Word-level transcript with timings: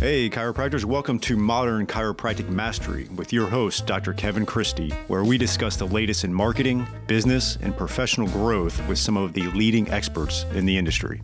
Hey, 0.00 0.30
chiropractors, 0.30 0.86
welcome 0.86 1.18
to 1.18 1.36
Modern 1.36 1.86
Chiropractic 1.86 2.48
Mastery 2.48 3.06
with 3.16 3.34
your 3.34 3.46
host, 3.46 3.84
Dr. 3.84 4.14
Kevin 4.14 4.46
Christie, 4.46 4.92
where 5.08 5.24
we 5.24 5.36
discuss 5.36 5.76
the 5.76 5.86
latest 5.86 6.24
in 6.24 6.32
marketing, 6.32 6.86
business, 7.06 7.58
and 7.60 7.76
professional 7.76 8.26
growth 8.28 8.80
with 8.88 8.96
some 8.96 9.18
of 9.18 9.34
the 9.34 9.42
leading 9.48 9.90
experts 9.90 10.46
in 10.54 10.64
the 10.64 10.78
industry. 10.78 11.20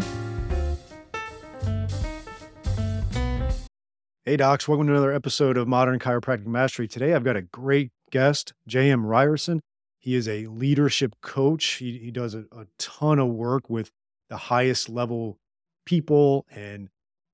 Hey, 4.26 4.37
docs, 4.37 4.69
welcome 4.69 4.87
to 4.88 4.93
another 4.93 5.15
episode 5.15 5.56
of 5.56 5.67
Modern 5.67 5.99
Chiropractic 5.99 6.45
Mastery. 6.45 6.87
Today, 6.87 7.15
I've 7.15 7.24
got 7.24 7.37
a 7.37 7.40
great 7.40 7.93
guest, 8.11 8.53
J.M. 8.67 9.06
Ryerson. 9.06 9.63
He 9.99 10.15
is 10.15 10.29
a 10.29 10.49
leadership 10.49 11.15
coach. 11.22 11.65
He, 11.65 11.97
he 11.97 12.11
does 12.11 12.35
a, 12.35 12.40
a 12.53 12.67
ton 12.79 13.21
of 13.21 13.29
work 13.29 13.71
with 13.71 13.90
the 14.29 14.37
highest 14.37 14.90
level 14.90 15.38
people 15.87 16.45
and 16.51 16.91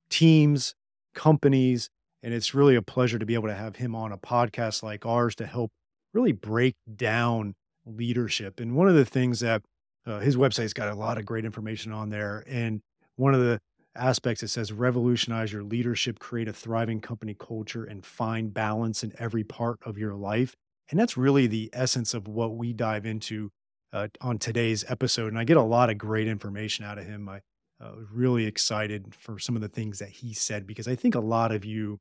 teams 0.08 0.76
companies. 1.14 1.88
And 2.22 2.32
it's 2.32 2.54
really 2.54 2.76
a 2.76 2.82
pleasure 2.82 3.18
to 3.18 3.26
be 3.26 3.34
able 3.34 3.48
to 3.48 3.54
have 3.54 3.76
him 3.76 3.94
on 3.94 4.12
a 4.12 4.18
podcast 4.18 4.82
like 4.82 5.04
ours 5.04 5.34
to 5.36 5.46
help 5.46 5.70
really 6.14 6.32
break 6.32 6.74
down 6.94 7.54
leadership. 7.84 8.60
And 8.60 8.76
one 8.76 8.88
of 8.88 8.94
the 8.94 9.04
things 9.04 9.40
that 9.40 9.62
uh, 10.06 10.20
his 10.20 10.36
website's 10.36 10.72
got 10.72 10.88
a 10.88 10.94
lot 10.94 11.18
of 11.18 11.26
great 11.26 11.44
information 11.44 11.92
on 11.92 12.10
there. 12.10 12.44
And 12.46 12.80
one 13.16 13.34
of 13.34 13.40
the 13.40 13.60
aspects 13.94 14.42
it 14.42 14.48
says 14.48 14.72
revolutionize 14.72 15.52
your 15.52 15.62
leadership, 15.62 16.18
create 16.18 16.48
a 16.48 16.52
thriving 16.52 17.00
company 17.00 17.36
culture, 17.38 17.84
and 17.84 18.04
find 18.04 18.54
balance 18.54 19.04
in 19.04 19.12
every 19.18 19.44
part 19.44 19.78
of 19.84 19.98
your 19.98 20.14
life. 20.14 20.54
And 20.90 20.98
that's 20.98 21.16
really 21.16 21.46
the 21.46 21.70
essence 21.72 22.14
of 22.14 22.28
what 22.28 22.56
we 22.56 22.72
dive 22.72 23.06
into 23.06 23.50
uh, 23.92 24.08
on 24.20 24.38
today's 24.38 24.84
episode. 24.88 25.28
And 25.28 25.38
I 25.38 25.44
get 25.44 25.56
a 25.56 25.62
lot 25.62 25.90
of 25.90 25.98
great 25.98 26.28
information 26.28 26.84
out 26.84 26.98
of 26.98 27.06
him. 27.06 27.28
I 27.28 27.40
uh, 27.82 27.92
really 28.12 28.46
excited 28.46 29.14
for 29.14 29.38
some 29.38 29.56
of 29.56 29.62
the 29.62 29.68
things 29.68 29.98
that 29.98 30.08
he 30.08 30.32
said 30.32 30.66
because 30.66 30.86
I 30.86 30.94
think 30.94 31.14
a 31.14 31.20
lot 31.20 31.52
of 31.52 31.64
you 31.64 31.98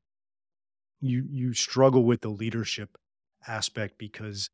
you 1.00 1.26
you 1.28 1.52
struggle 1.52 2.04
with 2.04 2.20
the 2.20 2.28
leadership 2.28 2.96
aspect 3.48 3.98
because 3.98 4.48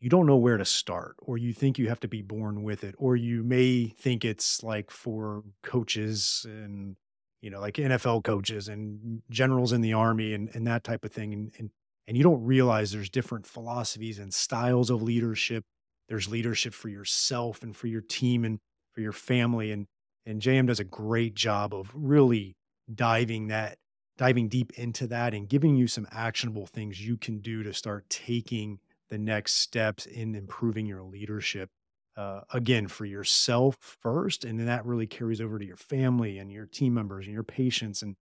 you 0.00 0.10
don't 0.10 0.26
know 0.26 0.36
where 0.36 0.56
to 0.56 0.64
start 0.64 1.14
or 1.20 1.38
you 1.38 1.52
think 1.52 1.78
you 1.78 1.88
have 1.88 2.00
to 2.00 2.08
be 2.08 2.22
born 2.22 2.62
with 2.62 2.82
it 2.82 2.94
or 2.98 3.14
you 3.14 3.44
may 3.44 3.86
think 3.86 4.24
it's 4.24 4.62
like 4.62 4.90
for 4.90 5.44
coaches 5.62 6.44
and 6.48 6.96
you 7.40 7.50
know 7.50 7.60
like 7.60 7.74
NFL 7.74 8.24
coaches 8.24 8.68
and 8.68 9.22
generals 9.30 9.72
in 9.72 9.80
the 9.80 9.92
army 9.92 10.34
and 10.34 10.50
and 10.54 10.66
that 10.66 10.82
type 10.82 11.04
of 11.04 11.12
thing 11.12 11.32
and 11.32 11.52
and 11.58 11.70
and 12.06 12.16
you 12.16 12.22
don't 12.22 12.44
realize 12.44 12.90
there's 12.90 13.08
different 13.08 13.46
philosophies 13.46 14.18
and 14.18 14.34
styles 14.34 14.90
of 14.90 15.02
leadership. 15.02 15.64
There's 16.08 16.28
leadership 16.28 16.74
for 16.74 16.88
yourself 16.88 17.62
and 17.62 17.74
for 17.74 17.86
your 17.86 18.02
team 18.02 18.44
and 18.44 18.58
for 18.92 19.00
your 19.00 19.12
family 19.12 19.70
and 19.70 19.86
and 20.26 20.40
JM 20.40 20.66
does 20.66 20.80
a 20.80 20.84
great 20.84 21.34
job 21.34 21.74
of 21.74 21.90
really 21.94 22.56
diving 22.92 23.48
that 23.48 23.78
diving 24.16 24.48
deep 24.48 24.72
into 24.78 25.06
that 25.08 25.34
and 25.34 25.48
giving 25.48 25.74
you 25.74 25.88
some 25.88 26.06
actionable 26.12 26.66
things 26.66 27.04
you 27.04 27.16
can 27.16 27.40
do 27.40 27.62
to 27.64 27.72
start 27.72 28.08
taking 28.08 28.78
the 29.10 29.18
next 29.18 29.54
steps 29.54 30.06
in 30.06 30.34
improving 30.34 30.86
your 30.86 31.02
leadership 31.02 31.68
uh, 32.16 32.40
again 32.52 32.86
for 32.86 33.04
yourself 33.04 33.76
first 34.00 34.44
and 34.44 34.58
then 34.58 34.66
that 34.66 34.86
really 34.86 35.06
carries 35.06 35.40
over 35.40 35.58
to 35.58 35.64
your 35.64 35.76
family 35.76 36.38
and 36.38 36.52
your 36.52 36.66
team 36.66 36.94
members 36.94 37.26
and 37.26 37.34
your 37.34 37.42
patients 37.42 38.02
and 38.02 38.14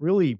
really 0.00 0.38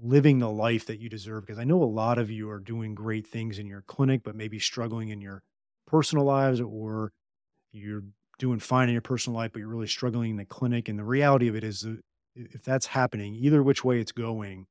living 0.00 0.38
the 0.38 0.48
life 0.50 0.86
that 0.86 0.98
you 0.98 1.08
deserve. 1.08 1.44
Because 1.44 1.58
i 1.58 1.64
know 1.64 1.82
a 1.82 1.84
lot 1.84 2.18
of 2.18 2.30
you 2.30 2.48
are 2.48 2.60
doing 2.60 2.94
great 2.94 3.26
things 3.26 3.58
in 3.58 3.66
your 3.66 3.82
clinic 3.82 4.22
but 4.24 4.34
maybe 4.34 4.58
struggling 4.58 5.10
in 5.10 5.20
your 5.20 5.42
personal 5.86 6.24
lives 6.24 6.60
or 6.60 7.12
you're 7.72 8.02
doing 8.38 8.60
fine 8.60 8.88
in 8.88 8.94
your 8.94 9.02
personal 9.02 9.36
life, 9.36 9.52
but 9.52 9.60
you're 9.60 9.68
really 9.68 9.86
struggling 9.86 10.30
in 10.32 10.36
the 10.36 10.44
clinic. 10.44 10.88
And 10.88 10.98
the 10.98 11.04
reality 11.04 11.48
of 11.48 11.56
it 11.56 11.64
is, 11.64 11.86
if 12.36 12.62
that's 12.62 12.86
happening, 12.86 13.34
either 13.34 13.62
which 13.62 13.84
way 13.84 14.00
it's 14.00 14.12
going, 14.12 14.66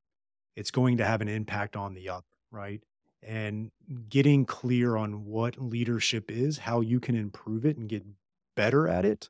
it's 0.55 0.71
going 0.71 0.97
to 0.97 1.05
have 1.05 1.21
an 1.21 1.27
impact 1.27 1.75
on 1.75 1.93
the 1.93 2.09
other, 2.09 2.25
right? 2.51 2.81
And 3.21 3.71
getting 4.09 4.45
clear 4.45 4.95
on 4.95 5.25
what 5.25 5.61
leadership 5.61 6.31
is, 6.31 6.59
how 6.59 6.81
you 6.81 6.99
can 6.99 7.15
improve 7.15 7.65
it 7.65 7.77
and 7.77 7.89
get 7.89 8.05
better 8.55 8.87
at 8.87 9.05
it 9.05 9.29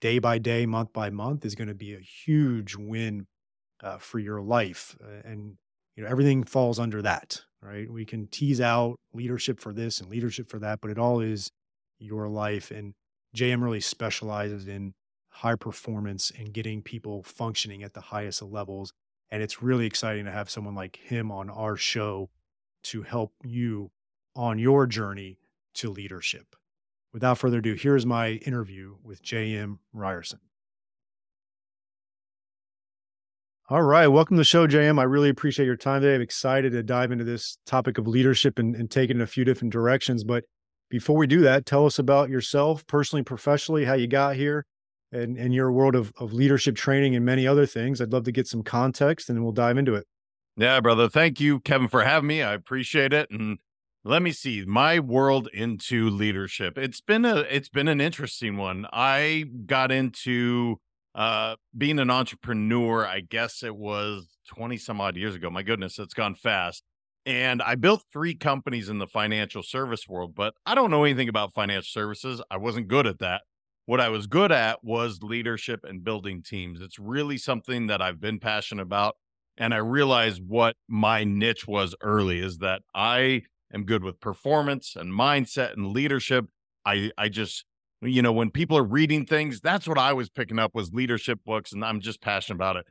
day 0.00 0.18
by 0.18 0.38
day, 0.38 0.66
month 0.66 0.92
by 0.92 1.10
month 1.10 1.44
is 1.44 1.54
going 1.54 1.68
to 1.68 1.74
be 1.74 1.94
a 1.94 2.00
huge 2.00 2.76
win 2.76 3.26
uh, 3.82 3.98
for 3.98 4.18
your 4.18 4.42
life. 4.42 4.96
Uh, 5.02 5.28
and, 5.28 5.56
you 5.96 6.02
know, 6.02 6.10
everything 6.10 6.44
falls 6.44 6.78
under 6.78 7.00
that, 7.02 7.40
right? 7.62 7.90
We 7.90 8.04
can 8.04 8.26
tease 8.26 8.60
out 8.60 8.96
leadership 9.14 9.60
for 9.60 9.72
this 9.72 10.00
and 10.00 10.10
leadership 10.10 10.50
for 10.50 10.58
that, 10.58 10.80
but 10.80 10.90
it 10.90 10.98
all 10.98 11.20
is 11.20 11.50
your 11.98 12.28
life. 12.28 12.70
And 12.70 12.92
JM 13.36 13.62
really 13.62 13.80
specializes 13.80 14.66
in 14.66 14.94
high 15.28 15.54
performance 15.54 16.32
and 16.38 16.54
getting 16.54 16.82
people 16.82 17.22
functioning 17.22 17.82
at 17.82 17.92
the 17.92 18.00
highest 18.00 18.40
levels. 18.40 18.92
And 19.30 19.42
it's 19.42 19.62
really 19.62 19.86
exciting 19.86 20.24
to 20.24 20.30
have 20.32 20.48
someone 20.48 20.74
like 20.74 20.96
him 20.96 21.30
on 21.30 21.50
our 21.50 21.76
show 21.76 22.30
to 22.84 23.02
help 23.02 23.32
you 23.44 23.90
on 24.34 24.58
your 24.58 24.86
journey 24.86 25.38
to 25.74 25.90
leadership. 25.90 26.56
Without 27.12 27.38
further 27.38 27.58
ado, 27.58 27.74
here's 27.74 28.06
my 28.06 28.30
interview 28.30 28.96
with 29.02 29.22
JM 29.22 29.78
Ryerson. 29.92 30.40
All 33.68 33.82
right. 33.82 34.06
Welcome 34.06 34.36
to 34.36 34.40
the 34.40 34.44
show, 34.44 34.66
JM. 34.66 34.98
I 34.98 35.02
really 35.02 35.28
appreciate 35.28 35.66
your 35.66 35.76
time 35.76 36.00
today. 36.00 36.14
I'm 36.14 36.20
excited 36.20 36.72
to 36.72 36.82
dive 36.82 37.10
into 37.10 37.24
this 37.24 37.58
topic 37.66 37.98
of 37.98 38.06
leadership 38.06 38.58
and, 38.58 38.76
and 38.76 38.90
take 38.90 39.10
it 39.10 39.16
in 39.16 39.22
a 39.22 39.26
few 39.26 39.44
different 39.44 39.72
directions. 39.72 40.22
But 40.22 40.44
before 40.88 41.16
we 41.16 41.26
do 41.26 41.40
that, 41.40 41.66
tell 41.66 41.86
us 41.86 41.98
about 41.98 42.30
yourself, 42.30 42.86
personally, 42.86 43.22
professionally, 43.22 43.84
how 43.84 43.94
you 43.94 44.06
got 44.06 44.36
here, 44.36 44.66
and, 45.12 45.36
and 45.36 45.54
your 45.54 45.72
world 45.72 45.94
of, 45.94 46.12
of 46.18 46.32
leadership 46.32 46.76
training 46.76 47.14
and 47.14 47.24
many 47.24 47.46
other 47.46 47.66
things. 47.66 48.00
I'd 48.00 48.12
love 48.12 48.24
to 48.24 48.32
get 48.32 48.46
some 48.46 48.62
context 48.62 49.28
and 49.28 49.42
we'll 49.42 49.52
dive 49.52 49.78
into 49.78 49.94
it. 49.94 50.06
Yeah, 50.56 50.80
brother. 50.80 51.08
Thank 51.08 51.40
you, 51.40 51.60
Kevin, 51.60 51.88
for 51.88 52.02
having 52.02 52.28
me. 52.28 52.42
I 52.42 52.54
appreciate 52.54 53.12
it. 53.12 53.30
And 53.30 53.58
let 54.04 54.22
me 54.22 54.32
see 54.32 54.64
my 54.66 54.98
world 55.00 55.48
into 55.52 56.08
leadership. 56.08 56.78
It's 56.78 57.00
been 57.00 57.24
a 57.24 57.38
it's 57.40 57.68
been 57.68 57.88
an 57.88 58.00
interesting 58.00 58.56
one. 58.56 58.86
I 58.92 59.44
got 59.66 59.92
into 59.92 60.76
uh 61.14 61.56
being 61.76 61.98
an 61.98 62.10
entrepreneur, 62.10 63.04
I 63.04 63.20
guess 63.20 63.62
it 63.62 63.76
was 63.76 64.28
20 64.48 64.76
some 64.76 65.00
odd 65.00 65.16
years 65.16 65.34
ago. 65.34 65.50
My 65.50 65.62
goodness, 65.62 65.98
it's 65.98 66.14
gone 66.14 66.36
fast. 66.36 66.84
And 67.26 67.60
I 67.60 67.74
built 67.74 68.04
three 68.12 68.36
companies 68.36 68.88
in 68.88 68.98
the 68.98 69.06
financial 69.08 69.64
service 69.64 70.06
world, 70.08 70.36
but 70.36 70.54
I 70.64 70.76
don't 70.76 70.92
know 70.92 71.02
anything 71.02 71.28
about 71.28 71.52
financial 71.52 71.82
services. 71.82 72.40
I 72.52 72.56
wasn't 72.56 72.86
good 72.86 73.04
at 73.04 73.18
that. 73.18 73.42
What 73.84 74.00
I 74.00 74.08
was 74.08 74.28
good 74.28 74.52
at 74.52 74.84
was 74.84 75.22
leadership 75.22 75.80
and 75.82 76.04
building 76.04 76.40
teams. 76.42 76.80
It's 76.80 77.00
really 77.00 77.36
something 77.36 77.88
that 77.88 78.00
I've 78.00 78.20
been 78.20 78.38
passionate 78.38 78.82
about. 78.82 79.16
And 79.56 79.74
I 79.74 79.78
realized 79.78 80.42
what 80.46 80.76
my 80.88 81.24
niche 81.24 81.66
was 81.66 81.96
early 82.00 82.38
is 82.38 82.58
that 82.58 82.82
I 82.94 83.42
am 83.74 83.84
good 83.84 84.04
with 84.04 84.20
performance 84.20 84.94
and 84.94 85.12
mindset 85.12 85.72
and 85.72 85.88
leadership. 85.88 86.46
I, 86.84 87.10
I 87.18 87.28
just, 87.28 87.64
you 88.02 88.22
know, 88.22 88.32
when 88.32 88.50
people 88.50 88.78
are 88.78 88.84
reading 88.84 89.26
things, 89.26 89.60
that's 89.60 89.88
what 89.88 89.98
I 89.98 90.12
was 90.12 90.30
picking 90.30 90.60
up 90.60 90.74
was 90.74 90.92
leadership 90.92 91.40
books. 91.44 91.72
And 91.72 91.84
I'm 91.84 92.00
just 92.00 92.20
passionate 92.20 92.56
about 92.56 92.76
it 92.76 92.86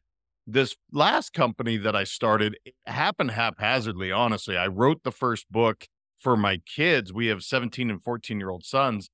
this 0.47 0.75
last 0.91 1.33
company 1.33 1.77
that 1.77 1.95
I 1.95 2.03
started 2.03 2.57
happened 2.85 3.31
haphazardly, 3.31 4.11
honestly. 4.11 4.57
I 4.57 4.67
wrote 4.67 5.03
the 5.03 5.11
first 5.11 5.51
book 5.51 5.87
for 6.19 6.37
my 6.37 6.57
kids. 6.57 7.11
We 7.11 7.27
have 7.27 7.43
17 7.43 7.89
and 7.89 8.03
14 8.03 8.39
year 8.39 8.49
old 8.49 8.63
sons. 8.63 9.09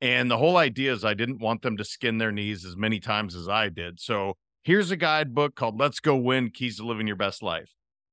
And 0.00 0.30
the 0.30 0.38
whole 0.38 0.56
idea 0.56 0.92
is 0.92 1.04
I 1.04 1.14
didn't 1.14 1.40
want 1.40 1.62
them 1.62 1.76
to 1.76 1.84
skin 1.84 2.18
their 2.18 2.32
knees 2.32 2.64
as 2.64 2.76
many 2.76 2.98
times 2.98 3.36
as 3.36 3.48
I 3.48 3.68
did. 3.68 4.00
So 4.00 4.34
here's 4.64 4.90
a 4.90 4.96
guidebook 4.96 5.54
called 5.54 5.78
Let's 5.78 6.00
Go 6.00 6.16
Win 6.16 6.50
Keys 6.50 6.78
to 6.78 6.86
Living 6.86 7.06
Your 7.06 7.16
Best 7.16 7.42
Life. 7.42 7.70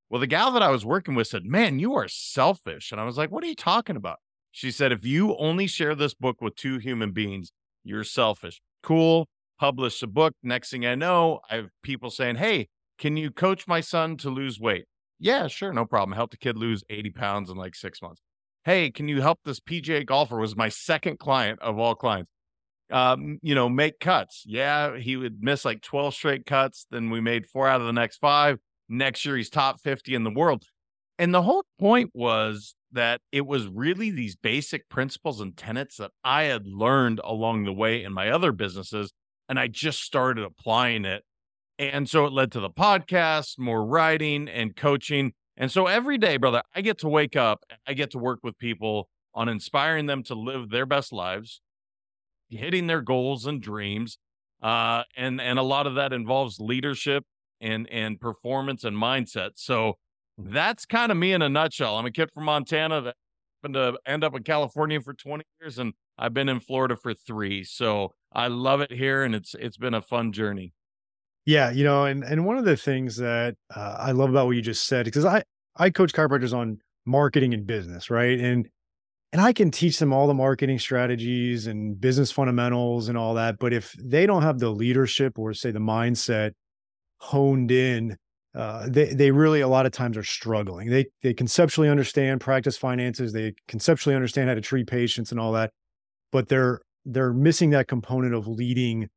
Well, 0.09 0.21
the 0.21 0.27
gal 0.27 0.51
that 0.51 0.63
I 0.63 0.69
was 0.69 0.85
working 0.85 1.15
with 1.15 1.27
said, 1.27 1.45
Man, 1.45 1.79
you 1.79 1.95
are 1.95 2.07
selfish. 2.07 2.91
And 2.91 3.01
I 3.01 3.05
was 3.05 3.17
like, 3.17 3.31
What 3.31 3.43
are 3.43 3.47
you 3.47 3.55
talking 3.55 3.95
about? 3.95 4.19
She 4.51 4.69
said, 4.69 4.91
If 4.91 5.03
you 5.03 5.35
only 5.37 5.65
share 5.65 5.95
this 5.95 6.13
book 6.13 6.41
with 6.41 6.55
two 6.55 6.77
human 6.77 7.11
beings, 7.11 7.51
you're 7.83 8.03
selfish. 8.03 8.61
Cool 8.83 9.27
publish 9.59 10.01
a 10.01 10.07
book. 10.07 10.33
Next 10.41 10.71
thing 10.71 10.85
I 10.85 10.95
know, 10.95 11.41
I 11.49 11.55
have 11.55 11.69
people 11.83 12.09
saying, 12.09 12.37
Hey, 12.37 12.69
can 12.97 13.17
you 13.17 13.31
coach 13.31 13.67
my 13.67 13.81
son 13.81 14.17
to 14.17 14.29
lose 14.29 14.59
weight? 14.59 14.85
Yeah, 15.19 15.47
sure, 15.47 15.73
no 15.73 15.85
problem. 15.85 16.15
Help 16.15 16.31
the 16.31 16.37
kid 16.37 16.57
lose 16.57 16.83
80 16.89 17.11
pounds 17.11 17.49
in 17.49 17.57
like 17.57 17.75
six 17.75 18.01
months. 18.01 18.21
Hey, 18.63 18.89
can 18.89 19.07
you 19.07 19.21
help 19.21 19.39
this 19.43 19.59
PGA 19.59 20.05
golfer? 20.05 20.37
Was 20.37 20.55
my 20.55 20.69
second 20.69 21.19
client 21.19 21.59
of 21.61 21.77
all 21.77 21.95
clients. 21.95 22.31
Um, 22.91 23.37
you 23.41 23.53
know, 23.53 23.69
make 23.69 23.99
cuts. 23.99 24.43
Yeah, 24.47 24.97
he 24.97 25.15
would 25.15 25.43
miss 25.43 25.63
like 25.63 25.81
12 25.81 26.13
straight 26.13 26.45
cuts. 26.45 26.87
Then 26.89 27.09
we 27.09 27.21
made 27.21 27.45
four 27.45 27.67
out 27.67 27.81
of 27.81 27.87
the 27.87 27.93
next 27.93 28.17
five. 28.17 28.57
Next 28.87 29.23
year, 29.25 29.37
he's 29.37 29.49
top 29.49 29.79
50 29.81 30.15
in 30.15 30.23
the 30.23 30.31
world. 30.31 30.63
And 31.19 31.33
the 31.33 31.43
whole 31.43 31.63
point 31.77 32.09
was 32.13 32.75
that 32.93 33.21
it 33.31 33.45
was 33.45 33.67
really 33.67 34.09
these 34.09 34.35
basic 34.35 34.89
principles 34.89 35.39
and 35.41 35.55
tenets 35.55 35.97
that 35.97 36.11
I 36.23 36.43
had 36.43 36.65
learned 36.65 37.21
along 37.23 37.65
the 37.65 37.73
way 37.73 38.03
in 38.03 38.13
my 38.13 38.31
other 38.31 38.51
businesses 38.51 39.13
and 39.49 39.59
I 39.59 39.67
just 39.67 40.03
started 40.03 40.45
applying 40.45 41.03
it. 41.03 41.23
And 41.79 42.07
so 42.09 42.25
it 42.25 42.31
led 42.31 42.51
to 42.53 42.59
the 42.59 42.69
podcast, 42.69 43.57
more 43.57 43.83
writing 43.83 44.47
and 44.47 44.75
coaching. 44.75 45.33
And 45.57 45.71
so 45.71 45.87
every 45.87 46.17
day, 46.17 46.37
brother, 46.37 46.61
I 46.75 46.81
get 46.81 46.99
to 46.99 47.09
wake 47.09 47.35
up, 47.35 47.63
I 47.87 47.93
get 47.93 48.11
to 48.11 48.19
work 48.19 48.39
with 48.43 48.57
people 48.59 49.09
on 49.33 49.49
inspiring 49.49 50.05
them 50.05 50.23
to 50.23 50.35
live 50.35 50.69
their 50.69 50.85
best 50.85 51.11
lives, 51.11 51.61
hitting 52.49 52.87
their 52.87 53.01
goals 53.01 53.45
and 53.45 53.61
dreams. 53.61 54.19
Uh, 54.61 55.03
and 55.15 55.39
and 55.39 55.57
a 55.57 55.63
lot 55.63 55.87
of 55.87 55.95
that 55.95 56.11
involves 56.11 56.59
leadership 56.59 57.23
and 57.61 57.87
and 57.89 58.19
performance 58.19 58.83
and 58.83 58.95
mindset. 58.95 59.51
So 59.55 59.93
that's 60.37 60.85
kind 60.85 61.11
of 61.11 61.17
me 61.17 61.31
in 61.31 61.41
a 61.41 61.49
nutshell. 61.49 61.97
I'm 61.97 62.05
a 62.05 62.11
kid 62.11 62.29
from 62.33 62.45
Montana 62.45 63.01
that 63.01 63.15
happened 63.61 63.75
to 63.75 63.97
end 64.05 64.23
up 64.23 64.35
in 64.35 64.43
California 64.43 64.99
for 65.01 65.13
20 65.13 65.43
years, 65.61 65.79
and 65.79 65.93
I've 66.17 66.33
been 66.33 66.49
in 66.49 66.59
Florida 66.59 66.97
for 66.97 67.13
three. 67.13 67.63
So 67.63 68.11
I 68.31 68.47
love 68.47 68.81
it 68.81 68.91
here, 68.91 69.23
and 69.23 69.33
it's 69.33 69.55
it's 69.59 69.77
been 69.77 69.93
a 69.93 70.01
fun 70.01 70.31
journey. 70.31 70.73
Yeah, 71.45 71.71
you 71.71 71.83
know, 71.83 72.05
and 72.05 72.23
and 72.23 72.45
one 72.45 72.57
of 72.57 72.65
the 72.65 72.77
things 72.77 73.17
that 73.17 73.55
uh, 73.75 73.95
I 73.99 74.11
love 74.11 74.29
about 74.29 74.45
what 74.45 74.55
you 74.55 74.61
just 74.61 74.85
said 74.85 75.05
because 75.05 75.25
I 75.25 75.43
I 75.75 75.89
coach 75.89 76.13
chiropractors 76.13 76.53
on 76.53 76.79
marketing 77.05 77.53
and 77.53 77.65
business, 77.65 78.09
right? 78.09 78.39
And 78.39 78.67
and 79.31 79.41
I 79.41 79.53
can 79.53 79.71
teach 79.71 79.99
them 79.99 80.11
all 80.11 80.27
the 80.27 80.33
marketing 80.33 80.79
strategies 80.79 81.67
and 81.67 81.99
business 81.99 82.31
fundamentals 82.31 83.09
and 83.09 83.17
all 83.17 83.35
that, 83.35 83.59
but 83.59 83.73
if 83.73 83.93
they 83.93 84.25
don't 84.25 84.41
have 84.41 84.59
the 84.59 84.69
leadership 84.69 85.37
or 85.37 85.53
say 85.53 85.71
the 85.71 85.79
mindset 85.79 86.51
honed 87.19 87.71
in, 87.71 88.17
uh, 88.55 88.87
they 88.89 89.13
they 89.13 89.31
really 89.31 89.61
a 89.61 89.67
lot 89.67 89.85
of 89.85 89.91
times 89.91 90.17
are 90.17 90.23
struggling. 90.23 90.89
They 90.89 91.05
they 91.21 91.33
conceptually 91.33 91.89
understand 91.89 92.41
practice 92.41 92.77
finances, 92.77 93.33
they 93.33 93.53
conceptually 93.67 94.15
understand 94.15 94.49
how 94.49 94.55
to 94.55 94.61
treat 94.61 94.87
patients 94.87 95.31
and 95.31 95.39
all 95.39 95.51
that, 95.53 95.71
but 96.31 96.47
they're 96.47 96.81
they're 97.05 97.33
missing 97.33 97.71
that 97.71 97.87
component 97.87 98.33
of 98.33 98.47
leading 98.47 99.09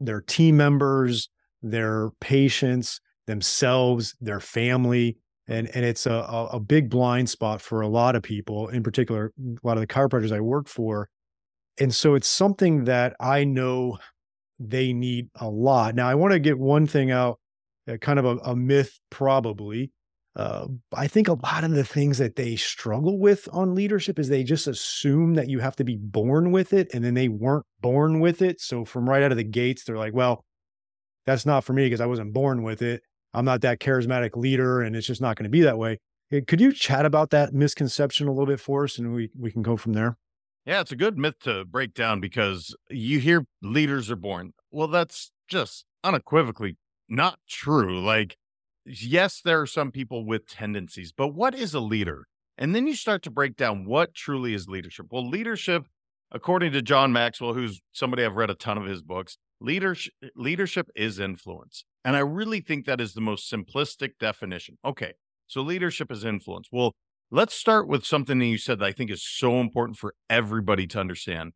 their 0.00 0.20
team 0.20 0.56
members, 0.56 1.28
their 1.62 2.10
patients, 2.20 3.00
themselves, 3.26 4.16
their 4.20 4.40
family, 4.40 5.16
and 5.46 5.68
and 5.74 5.84
it's 5.84 6.06
a 6.06 6.48
a 6.52 6.60
big 6.60 6.90
blind 6.90 7.28
spot 7.28 7.60
for 7.60 7.80
a 7.80 7.88
lot 7.88 8.16
of 8.16 8.22
people, 8.22 8.68
in 8.68 8.82
particular, 8.82 9.32
a 9.38 9.66
lot 9.66 9.76
of 9.76 9.80
the 9.80 9.86
chiropractors 9.86 10.32
I 10.32 10.40
work 10.40 10.68
for, 10.68 11.08
and 11.78 11.94
so 11.94 12.14
it's 12.14 12.28
something 12.28 12.84
that 12.84 13.14
I 13.20 13.44
know 13.44 13.98
they 14.58 14.92
need 14.92 15.28
a 15.36 15.48
lot. 15.48 15.94
Now, 15.94 16.08
I 16.08 16.14
want 16.14 16.32
to 16.32 16.38
get 16.40 16.58
one 16.58 16.86
thing 16.86 17.10
out, 17.10 17.38
uh, 17.88 17.96
kind 17.96 18.18
of 18.18 18.24
a, 18.24 18.36
a 18.38 18.56
myth, 18.56 18.98
probably. 19.10 19.92
Uh, 20.38 20.68
I 20.94 21.08
think 21.08 21.28
a 21.28 21.32
lot 21.32 21.64
of 21.64 21.72
the 21.72 21.84
things 21.84 22.18
that 22.18 22.36
they 22.36 22.54
struggle 22.56 23.18
with 23.18 23.48
on 23.52 23.74
leadership 23.74 24.18
is 24.18 24.28
they 24.28 24.44
just 24.44 24.68
assume 24.68 25.34
that 25.34 25.48
you 25.48 25.58
have 25.58 25.76
to 25.76 25.84
be 25.84 25.96
born 25.96 26.52
with 26.52 26.72
it, 26.72 26.88
and 26.94 27.04
then 27.04 27.14
they 27.14 27.28
weren't 27.28 27.66
born 27.80 28.20
with 28.20 28.40
it. 28.40 28.60
So 28.60 28.84
from 28.84 29.08
right 29.08 29.22
out 29.22 29.32
of 29.32 29.36
the 29.36 29.44
gates, 29.44 29.84
they're 29.84 29.98
like, 29.98 30.14
"Well, 30.14 30.44
that's 31.26 31.44
not 31.44 31.64
for 31.64 31.72
me 31.72 31.86
because 31.86 32.00
I 32.00 32.06
wasn't 32.06 32.32
born 32.32 32.62
with 32.62 32.82
it." 32.82 33.02
I'm 33.34 33.44
not 33.44 33.60
that 33.62 33.78
charismatic 33.78 34.36
leader 34.36 34.80
and 34.80 34.96
it's 34.96 35.06
just 35.06 35.20
not 35.20 35.36
going 35.36 35.44
to 35.44 35.50
be 35.50 35.60
that 35.60 35.78
way. 35.78 35.98
Could 36.30 36.60
you 36.60 36.72
chat 36.72 37.06
about 37.06 37.30
that 37.30 37.54
misconception 37.54 38.26
a 38.26 38.32
little 38.32 38.46
bit 38.46 38.60
for 38.60 38.84
us 38.84 38.98
and 38.98 39.14
we, 39.14 39.30
we 39.38 39.50
can 39.50 39.62
go 39.62 39.76
from 39.76 39.94
there? 39.94 40.16
Yeah, 40.66 40.80
it's 40.80 40.92
a 40.92 40.96
good 40.96 41.16
myth 41.16 41.38
to 41.44 41.64
break 41.64 41.94
down 41.94 42.20
because 42.20 42.74
you 42.90 43.18
hear 43.18 43.46
leaders 43.62 44.10
are 44.10 44.16
born. 44.16 44.52
Well, 44.70 44.88
that's 44.88 45.32
just 45.48 45.84
unequivocally 46.04 46.76
not 47.08 47.38
true. 47.48 48.04
Like, 48.04 48.36
yes, 48.88 49.40
there 49.44 49.60
are 49.60 49.66
some 49.66 49.90
people 49.90 50.24
with 50.24 50.48
tendencies, 50.48 51.12
but 51.12 51.28
what 51.28 51.54
is 51.54 51.74
a 51.74 51.80
leader? 51.80 52.26
And 52.56 52.74
then 52.74 52.86
you 52.86 52.94
start 52.94 53.22
to 53.22 53.30
break 53.30 53.56
down 53.56 53.84
what 53.84 54.14
truly 54.14 54.54
is 54.54 54.68
leadership. 54.68 55.06
Well, 55.10 55.28
leadership, 55.28 55.86
according 56.32 56.72
to 56.72 56.82
John 56.82 57.12
Maxwell, 57.12 57.54
who's 57.54 57.80
somebody 57.92 58.24
I've 58.24 58.34
read 58.34 58.50
a 58.50 58.54
ton 58.54 58.78
of 58.78 58.84
his 58.84 59.02
books, 59.02 59.38
leadership 59.60 60.12
leadership 60.34 60.88
is 60.96 61.18
influence. 61.18 61.84
And 62.04 62.16
I 62.16 62.20
really 62.20 62.60
think 62.60 62.86
that 62.86 63.00
is 63.00 63.14
the 63.14 63.20
most 63.20 63.50
simplistic 63.52 64.12
definition. 64.18 64.78
Okay, 64.84 65.12
so 65.46 65.60
leadership 65.60 66.10
is 66.10 66.24
influence. 66.24 66.68
Well, 66.72 66.94
let's 67.30 67.54
start 67.54 67.86
with 67.86 68.04
something 68.04 68.38
that 68.38 68.46
you 68.46 68.58
said 68.58 68.78
that 68.80 68.86
I 68.86 68.92
think 68.92 69.10
is 69.10 69.24
so 69.24 69.60
important 69.60 69.98
for 69.98 70.14
everybody 70.28 70.86
to 70.88 71.00
understand. 71.00 71.52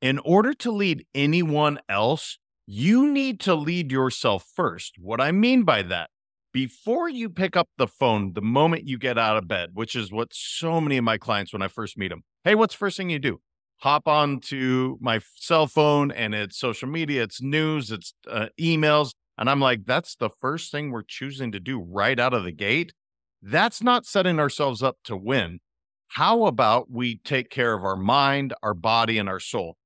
In 0.00 0.18
order 0.20 0.54
to 0.54 0.70
lead 0.70 1.04
anyone 1.14 1.78
else, 1.88 2.38
you 2.66 3.10
need 3.10 3.40
to 3.40 3.54
lead 3.54 3.90
yourself 3.90 4.46
first. 4.54 4.94
What 4.98 5.20
I 5.20 5.32
mean 5.32 5.64
by 5.64 5.82
that, 5.82 6.10
before 6.52 7.08
you 7.08 7.28
pick 7.28 7.56
up 7.56 7.68
the 7.78 7.86
phone 7.86 8.32
the 8.32 8.40
moment 8.40 8.86
you 8.86 8.98
get 8.98 9.18
out 9.18 9.36
of 9.36 9.46
bed, 9.46 9.70
which 9.74 9.94
is 9.94 10.10
what 10.10 10.28
so 10.32 10.80
many 10.80 10.96
of 10.96 11.04
my 11.04 11.18
clients 11.18 11.52
when 11.52 11.62
I 11.62 11.68
first 11.68 11.98
meet 11.98 12.08
them, 12.08 12.22
hey, 12.44 12.54
what's 12.54 12.74
the 12.74 12.78
first 12.78 12.96
thing 12.96 13.10
you 13.10 13.18
do? 13.18 13.40
Hop 13.78 14.08
on 14.08 14.40
to 14.40 14.98
my 15.00 15.20
cell 15.36 15.66
phone 15.66 16.10
and 16.10 16.34
it's 16.34 16.58
social 16.58 16.88
media, 16.88 17.22
it's 17.22 17.40
news, 17.40 17.90
it's 17.90 18.14
uh, 18.28 18.46
emails. 18.60 19.12
And 19.36 19.48
I'm 19.48 19.60
like, 19.60 19.84
that's 19.86 20.16
the 20.16 20.30
first 20.40 20.72
thing 20.72 20.90
we're 20.90 21.02
choosing 21.02 21.52
to 21.52 21.60
do 21.60 21.80
right 21.80 22.18
out 22.18 22.34
of 22.34 22.42
the 22.42 22.52
gate. 22.52 22.92
That's 23.40 23.82
not 23.82 24.04
setting 24.04 24.40
ourselves 24.40 24.82
up 24.82 24.96
to 25.04 25.16
win. 25.16 25.60
How 26.08 26.46
about 26.46 26.90
we 26.90 27.18
take 27.18 27.50
care 27.50 27.74
of 27.74 27.84
our 27.84 27.94
mind, 27.94 28.52
our 28.62 28.74
body, 28.74 29.18
and 29.18 29.28
our 29.28 29.38
soul? 29.38 29.76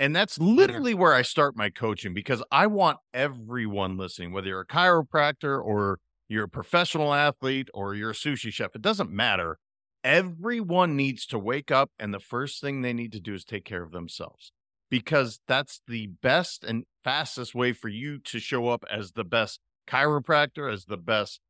And 0.00 0.16
that's 0.16 0.38
literally 0.38 0.94
where 0.94 1.12
I 1.12 1.22
start 1.22 1.56
my 1.56 1.68
coaching 1.68 2.14
because 2.14 2.42
I 2.50 2.66
want 2.68 2.98
everyone 3.12 3.98
listening, 3.98 4.32
whether 4.32 4.48
you're 4.48 4.60
a 4.60 4.66
chiropractor 4.66 5.62
or 5.62 5.98
you're 6.32 6.44
a 6.44 6.48
professional 6.48 7.14
athlete 7.14 7.68
or 7.74 7.94
you're 7.94 8.10
a 8.10 8.14
sushi 8.14 8.52
chef, 8.52 8.74
it 8.74 8.82
doesn't 8.82 9.10
matter. 9.10 9.58
Everyone 10.02 10.96
needs 10.96 11.26
to 11.26 11.38
wake 11.38 11.70
up, 11.70 11.90
and 11.98 12.12
the 12.12 12.18
first 12.18 12.60
thing 12.60 12.82
they 12.82 12.92
need 12.92 13.12
to 13.12 13.20
do 13.20 13.34
is 13.34 13.44
take 13.44 13.64
care 13.64 13.84
of 13.84 13.92
themselves 13.92 14.50
because 14.90 15.40
that's 15.46 15.80
the 15.86 16.08
best 16.22 16.64
and 16.64 16.84
fastest 17.04 17.54
way 17.54 17.72
for 17.72 17.88
you 17.88 18.18
to 18.18 18.38
show 18.38 18.68
up 18.68 18.84
as 18.90 19.12
the 19.12 19.24
best 19.24 19.60
chiropractor, 19.88 20.72
as 20.72 20.86
the 20.86 20.96
best 20.96 21.40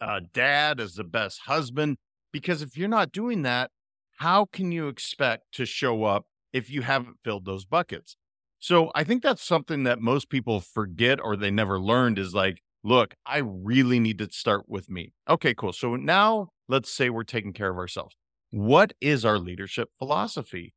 uh, 0.00 0.20
dad, 0.32 0.80
as 0.80 0.94
the 0.94 1.04
best 1.04 1.42
husband. 1.46 1.98
Because 2.32 2.62
if 2.62 2.76
you're 2.76 2.88
not 2.88 3.12
doing 3.12 3.42
that, 3.42 3.70
how 4.16 4.46
can 4.46 4.72
you 4.72 4.88
expect 4.88 5.44
to 5.52 5.64
show 5.64 6.04
up 6.04 6.24
if 6.52 6.70
you 6.70 6.82
haven't 6.82 7.18
filled 7.22 7.44
those 7.44 7.64
buckets? 7.64 8.16
So 8.58 8.90
I 8.94 9.04
think 9.04 9.22
that's 9.22 9.44
something 9.44 9.84
that 9.84 10.00
most 10.00 10.30
people 10.30 10.60
forget 10.60 11.20
or 11.22 11.36
they 11.36 11.50
never 11.50 11.78
learned 11.78 12.18
is 12.18 12.34
like, 12.34 12.62
look, 12.84 13.14
I 13.26 13.38
really 13.38 13.98
need 13.98 14.18
to 14.18 14.28
start 14.30 14.68
with 14.68 14.88
me. 14.90 15.12
Okay, 15.28 15.54
cool. 15.54 15.72
So 15.72 15.96
now 15.96 16.50
let's 16.68 16.90
say 16.90 17.10
we're 17.10 17.24
taking 17.24 17.52
care 17.52 17.70
of 17.70 17.78
ourselves. 17.78 18.14
What 18.50 18.92
is 19.00 19.24
our 19.24 19.38
leadership 19.38 19.88
philosophy? 19.98 20.74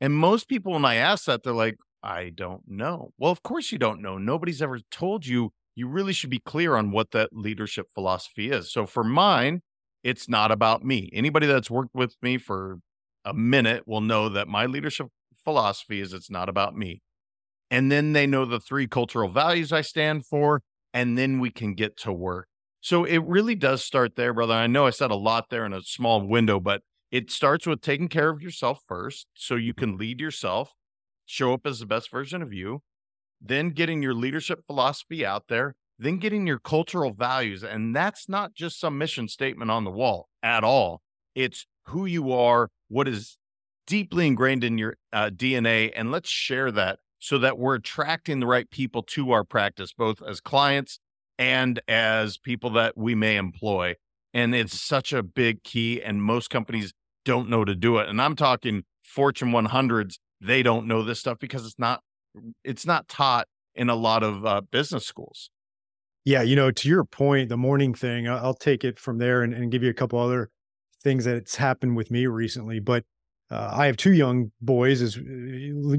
And 0.00 0.14
most 0.14 0.48
people, 0.48 0.72
when 0.72 0.84
I 0.84 0.94
ask 0.94 1.24
that, 1.26 1.42
they're 1.42 1.52
like, 1.52 1.76
I 2.02 2.30
don't 2.34 2.62
know. 2.66 3.10
Well, 3.18 3.32
of 3.32 3.42
course 3.42 3.72
you 3.72 3.78
don't 3.78 4.00
know. 4.00 4.16
Nobody's 4.16 4.62
ever 4.62 4.78
told 4.90 5.26
you. 5.26 5.50
You 5.74 5.88
really 5.88 6.12
should 6.12 6.30
be 6.30 6.38
clear 6.40 6.76
on 6.76 6.90
what 6.90 7.10
that 7.10 7.30
leadership 7.32 7.86
philosophy 7.92 8.50
is. 8.50 8.72
So 8.72 8.86
for 8.86 9.04
mine, 9.04 9.60
it's 10.02 10.28
not 10.28 10.50
about 10.50 10.84
me. 10.84 11.10
Anybody 11.12 11.46
that's 11.46 11.70
worked 11.70 11.94
with 11.94 12.16
me 12.22 12.38
for 12.38 12.78
a 13.24 13.34
minute 13.34 13.86
will 13.86 14.00
know 14.00 14.28
that 14.28 14.48
my 14.48 14.66
leadership 14.66 15.08
philosophy 15.44 16.00
is 16.00 16.12
it's 16.12 16.30
not 16.30 16.48
about 16.48 16.76
me. 16.76 17.02
And 17.70 17.92
then 17.92 18.12
they 18.12 18.26
know 18.26 18.44
the 18.44 18.60
three 18.60 18.86
cultural 18.86 19.28
values 19.28 19.72
I 19.72 19.82
stand 19.82 20.24
for, 20.24 20.62
and 20.92 21.16
then 21.16 21.38
we 21.40 21.50
can 21.50 21.74
get 21.74 21.96
to 21.98 22.12
work. 22.12 22.48
So 22.80 23.04
it 23.04 23.18
really 23.24 23.54
does 23.54 23.84
start 23.84 24.16
there, 24.16 24.32
brother. 24.32 24.54
I 24.54 24.66
know 24.66 24.86
I 24.86 24.90
said 24.90 25.10
a 25.10 25.16
lot 25.16 25.46
there 25.50 25.66
in 25.66 25.72
a 25.72 25.82
small 25.82 26.26
window, 26.26 26.60
but 26.60 26.82
it 27.10 27.30
starts 27.30 27.66
with 27.66 27.80
taking 27.80 28.08
care 28.08 28.30
of 28.30 28.42
yourself 28.42 28.80
first 28.86 29.26
so 29.34 29.56
you 29.56 29.74
can 29.74 29.96
lead 29.96 30.20
yourself, 30.20 30.72
show 31.26 31.52
up 31.52 31.66
as 31.66 31.80
the 31.80 31.86
best 31.86 32.10
version 32.10 32.42
of 32.42 32.52
you, 32.52 32.82
then 33.40 33.70
getting 33.70 34.02
your 34.02 34.14
leadership 34.14 34.60
philosophy 34.66 35.24
out 35.24 35.44
there, 35.48 35.74
then 35.98 36.18
getting 36.18 36.46
your 36.46 36.58
cultural 36.58 37.12
values. 37.12 37.64
And 37.64 37.94
that's 37.94 38.28
not 38.28 38.54
just 38.54 38.78
some 38.78 38.98
mission 38.98 39.28
statement 39.28 39.70
on 39.70 39.84
the 39.84 39.90
wall 39.90 40.28
at 40.42 40.64
all. 40.64 41.02
It's 41.34 41.66
who 41.86 42.06
you 42.06 42.32
are, 42.32 42.70
what 42.88 43.08
is 43.08 43.38
deeply 43.86 44.26
ingrained 44.26 44.64
in 44.64 44.78
your 44.78 44.96
uh, 45.12 45.30
DNA. 45.30 45.92
And 45.96 46.12
let's 46.12 46.28
share 46.28 46.70
that 46.72 46.98
so 47.18 47.38
that 47.38 47.58
we're 47.58 47.74
attracting 47.74 48.40
the 48.40 48.46
right 48.46 48.70
people 48.70 49.02
to 49.02 49.32
our 49.32 49.44
practice, 49.44 49.92
both 49.92 50.22
as 50.22 50.40
clients 50.40 51.00
and 51.38 51.80
as 51.88 52.38
people 52.38 52.70
that 52.70 52.96
we 52.96 53.14
may 53.14 53.36
employ. 53.36 53.94
And 54.34 54.54
it's 54.54 54.80
such 54.80 55.12
a 55.12 55.22
big 55.22 55.62
key. 55.64 56.02
And 56.02 56.22
most 56.22 56.50
companies 56.50 56.92
don't 57.24 57.48
know 57.48 57.64
to 57.64 57.74
do 57.74 57.98
it. 57.98 58.08
And 58.08 58.20
I'm 58.20 58.36
talking 58.36 58.84
Fortune 59.02 59.50
100s. 59.50 60.18
They 60.40 60.62
don't 60.62 60.86
know 60.86 61.02
this 61.02 61.18
stuff 61.18 61.38
because 61.38 61.66
it's 61.66 61.78
not 61.78 62.02
it's 62.62 62.86
not 62.86 63.08
taught 63.08 63.48
in 63.74 63.88
a 63.88 63.94
lot 63.94 64.22
of 64.22 64.44
uh, 64.44 64.60
business 64.70 65.06
schools. 65.06 65.50
Yeah, 66.24 66.42
you 66.42 66.56
know, 66.56 66.70
to 66.70 66.88
your 66.88 67.04
point, 67.04 67.48
the 67.48 67.56
morning 67.56 67.94
thing, 67.94 68.28
I'll 68.28 68.54
take 68.54 68.84
it 68.84 68.98
from 68.98 69.18
there 69.18 69.42
and, 69.42 69.54
and 69.54 69.72
give 69.72 69.82
you 69.82 69.88
a 69.88 69.94
couple 69.94 70.18
other 70.18 70.50
things 71.02 71.24
that 71.24 71.36
it's 71.36 71.56
happened 71.56 71.96
with 71.96 72.10
me 72.10 72.26
recently. 72.26 72.80
But 72.80 73.04
uh, 73.50 73.70
I 73.72 73.86
have 73.86 73.96
two 73.96 74.12
young 74.12 74.52
boys, 74.60 75.00
is 75.00 75.16
uh, 75.16 75.20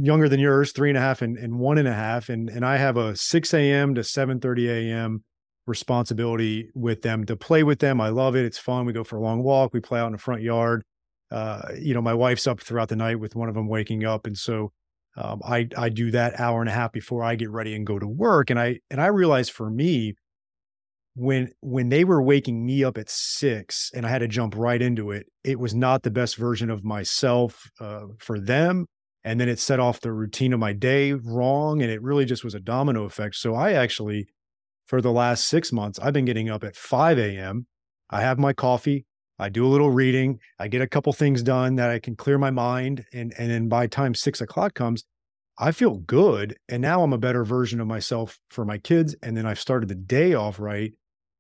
younger 0.02 0.30
than 0.30 0.40
yours, 0.40 0.72
three 0.72 0.90
and 0.90 0.98
a 0.98 1.02
half 1.02 1.22
and, 1.22 1.38
and 1.38 1.60
one 1.60 1.78
and 1.78 1.88
a 1.88 1.94
half, 1.94 2.30
and 2.30 2.50
and 2.50 2.66
I 2.66 2.78
have 2.78 2.98
a 2.98 3.16
six 3.16 3.54
a.m. 3.54 3.96
to 3.96 4.04
seven 4.04 4.40
thirty 4.40 4.70
a.m 4.70 5.24
responsibility 5.70 6.70
with 6.74 7.04
them 7.04 7.24
to 7.26 7.38
play 7.38 7.64
with 7.64 7.80
them. 7.80 8.02
I 8.02 8.10
love 8.10 8.36
it. 8.36 8.44
It's 8.44 8.58
fun. 8.58 8.86
We 8.86 8.92
go 8.92 9.04
for 9.04 9.18
a 9.18 9.22
long 9.22 9.44
walk. 9.44 9.72
We 9.72 9.80
play 9.80 10.00
out 10.00 10.08
in 10.08 10.14
the 10.14 10.18
front 10.18 10.42
yard. 10.42 10.84
Uh, 11.32 11.62
you 11.80 11.94
know, 11.94 12.02
my 12.02 12.16
wife's 12.16 12.48
up 12.48 12.60
throughout 12.60 12.90
the 12.90 12.96
night 12.96 13.20
with 13.20 13.36
one 13.36 13.48
of 13.48 13.56
them 13.56 13.70
waking 13.70 14.04
up, 14.04 14.26
and 14.26 14.36
so 14.36 14.74
um, 15.16 15.40
I 15.46 15.68
I 15.78 15.90
do 15.90 16.10
that 16.12 16.40
hour 16.40 16.60
and 16.60 16.70
a 16.70 16.74
half 16.74 16.92
before 16.92 17.24
I 17.24 17.36
get 17.36 17.52
ready 17.52 17.76
and 17.76 17.86
go 17.86 18.00
to 18.00 18.08
work. 18.08 18.50
And 18.50 18.60
I 18.60 18.80
and 18.90 19.00
I 19.00 19.08
realize 19.08 19.48
for 19.48 19.70
me, 19.70 20.16
when 21.20 21.52
when 21.60 21.90
they 21.90 22.06
were 22.06 22.22
waking 22.22 22.66
me 22.66 22.84
up 22.84 22.98
at 22.98 23.10
six 23.10 23.92
and 23.94 24.06
I 24.06 24.10
had 24.10 24.20
to 24.20 24.28
jump 24.28 24.56
right 24.56 24.82
into 24.82 25.12
it, 25.12 25.28
it 25.44 25.60
was 25.60 25.76
not 25.76 26.04
the 26.04 26.12
best 26.12 26.38
version 26.38 26.70
of 26.70 26.84
myself 26.84 27.70
uh, 27.80 28.06
for 28.20 28.40
them. 28.40 28.86
And 29.26 29.40
then 29.40 29.50
it 29.50 29.60
set 29.60 29.82
off 29.82 30.00
the 30.00 30.14
routine 30.14 30.54
of 30.54 30.62
my 30.62 30.72
day 30.72 31.12
wrong, 31.12 31.82
and 31.82 31.92
it 31.92 32.02
really 32.02 32.24
just 32.24 32.46
was 32.46 32.56
a 32.56 32.60
domino 32.60 33.04
effect. 33.04 33.36
So 33.36 33.54
I 33.54 33.74
actually 33.74 34.28
for 34.88 35.02
the 35.02 35.12
last 35.12 35.48
six 35.48 35.72
months, 35.72 36.00
I've 36.00 36.14
been 36.14 36.26
getting 36.26 36.50
up 36.50 36.64
at 36.64 36.76
5 36.76 37.20
a.m. 37.20 37.68
I 38.10 38.22
have 38.22 38.40
my 38.40 38.54
coffee. 38.54 39.06
I 39.38 39.50
do 39.50 39.64
a 39.64 39.70
little 39.70 39.92
reading. 39.92 40.40
I 40.58 40.68
get 40.68 40.82
a 40.82 40.88
couple 40.88 41.14
things 41.14 41.44
done 41.44 41.76
that 41.76 41.92
I 41.92 42.00
can 42.00 42.16
clear 42.16 42.40
my 42.40 42.50
mind. 42.50 43.06
And, 43.14 43.32
and 43.38 43.52
then 43.52 43.70
by 43.70 43.86
time 43.86 44.16
six 44.16 44.42
o'clock 44.42 44.74
comes, 44.74 45.04
I 45.60 45.74
feel 45.74 45.98
good. 45.98 46.58
And 46.70 46.82
now 46.82 47.04
I'm 47.04 47.14
a 47.14 47.20
better 47.20 47.44
version 47.44 47.80
of 47.80 47.86
myself 47.86 48.40
for 48.50 48.66
my 48.66 48.80
kids. 48.80 49.16
And 49.22 49.38
then 49.38 49.46
I've 49.46 49.60
started 49.60 49.90
the 49.90 49.96
day 49.96 50.34
off 50.34 50.60
right. 50.60 50.92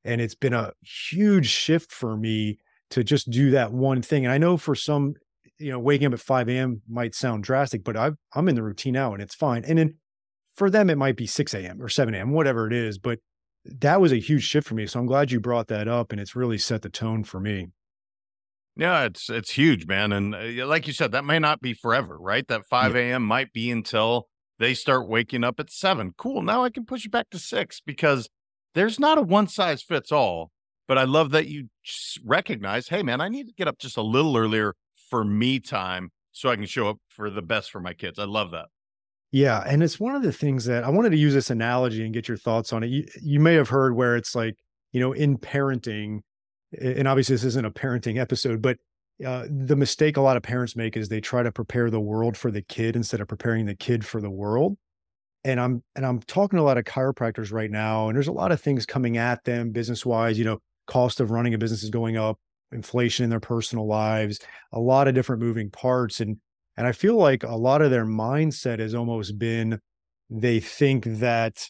And 0.04 0.22
it's 0.22 0.36
been 0.36 0.54
a 0.54 0.72
huge 0.82 1.50
shift 1.50 1.92
for 1.92 2.16
me 2.16 2.58
to 2.92 3.04
just 3.04 3.30
do 3.30 3.52
that 3.52 3.72
one 3.72 4.02
thing. 4.02 4.26
And 4.26 4.34
I 4.34 4.38
know 4.38 4.58
for 4.58 4.76
some, 4.76 5.14
you 5.58 5.72
know, 5.72 5.80
waking 5.80 6.08
up 6.08 6.14
at 6.14 6.20
5 6.20 6.50
a.m. 6.50 6.82
might 6.90 7.14
sound 7.14 7.44
drastic, 7.44 7.84
but 7.84 7.98
i 7.98 8.12
I'm 8.34 8.48
in 8.48 8.56
the 8.56 8.64
routine 8.64 8.94
now 8.94 9.14
and 9.14 9.22
it's 9.22 9.36
fine. 9.36 9.64
And 9.66 9.78
then 9.78 9.96
for 10.56 10.70
them, 10.70 10.90
it 10.90 10.98
might 10.98 11.16
be 11.16 11.28
6 11.28 11.54
a.m. 11.54 11.82
or 11.82 11.90
7 11.90 12.14
a.m., 12.14 12.32
whatever 12.32 12.68
it 12.68 12.74
is. 12.74 12.98
But 12.98 13.20
that 13.66 14.02
was 14.02 14.12
a 14.12 14.18
huge 14.18 14.44
shift 14.44 14.68
for 14.68 14.76
me. 14.76 14.88
So 14.88 15.00
I'm 15.00 15.06
glad 15.06 15.32
you 15.32 15.40
brought 15.40 15.68
that 15.68 15.88
up 15.88 16.12
and 16.12 16.20
it's 16.20 16.36
really 16.36 16.58
set 16.58 16.82
the 16.82 16.90
tone 16.90 17.24
for 17.24 17.40
me. 17.40 17.68
Yeah, 18.76 19.04
it's 19.04 19.30
it's 19.30 19.52
huge, 19.52 19.88
man. 19.88 20.14
And 20.14 20.34
uh, 20.34 20.66
like 20.66 20.88
you 20.88 20.94
said, 20.94 21.12
that 21.12 21.26
may 21.26 21.38
not 21.38 21.60
be 21.60 21.74
forever, 21.74 22.18
right? 22.18 22.48
That 22.48 22.66
5 22.66 22.96
a.m. 22.96 23.08
Yeah. 23.08 23.18
might 23.18 23.52
be 23.52 23.70
until 23.70 24.30
they 24.58 24.74
start 24.74 25.08
waking 25.08 25.44
up 25.44 25.60
at 25.60 25.70
seven. 25.70 26.14
Cool. 26.18 26.42
Now 26.42 26.64
I 26.64 26.70
can 26.70 26.86
push 26.86 27.04
you 27.04 27.10
back 27.10 27.30
to 27.32 27.40
six 27.40 27.82
because 27.86 28.30
there's 28.74 29.00
not 29.00 29.18
a 29.18 29.22
one 29.22 29.48
size 29.48 29.82
fits 29.82 30.12
all. 30.12 30.52
But 30.88 30.98
I 30.98 31.04
love 31.04 31.30
that 31.32 31.48
you 31.48 31.70
recognize, 32.26 32.88
hey, 32.88 33.04
man, 33.04 33.22
I 33.22 33.30
need 33.30 33.46
to 33.46 33.54
get 33.54 33.68
up 33.68 33.78
just 33.78 33.96
a 33.96 34.02
little 34.02 34.36
earlier 34.36 34.74
for 35.10 35.24
me 35.24 35.60
time 35.60 36.10
so 36.32 36.50
I 36.50 36.56
can 36.56 36.66
show 36.66 36.90
up 36.90 36.98
for 37.10 37.30
the 37.30 37.44
best 37.44 37.70
for 37.70 37.80
my 37.80 37.94
kids. 37.94 38.18
I 38.18 38.24
love 38.24 38.50
that. 38.52 38.66
Yeah, 39.32 39.64
and 39.68 39.84
it's 39.84 40.00
one 40.00 40.16
of 40.16 40.24
the 40.24 40.32
things 40.32 40.66
that 40.66 40.84
I 40.84 40.90
wanted 40.90 41.12
to 41.12 41.18
use 41.18 41.36
this 41.36 41.52
analogy 41.52 42.04
and 42.04 42.12
get 42.12 42.28
your 42.28 42.38
thoughts 42.38 42.74
on 42.74 42.82
it. 42.82 42.88
You, 42.88 43.06
you 43.22 43.40
may 43.40 43.54
have 43.54 43.70
heard 43.70 43.96
where 43.96 44.16
it's 44.16 44.34
like, 44.34 44.56
you 44.92 45.00
know, 45.00 45.14
in 45.14 45.38
parenting, 45.38 46.22
and 46.82 47.08
obviously 47.08 47.36
this 47.36 47.44
isn't 47.44 47.66
a 47.66 47.72
parenting 47.72 48.20
episode, 48.20 48.60
but 48.60 48.78
uh, 49.24 49.46
the 49.48 49.76
mistake 49.76 50.18
a 50.18 50.22
lot 50.22 50.38
of 50.38 50.42
parents 50.42 50.76
make 50.76 50.98
is 50.98 51.10
they 51.10 51.22
try 51.22 51.44
to 51.44 51.52
prepare 51.52 51.92
the 51.92 52.00
world 52.00 52.36
for 52.36 52.50
the 52.50 52.64
kid 52.64 52.96
instead 52.96 53.22
of 53.22 53.28
preparing 53.28 53.68
the 53.68 53.76
kid 53.76 54.04
for 54.04 54.22
the 54.22 54.30
world. 54.32 54.76
And 55.44 55.60
I'm 55.60 55.84
and 55.96 56.06
I'm 56.06 56.20
talking 56.22 56.58
to 56.58 56.64
a 56.64 56.66
lot 56.66 56.78
of 56.78 56.84
chiropractors 56.84 57.52
right 57.52 57.72
now, 57.72 58.10
and 58.10 58.16
there's 58.16 58.28
a 58.28 58.34
lot 58.34 58.52
of 58.52 58.60
things 58.60 58.86
coming 58.86 59.18
at 59.18 59.44
them 59.46 59.72
business 59.72 60.06
wise. 60.06 60.38
You 60.38 60.46
know, 60.46 60.60
cost 60.88 61.20
of 61.20 61.32
running 61.32 61.54
a 61.54 61.58
business 61.58 61.84
is 61.84 61.90
going 61.90 62.18
up, 62.18 62.38
inflation 62.72 63.24
in 63.24 63.30
their 63.30 63.40
personal 63.40 63.88
lives, 63.88 64.40
a 64.74 64.80
lot 64.80 65.08
of 65.08 65.16
different 65.16 65.42
moving 65.42 65.70
parts, 65.70 66.20
and 66.20 66.38
and 66.76 66.88
I 66.88 66.92
feel 66.92 67.16
like 67.16 67.44
a 67.44 67.56
lot 67.56 67.82
of 67.82 67.92
their 67.92 68.06
mindset 68.06 68.80
has 68.80 68.94
almost 68.94 69.40
been 69.40 69.80
they 70.30 70.60
think 70.60 71.06
that 71.06 71.70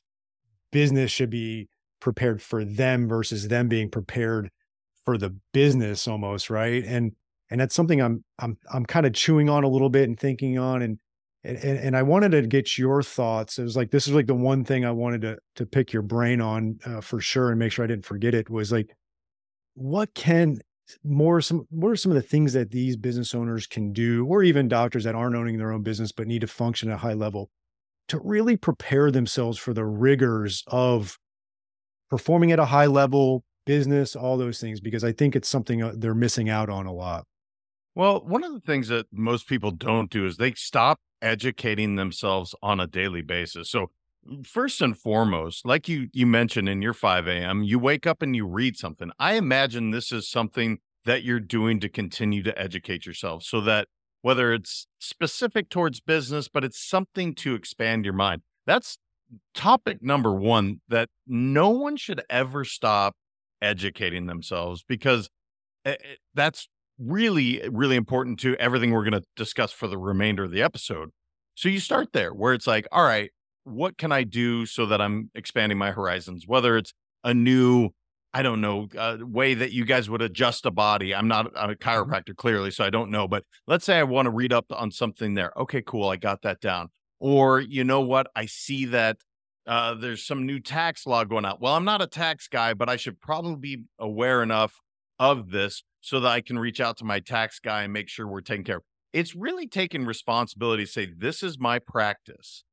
business 0.72 1.12
should 1.12 1.30
be 1.30 1.70
prepared 2.00 2.42
for 2.42 2.64
them 2.66 3.08
versus 3.08 3.48
them 3.48 3.68
being 3.68 3.90
prepared 3.90 4.50
for 5.04 5.18
the 5.18 5.36
business 5.54 6.08
almost, 6.08 6.50
right? 6.50 6.84
And 6.86 7.14
and 7.50 7.60
that's 7.60 7.76
something 7.76 8.02
I'm 8.02 8.24
I'm 8.38 8.58
I'm 8.72 8.86
kind 8.86 9.06
of 9.06 9.14
chewing 9.14 9.50
on 9.50 9.64
a 9.64 9.68
little 9.68 9.90
bit 9.90 10.08
and 10.08 10.20
thinking 10.20 10.58
on 10.58 10.82
and 10.82 11.00
and 11.44 11.58
and 11.58 11.98
I 11.98 12.04
wanted 12.04 12.32
to 12.32 12.42
get 12.42 12.78
your 12.78 13.02
thoughts. 13.02 13.60
It 13.60 13.64
was 13.64 13.78
like 13.78 13.92
this 13.92 14.08
is 14.08 14.14
like 14.14 14.28
the 14.28 14.36
one 14.36 14.64
thing 14.64 14.86
I 14.86 14.92
wanted 14.92 15.22
to 15.22 15.38
to 15.56 15.66
pick 15.66 15.94
your 15.94 16.02
brain 16.02 16.42
on 16.42 16.80
uh, 16.86 17.02
for 17.02 17.22
sure 17.22 17.50
and 17.50 17.60
make 17.60 17.72
sure 17.72 17.86
I 17.86 17.88
didn't 17.88 18.06
forget 18.06 18.34
it 18.34 18.50
was 18.50 18.72
like 18.72 18.96
what 19.76 20.14
can 20.14 20.60
more 21.04 21.40
some 21.40 21.66
what 21.70 21.90
are 21.90 21.96
some 21.96 22.12
of 22.12 22.16
the 22.16 22.22
things 22.22 22.54
that 22.54 22.72
these 22.72 22.98
business 22.98 23.34
owners 23.36 23.68
can 23.68 23.94
do 23.94 24.26
or 24.26 24.44
even 24.44 24.68
doctors 24.68 25.04
that 25.04 25.16
aren't 25.16 25.36
owning 25.36 25.58
their 25.58 25.72
own 25.72 25.84
business 25.84 26.12
but 26.12 26.28
need 26.28 26.42
to 26.42 26.48
function 26.48 26.90
at 26.90 26.96
a 26.96 26.98
high 26.98 27.14
level 27.14 27.50
to 28.08 28.20
really 28.24 28.58
prepare 28.58 29.12
themselves 29.12 29.58
for 29.58 29.74
the 29.74 29.86
rigors 29.86 30.64
of 30.68 31.18
performing 32.10 32.52
at 32.52 32.60
a 32.60 32.66
high 32.66 32.88
level 32.88 33.44
business 33.66 34.16
all 34.16 34.36
those 34.36 34.60
things 34.60 34.80
because 34.80 35.04
i 35.04 35.12
think 35.12 35.36
it's 35.36 35.48
something 35.48 35.84
uh, 35.84 35.94
they're 35.96 36.16
missing 36.16 36.50
out 36.50 36.70
on 36.70 36.88
a 36.88 36.94
lot 36.94 37.26
well 37.94 38.22
one 38.26 38.44
of 38.44 38.52
the 38.52 38.62
things 38.62 38.88
that 38.88 39.06
most 39.12 39.48
people 39.48 39.70
don't 39.70 40.10
do 40.10 40.26
is 40.26 40.38
they 40.38 40.54
stop 40.54 41.00
educating 41.22 41.96
themselves 41.96 42.56
on 42.62 42.80
a 42.80 42.88
daily 42.88 43.22
basis 43.22 43.70
so 43.70 43.90
first 44.44 44.82
and 44.82 44.98
foremost, 44.98 45.66
like 45.66 45.88
you 45.88 46.10
you 46.14 46.26
mentioned 46.26 46.70
in 46.70 46.82
your 46.82 46.94
5 46.94 47.28
a.m., 47.28 47.64
you 47.64 47.80
wake 47.80 48.06
up 48.06 48.22
and 48.22 48.36
you 48.36 48.46
read 48.46 48.78
something. 48.78 49.12
I 49.20 49.34
imagine 49.34 49.92
this 49.92 50.12
is 50.12 50.30
something 50.30 50.80
that 51.06 51.24
you're 51.24 51.40
doing 51.40 51.80
to 51.80 51.90
continue 51.90 52.44
to 52.44 52.60
educate 52.60 53.06
yourself 53.06 53.44
so 53.44 53.62
that 53.62 53.88
whether 54.22 54.54
it's 54.54 54.88
specific 55.00 55.70
towards 55.70 56.02
business, 56.02 56.50
but 56.50 56.64
it's 56.64 56.80
something 56.80 57.34
to 57.34 57.56
expand 57.56 58.04
your 58.04 58.14
mind. 58.14 58.42
That's 58.66 58.98
topic 59.54 60.02
number 60.02 60.34
one 60.34 60.82
that 60.90 61.10
no 61.26 61.70
one 61.70 61.96
should 61.96 62.22
ever 62.30 62.66
stop 62.66 63.16
educating 63.62 64.26
themselves 64.26 64.84
because 64.88 65.30
eh, 65.86 65.92
eh, 65.92 66.16
that's 66.34 66.68
really, 67.00 67.62
really 67.72 67.96
important 67.96 68.40
to 68.42 68.56
everything 68.58 68.92
we're 68.92 69.10
going 69.10 69.22
to 69.22 69.28
discuss 69.36 69.72
for 69.72 69.88
the 69.88 69.98
remainder 69.98 70.44
of 70.44 70.52
the 70.52 70.62
episode. 70.62 71.10
So 71.56 71.70
you 71.70 71.80
start 71.80 72.14
there 72.14 72.34
where 72.34 72.54
it's 72.54 72.68
like, 72.68 72.88
all 72.92 73.04
right, 73.04 73.32
what 73.64 73.98
can 73.98 74.12
I 74.12 74.24
do 74.24 74.66
so 74.66 74.86
that 74.88 75.02
I'm 75.02 75.32
expanding 75.36 75.78
my 75.78 75.92
horizons? 75.92 76.46
Whether 76.48 76.78
it's 76.78 76.94
a 77.24 77.34
new, 77.34 77.90
I 78.34 78.42
don't 78.42 78.62
know, 78.62 78.88
uh, 78.98 79.18
way 79.22 79.54
that 79.54 79.72
you 79.72 79.86
guys 79.86 80.10
would 80.10 80.22
adjust 80.22 80.66
a 80.66 80.72
body. 80.72 81.14
I'm 81.14 81.28
not 81.28 81.48
a 81.48 81.50
mm-hmm. 81.50 81.72
chiropractor 81.74 82.36
clearly, 82.36 82.72
so 82.72 82.84
I 82.84 82.90
don't 82.90 83.12
know. 83.12 83.28
But 83.28 83.44
let's 83.68 83.86
say 83.86 83.98
I 83.98 84.04
want 84.04 84.26
to 84.26 84.32
read 84.32 84.54
up 84.54 84.66
on 84.72 84.92
something 84.92 85.34
there. 85.34 85.52
Okay, 85.58 85.82
cool. 85.82 86.10
I 86.10 86.16
got 86.18 86.42
that 86.44 86.60
down. 86.60 86.90
Or 87.20 87.60
you 87.60 87.84
know 87.84 88.02
what? 88.02 88.28
I 88.36 88.46
see 88.46 88.86
that 88.86 89.18
uh, 89.68 89.94
there's 89.96 90.26
some 90.26 90.46
new 90.46 90.60
tax 90.60 91.06
law 91.06 91.24
going 91.24 91.46
out. 91.46 91.62
Well, 91.62 91.76
I'm 91.76 91.86
not 91.86 92.02
a 92.02 92.08
tax 92.08 92.48
guy, 92.48 92.74
but 92.74 92.90
I 92.90 92.96
should 92.96 93.20
probably 93.20 93.56
be 93.56 93.84
aware 94.00 94.42
enough 94.42 94.80
of 95.20 95.52
this 95.52 95.84
so 96.02 96.20
that 96.20 96.30
I 96.30 96.42
can 96.42 96.58
reach 96.58 96.80
out 96.80 96.98
to 96.98 97.06
my 97.06 97.20
tax 97.20 97.60
guy 97.60 97.84
and 97.84 97.94
make 97.94 98.10
sure 98.10 98.28
we're 98.28 98.42
taken 98.42 98.64
care 98.64 98.78
of. 98.78 98.84
It's 99.12 99.36
really 99.36 99.68
taking 99.68 100.06
responsibility 100.06 100.86
to 100.86 100.92
say, 100.92 101.08
this 101.18 101.44
is 101.44 101.60
my 101.60 101.80
practice 101.80 102.64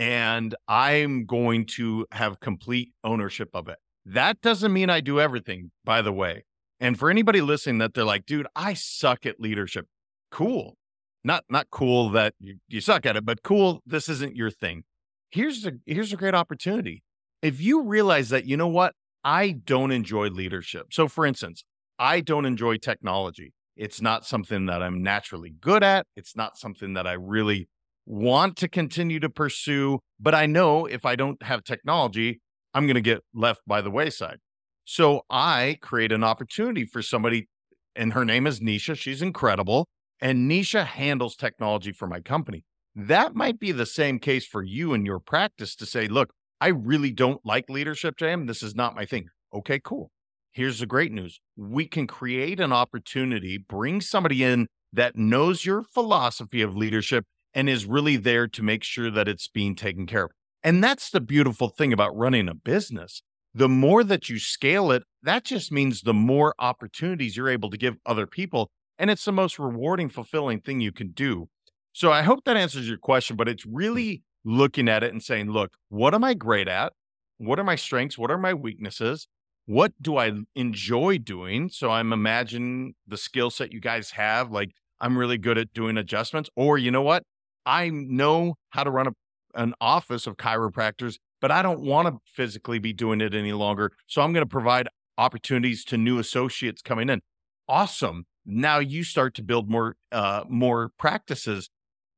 and 0.00 0.54
I'm 0.66 1.26
going 1.26 1.66
to 1.76 2.06
have 2.12 2.40
complete 2.40 2.92
ownership 3.04 3.50
of 3.52 3.68
it. 3.68 3.76
That 4.06 4.40
doesn't 4.40 4.72
mean 4.72 4.88
I 4.88 5.00
do 5.00 5.20
everything, 5.20 5.72
by 5.84 6.00
the 6.00 6.12
way. 6.12 6.44
And 6.80 6.98
for 6.98 7.10
anybody 7.10 7.42
listening 7.42 7.78
that 7.78 7.92
they're 7.92 8.04
like, 8.04 8.24
dude, 8.24 8.46
I 8.56 8.72
suck 8.72 9.26
at 9.26 9.38
leadership. 9.38 9.86
Cool. 10.30 10.78
Not 11.22 11.44
not 11.50 11.66
cool 11.70 12.08
that 12.10 12.32
you, 12.40 12.56
you 12.66 12.80
suck 12.80 13.04
at 13.04 13.14
it, 13.14 13.26
but 13.26 13.42
cool, 13.42 13.82
this 13.84 14.08
isn't 14.08 14.34
your 14.34 14.50
thing. 14.50 14.84
Here's 15.28 15.66
a 15.66 15.72
here's 15.84 16.14
a 16.14 16.16
great 16.16 16.34
opportunity. 16.34 17.02
If 17.42 17.60
you 17.60 17.82
realize 17.82 18.30
that, 18.30 18.46
you 18.46 18.56
know 18.56 18.68
what, 18.68 18.94
I 19.22 19.50
don't 19.50 19.90
enjoy 19.90 20.28
leadership. 20.28 20.94
So 20.94 21.08
for 21.08 21.26
instance, 21.26 21.62
I 22.00 22.22
don't 22.22 22.46
enjoy 22.46 22.78
technology. 22.78 23.52
It's 23.76 24.00
not 24.00 24.24
something 24.24 24.64
that 24.66 24.82
I'm 24.82 25.02
naturally 25.02 25.50
good 25.60 25.82
at. 25.82 26.06
It's 26.16 26.34
not 26.34 26.56
something 26.56 26.94
that 26.94 27.06
I 27.06 27.12
really 27.12 27.68
want 28.06 28.56
to 28.56 28.68
continue 28.68 29.20
to 29.20 29.28
pursue, 29.28 29.98
but 30.18 30.34
I 30.34 30.46
know 30.46 30.86
if 30.86 31.04
I 31.04 31.14
don't 31.14 31.42
have 31.42 31.62
technology, 31.62 32.40
I'm 32.72 32.86
going 32.86 32.94
to 32.94 33.02
get 33.02 33.20
left 33.34 33.60
by 33.66 33.82
the 33.82 33.90
wayside. 33.90 34.38
So 34.86 35.26
I 35.28 35.76
create 35.82 36.10
an 36.10 36.24
opportunity 36.24 36.86
for 36.86 37.02
somebody, 37.02 37.48
and 37.94 38.14
her 38.14 38.24
name 38.24 38.46
is 38.46 38.60
Nisha. 38.60 38.96
She's 38.96 39.20
incredible. 39.20 39.86
And 40.22 40.50
Nisha 40.50 40.86
handles 40.86 41.36
technology 41.36 41.92
for 41.92 42.06
my 42.06 42.20
company. 42.20 42.64
That 42.94 43.34
might 43.34 43.60
be 43.60 43.72
the 43.72 43.86
same 43.86 44.18
case 44.18 44.46
for 44.46 44.62
you 44.62 44.94
in 44.94 45.04
your 45.04 45.20
practice 45.20 45.76
to 45.76 45.84
say, 45.84 46.08
look, 46.08 46.32
I 46.62 46.68
really 46.68 47.10
don't 47.10 47.44
like 47.44 47.68
leadership, 47.68 48.16
JM. 48.16 48.46
This 48.46 48.62
is 48.62 48.74
not 48.74 48.94
my 48.94 49.04
thing. 49.04 49.28
Okay, 49.52 49.80
cool. 49.82 50.10
Here's 50.52 50.80
the 50.80 50.86
great 50.86 51.12
news 51.12 51.40
we 51.56 51.86
can 51.86 52.06
create 52.06 52.58
an 52.58 52.72
opportunity, 52.72 53.56
bring 53.56 54.00
somebody 54.00 54.42
in 54.42 54.66
that 54.92 55.16
knows 55.16 55.64
your 55.64 55.82
philosophy 55.82 56.62
of 56.62 56.76
leadership 56.76 57.24
and 57.54 57.68
is 57.68 57.86
really 57.86 58.16
there 58.16 58.48
to 58.48 58.62
make 58.62 58.82
sure 58.82 59.10
that 59.10 59.28
it's 59.28 59.48
being 59.48 59.74
taken 59.76 60.06
care 60.06 60.24
of. 60.24 60.30
And 60.62 60.82
that's 60.82 61.10
the 61.10 61.20
beautiful 61.20 61.68
thing 61.68 61.92
about 61.92 62.16
running 62.16 62.48
a 62.48 62.54
business. 62.54 63.22
The 63.54 63.68
more 63.68 64.04
that 64.04 64.28
you 64.28 64.38
scale 64.38 64.90
it, 64.90 65.02
that 65.22 65.44
just 65.44 65.72
means 65.72 66.02
the 66.02 66.14
more 66.14 66.54
opportunities 66.58 67.36
you're 67.36 67.48
able 67.48 67.70
to 67.70 67.76
give 67.76 67.96
other 68.04 68.26
people. 68.26 68.70
And 68.98 69.10
it's 69.10 69.24
the 69.24 69.32
most 69.32 69.58
rewarding, 69.58 70.08
fulfilling 70.08 70.60
thing 70.60 70.80
you 70.80 70.92
can 70.92 71.12
do. 71.12 71.48
So 71.92 72.12
I 72.12 72.22
hope 72.22 72.44
that 72.44 72.56
answers 72.56 72.88
your 72.88 72.98
question, 72.98 73.36
but 73.36 73.48
it's 73.48 73.66
really 73.66 74.06
mm. 74.06 74.20
looking 74.44 74.88
at 74.88 75.02
it 75.02 75.12
and 75.12 75.22
saying, 75.22 75.50
look, 75.50 75.72
what 75.88 76.14
am 76.14 76.22
I 76.22 76.34
great 76.34 76.68
at? 76.68 76.92
What 77.38 77.58
are 77.58 77.64
my 77.64 77.76
strengths? 77.76 78.18
What 78.18 78.30
are 78.30 78.38
my 78.38 78.54
weaknesses? 78.54 79.26
What 79.70 79.92
do 80.02 80.16
I 80.16 80.32
enjoy 80.56 81.18
doing? 81.18 81.68
So 81.68 81.92
I'm 81.92 82.12
imagining 82.12 82.94
the 83.06 83.16
skill 83.16 83.50
set 83.50 83.70
you 83.70 83.78
guys 83.78 84.10
have. 84.10 84.50
Like 84.50 84.72
I'm 85.00 85.16
really 85.16 85.38
good 85.38 85.58
at 85.58 85.72
doing 85.72 85.96
adjustments. 85.96 86.50
Or 86.56 86.76
you 86.76 86.90
know 86.90 87.02
what? 87.02 87.22
I 87.64 87.88
know 87.90 88.56
how 88.70 88.82
to 88.82 88.90
run 88.90 89.06
a, 89.06 89.12
an 89.54 89.74
office 89.80 90.26
of 90.26 90.36
chiropractors, 90.36 91.18
but 91.40 91.52
I 91.52 91.62
don't 91.62 91.82
want 91.82 92.08
to 92.08 92.18
physically 92.26 92.80
be 92.80 92.92
doing 92.92 93.20
it 93.20 93.32
any 93.32 93.52
longer. 93.52 93.92
So 94.08 94.22
I'm 94.22 94.32
going 94.32 94.44
to 94.44 94.50
provide 94.50 94.88
opportunities 95.16 95.84
to 95.84 95.96
new 95.96 96.18
associates 96.18 96.82
coming 96.82 97.08
in. 97.08 97.20
Awesome. 97.68 98.24
Now 98.44 98.80
you 98.80 99.04
start 99.04 99.36
to 99.36 99.42
build 99.44 99.70
more 99.70 99.94
uh, 100.10 100.42
more 100.48 100.90
practices. 100.98 101.70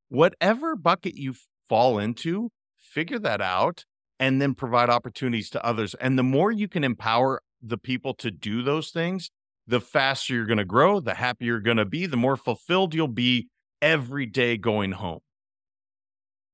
Whatever 0.09 0.75
bucket 0.75 1.13
you 1.17 1.35
fall 1.69 1.99
into, 1.99 2.49
figure 2.79 3.19
that 3.19 3.41
out 3.41 3.85
and 4.23 4.41
then 4.41 4.53
provide 4.53 4.89
opportunities 4.89 5.49
to 5.49 5.65
others. 5.65 5.95
And 5.95 6.17
the 6.17 6.23
more 6.23 6.49
you 6.49 6.69
can 6.69 6.85
empower 6.85 7.41
the 7.61 7.77
people 7.77 8.13
to 8.13 8.31
do 8.31 8.63
those 8.63 8.89
things, 8.89 9.29
the 9.67 9.81
faster 9.81 10.33
you're 10.33 10.45
going 10.45 10.59
to 10.59 10.65
grow, 10.65 11.01
the 11.01 11.15
happier 11.15 11.55
you're 11.55 11.59
going 11.59 11.75
to 11.75 11.85
be, 11.85 12.05
the 12.05 12.15
more 12.15 12.37
fulfilled 12.37 12.95
you'll 12.95 13.09
be 13.09 13.49
every 13.81 14.25
day 14.25 14.55
going 14.55 14.93
home. 14.93 15.19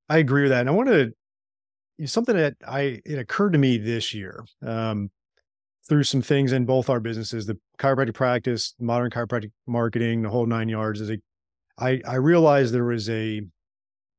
I 0.09 0.17
agree 0.17 0.41
with 0.41 0.49
that. 0.49 0.61
And 0.61 0.69
I 0.69 0.71
want 0.71 0.89
to 0.89 1.13
something 2.07 2.35
that 2.35 2.55
I 2.67 3.01
it 3.05 3.19
occurred 3.19 3.53
to 3.53 3.59
me 3.59 3.77
this 3.77 4.15
year 4.15 4.43
um, 4.65 5.11
through 5.87 6.05
some 6.05 6.23
things 6.23 6.51
in 6.51 6.65
both 6.65 6.89
our 6.89 6.99
businesses, 6.99 7.45
the 7.45 7.59
chiropractic 7.77 8.15
practice, 8.15 8.73
modern 8.79 9.11
chiropractic 9.11 9.51
marketing, 9.67 10.23
the 10.23 10.29
whole 10.29 10.47
nine 10.47 10.69
yards. 10.69 11.01
Is 11.01 11.11
a 11.11 11.17
I 11.77 12.01
I 12.03 12.15
realized 12.15 12.73
there 12.73 12.85
was 12.85 13.11
a 13.11 13.43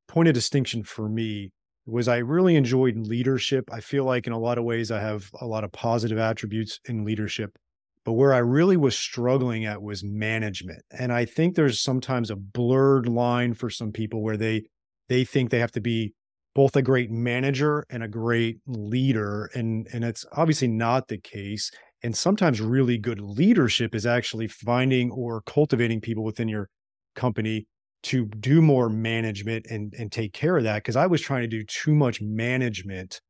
point 0.06 0.28
of 0.28 0.34
distinction 0.34 0.84
for 0.84 1.08
me 1.08 1.50
was 1.86 2.08
I 2.08 2.18
really 2.18 2.56
enjoyed 2.56 2.96
leadership. 2.96 3.68
I 3.72 3.80
feel 3.80 4.04
like 4.04 4.26
in 4.26 4.32
a 4.32 4.38
lot 4.38 4.58
of 4.58 4.64
ways 4.64 4.90
I 4.90 5.00
have 5.00 5.30
a 5.40 5.46
lot 5.46 5.64
of 5.64 5.72
positive 5.72 6.18
attributes 6.18 6.78
in 6.86 7.04
leadership. 7.04 7.56
But 8.04 8.12
where 8.12 8.32
I 8.32 8.38
really 8.38 8.76
was 8.76 8.98
struggling 8.98 9.66
at 9.66 9.82
was 9.82 10.02
management. 10.02 10.82
And 10.90 11.12
I 11.12 11.26
think 11.26 11.54
there's 11.54 11.80
sometimes 11.80 12.30
a 12.30 12.36
blurred 12.36 13.06
line 13.06 13.54
for 13.54 13.68
some 13.70 13.92
people 13.92 14.22
where 14.22 14.36
they 14.36 14.62
they 15.08 15.24
think 15.24 15.50
they 15.50 15.58
have 15.58 15.72
to 15.72 15.80
be 15.80 16.14
both 16.54 16.76
a 16.76 16.82
great 16.82 17.10
manager 17.10 17.84
and 17.90 18.02
a 18.02 18.08
great 18.08 18.58
leader 18.66 19.50
and 19.54 19.86
and 19.92 20.04
it's 20.04 20.24
obviously 20.32 20.68
not 20.68 21.08
the 21.08 21.18
case 21.18 21.70
and 22.02 22.16
sometimes 22.16 22.60
really 22.60 22.98
good 22.98 23.20
leadership 23.20 23.94
is 23.94 24.06
actually 24.06 24.48
finding 24.48 25.10
or 25.10 25.42
cultivating 25.42 26.00
people 26.00 26.24
within 26.24 26.48
your 26.48 26.68
company 27.14 27.66
to 28.02 28.26
do 28.26 28.62
more 28.62 28.88
management 28.88 29.66
and 29.70 29.92
and 29.98 30.10
take 30.10 30.32
care 30.32 30.56
of 30.56 30.64
that 30.64 30.76
because 30.76 30.96
I 30.96 31.06
was 31.06 31.20
trying 31.20 31.42
to 31.42 31.48
do 31.48 31.64
too 31.64 31.94
much 31.94 32.20
management 32.20 33.20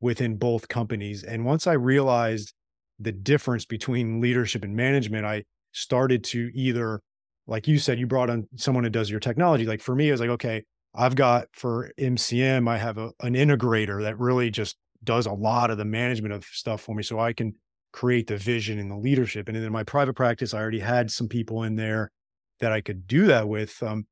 within 0.00 0.36
both 0.36 0.68
companies 0.68 1.22
and 1.22 1.44
once 1.44 1.66
I 1.66 1.74
realized 1.74 2.54
the 2.98 3.12
difference 3.12 3.64
between 3.64 4.20
leadership 4.20 4.64
and 4.64 4.74
management 4.74 5.26
I 5.26 5.44
started 5.72 6.24
to 6.24 6.50
either 6.54 7.00
like 7.46 7.68
you 7.68 7.78
said 7.78 7.98
you 7.98 8.06
brought 8.06 8.30
on 8.30 8.48
someone 8.56 8.84
who 8.84 8.90
does 8.90 9.10
your 9.10 9.20
technology 9.20 9.66
like 9.66 9.80
for 9.80 9.94
me 9.94 10.08
it 10.08 10.12
was 10.12 10.20
like 10.20 10.30
okay 10.30 10.64
I've 10.94 11.14
got 11.14 11.46
for 11.52 11.92
MCM, 11.98 12.68
I 12.68 12.78
have 12.78 12.98
a, 12.98 13.12
an 13.20 13.34
integrator 13.34 14.02
that 14.02 14.18
really 14.18 14.50
just 14.50 14.76
does 15.04 15.26
a 15.26 15.32
lot 15.32 15.70
of 15.70 15.78
the 15.78 15.84
management 15.84 16.34
of 16.34 16.44
stuff 16.44 16.80
for 16.80 16.94
me. 16.94 17.02
So 17.02 17.18
I 17.18 17.32
can 17.32 17.54
create 17.92 18.26
the 18.26 18.36
vision 18.36 18.78
and 18.78 18.90
the 18.90 18.96
leadership. 18.96 19.48
And 19.48 19.56
in 19.56 19.72
my 19.72 19.84
private 19.84 20.14
practice, 20.14 20.52
I 20.52 20.58
already 20.58 20.80
had 20.80 21.10
some 21.10 21.28
people 21.28 21.62
in 21.62 21.76
there 21.76 22.10
that 22.60 22.72
I 22.72 22.80
could 22.80 23.06
do 23.06 23.26
that 23.26 23.48
with. 23.48 23.82
Um, 23.82 24.06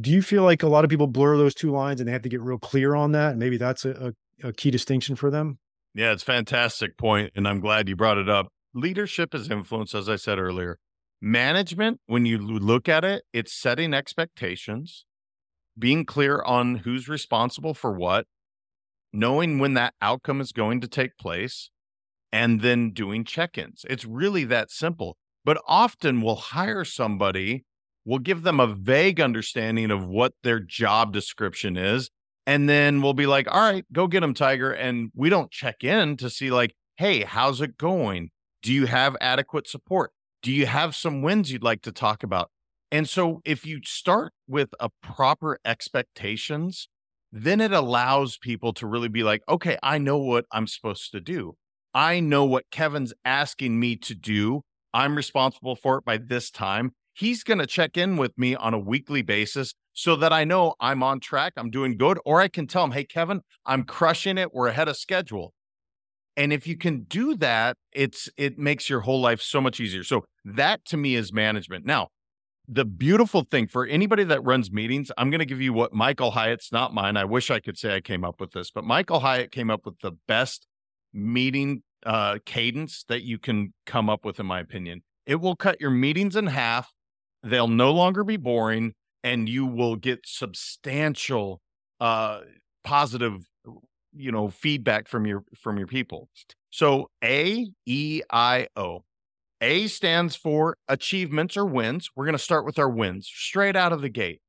do 0.00 0.10
you 0.10 0.22
feel 0.22 0.44
like 0.44 0.62
a 0.62 0.68
lot 0.68 0.84
of 0.84 0.90
people 0.90 1.06
blur 1.06 1.36
those 1.36 1.54
two 1.54 1.70
lines 1.70 2.00
and 2.00 2.08
they 2.08 2.12
have 2.12 2.22
to 2.22 2.28
get 2.28 2.40
real 2.40 2.58
clear 2.58 2.94
on 2.94 3.12
that? 3.12 3.36
Maybe 3.36 3.56
that's 3.56 3.84
a, 3.84 4.14
a, 4.42 4.48
a 4.48 4.52
key 4.52 4.70
distinction 4.70 5.16
for 5.16 5.30
them. 5.30 5.58
Yeah, 5.94 6.12
it's 6.12 6.22
fantastic 6.22 6.96
point, 6.96 7.32
and 7.34 7.48
I'm 7.48 7.60
glad 7.60 7.88
you 7.88 7.96
brought 7.96 8.18
it 8.18 8.28
up. 8.28 8.48
Leadership 8.74 9.34
is 9.34 9.50
influence, 9.50 9.94
as 9.94 10.08
I 10.08 10.16
said 10.16 10.38
earlier. 10.38 10.78
Management, 11.20 12.00
when 12.06 12.26
you 12.26 12.38
look 12.38 12.88
at 12.88 13.04
it, 13.04 13.24
it's 13.32 13.52
setting 13.52 13.92
expectations 13.92 15.04
being 15.76 16.04
clear 16.04 16.42
on 16.42 16.76
who's 16.76 17.08
responsible 17.08 17.74
for 17.74 17.92
what, 17.92 18.26
knowing 19.12 19.58
when 19.58 19.74
that 19.74 19.94
outcome 20.02 20.40
is 20.40 20.52
going 20.52 20.80
to 20.80 20.88
take 20.88 21.16
place, 21.18 21.70
and 22.32 22.60
then 22.60 22.90
doing 22.90 23.24
check 23.24 23.56
ins. 23.56 23.84
It's 23.88 24.04
really 24.04 24.44
that 24.44 24.70
simple. 24.70 25.16
But 25.44 25.60
often 25.66 26.20
we'll 26.20 26.36
hire 26.36 26.84
somebody, 26.84 27.64
we'll 28.08 28.18
give 28.18 28.42
them 28.42 28.58
a 28.58 28.66
vague 28.66 29.20
understanding 29.20 29.90
of 29.90 30.06
what 30.06 30.32
their 30.42 30.58
job 30.58 31.12
description 31.12 31.76
is. 31.76 32.08
And 32.46 32.66
then 32.66 33.02
we'll 33.02 33.12
be 33.12 33.26
like, 33.26 33.46
all 33.52 33.60
right, 33.60 33.84
go 33.92 34.06
get 34.06 34.20
them, 34.20 34.32
Tiger. 34.32 34.72
And 34.72 35.10
we 35.14 35.28
don't 35.28 35.50
check 35.50 35.84
in 35.84 36.16
to 36.16 36.30
see, 36.30 36.50
like, 36.50 36.74
hey, 36.96 37.24
how's 37.24 37.60
it 37.60 37.76
going? 37.76 38.30
Do 38.62 38.72
you 38.72 38.86
have 38.86 39.14
adequate 39.20 39.68
support? 39.68 40.12
Do 40.42 40.50
you 40.50 40.64
have 40.64 40.96
some 40.96 41.20
wins 41.20 41.52
you'd 41.52 41.62
like 41.62 41.82
to 41.82 41.92
talk 41.92 42.22
about? 42.22 42.50
And 42.90 43.06
so 43.06 43.42
if 43.44 43.66
you 43.66 43.80
start 43.84 44.32
with 44.48 44.70
a 44.80 44.88
proper 45.02 45.58
expectations, 45.66 46.88
then 47.30 47.60
it 47.60 47.72
allows 47.72 48.38
people 48.38 48.72
to 48.72 48.86
really 48.86 49.08
be 49.08 49.22
like, 49.22 49.42
okay, 49.50 49.76
I 49.82 49.98
know 49.98 50.16
what 50.16 50.46
I'm 50.50 50.66
supposed 50.66 51.12
to 51.12 51.20
do. 51.20 51.56
I 51.92 52.20
know 52.20 52.46
what 52.46 52.70
Kevin's 52.70 53.12
asking 53.26 53.78
me 53.78 53.96
to 53.96 54.14
do. 54.14 54.62
I'm 54.94 55.14
responsible 55.14 55.76
for 55.76 55.98
it 55.98 56.06
by 56.06 56.16
this 56.16 56.50
time. 56.50 56.92
He's 57.18 57.42
going 57.42 57.58
to 57.58 57.66
check 57.66 57.96
in 57.96 58.16
with 58.16 58.38
me 58.38 58.54
on 58.54 58.74
a 58.74 58.78
weekly 58.78 59.22
basis 59.22 59.74
so 59.92 60.14
that 60.14 60.32
I 60.32 60.44
know 60.44 60.74
I'm 60.78 61.02
on 61.02 61.18
track, 61.18 61.54
I'm 61.56 61.68
doing 61.68 61.96
good, 61.96 62.20
or 62.24 62.40
I 62.40 62.46
can 62.46 62.68
tell 62.68 62.84
him, 62.84 62.92
hey, 62.92 63.02
Kevin, 63.02 63.40
I'm 63.66 63.82
crushing 63.82 64.38
it. 64.38 64.54
We're 64.54 64.68
ahead 64.68 64.86
of 64.86 64.96
schedule. 64.96 65.52
And 66.36 66.52
if 66.52 66.68
you 66.68 66.76
can 66.76 67.00
do 67.00 67.34
that, 67.38 67.76
it's 67.92 68.28
it 68.36 68.56
makes 68.56 68.88
your 68.88 69.00
whole 69.00 69.20
life 69.20 69.40
so 69.40 69.60
much 69.60 69.80
easier. 69.80 70.04
So 70.04 70.26
that 70.44 70.84
to 70.84 70.96
me 70.96 71.16
is 71.16 71.32
management. 71.32 71.84
Now, 71.84 72.10
the 72.68 72.84
beautiful 72.84 73.42
thing 73.42 73.66
for 73.66 73.84
anybody 73.84 74.22
that 74.22 74.44
runs 74.44 74.70
meetings, 74.70 75.10
I'm 75.18 75.30
going 75.30 75.40
to 75.40 75.46
give 75.46 75.60
you 75.60 75.72
what 75.72 75.92
Michael 75.92 76.30
Hyatt's 76.30 76.70
not 76.70 76.94
mine. 76.94 77.16
I 77.16 77.24
wish 77.24 77.50
I 77.50 77.58
could 77.58 77.76
say 77.76 77.96
I 77.96 78.00
came 78.00 78.24
up 78.24 78.40
with 78.40 78.52
this, 78.52 78.70
but 78.70 78.84
Michael 78.84 79.18
Hyatt 79.18 79.50
came 79.50 79.70
up 79.70 79.84
with 79.84 79.98
the 80.02 80.12
best 80.28 80.68
meeting 81.12 81.82
uh, 82.06 82.38
cadence 82.46 83.04
that 83.08 83.24
you 83.24 83.40
can 83.40 83.74
come 83.86 84.08
up 84.08 84.24
with, 84.24 84.38
in 84.38 84.46
my 84.46 84.60
opinion. 84.60 85.02
It 85.26 85.40
will 85.40 85.56
cut 85.56 85.80
your 85.80 85.90
meetings 85.90 86.36
in 86.36 86.46
half. 86.46 86.92
They'll 87.42 87.68
no 87.68 87.92
longer 87.92 88.24
be 88.24 88.36
boring, 88.36 88.94
and 89.22 89.48
you 89.48 89.66
will 89.66 89.96
get 89.96 90.20
substantial 90.24 91.60
uh, 92.00 92.40
positive, 92.84 93.46
you 94.12 94.32
know, 94.32 94.48
feedback 94.48 95.08
from 95.08 95.26
your 95.26 95.44
from 95.56 95.78
your 95.78 95.86
people. 95.86 96.28
So 96.70 97.10
A 97.22 97.66
E 97.86 98.22
I 98.30 98.68
O 98.76 99.04
a 99.60 99.88
stands 99.88 100.36
for 100.36 100.76
achievements 100.86 101.56
or 101.56 101.64
wins. 101.64 102.10
We're 102.14 102.24
going 102.24 102.32
to 102.32 102.38
start 102.38 102.64
with 102.64 102.78
our 102.78 102.88
wins 102.88 103.28
straight 103.32 103.74
out 103.76 103.92
of 103.92 104.02
the 104.02 104.08
gate. 104.08 104.40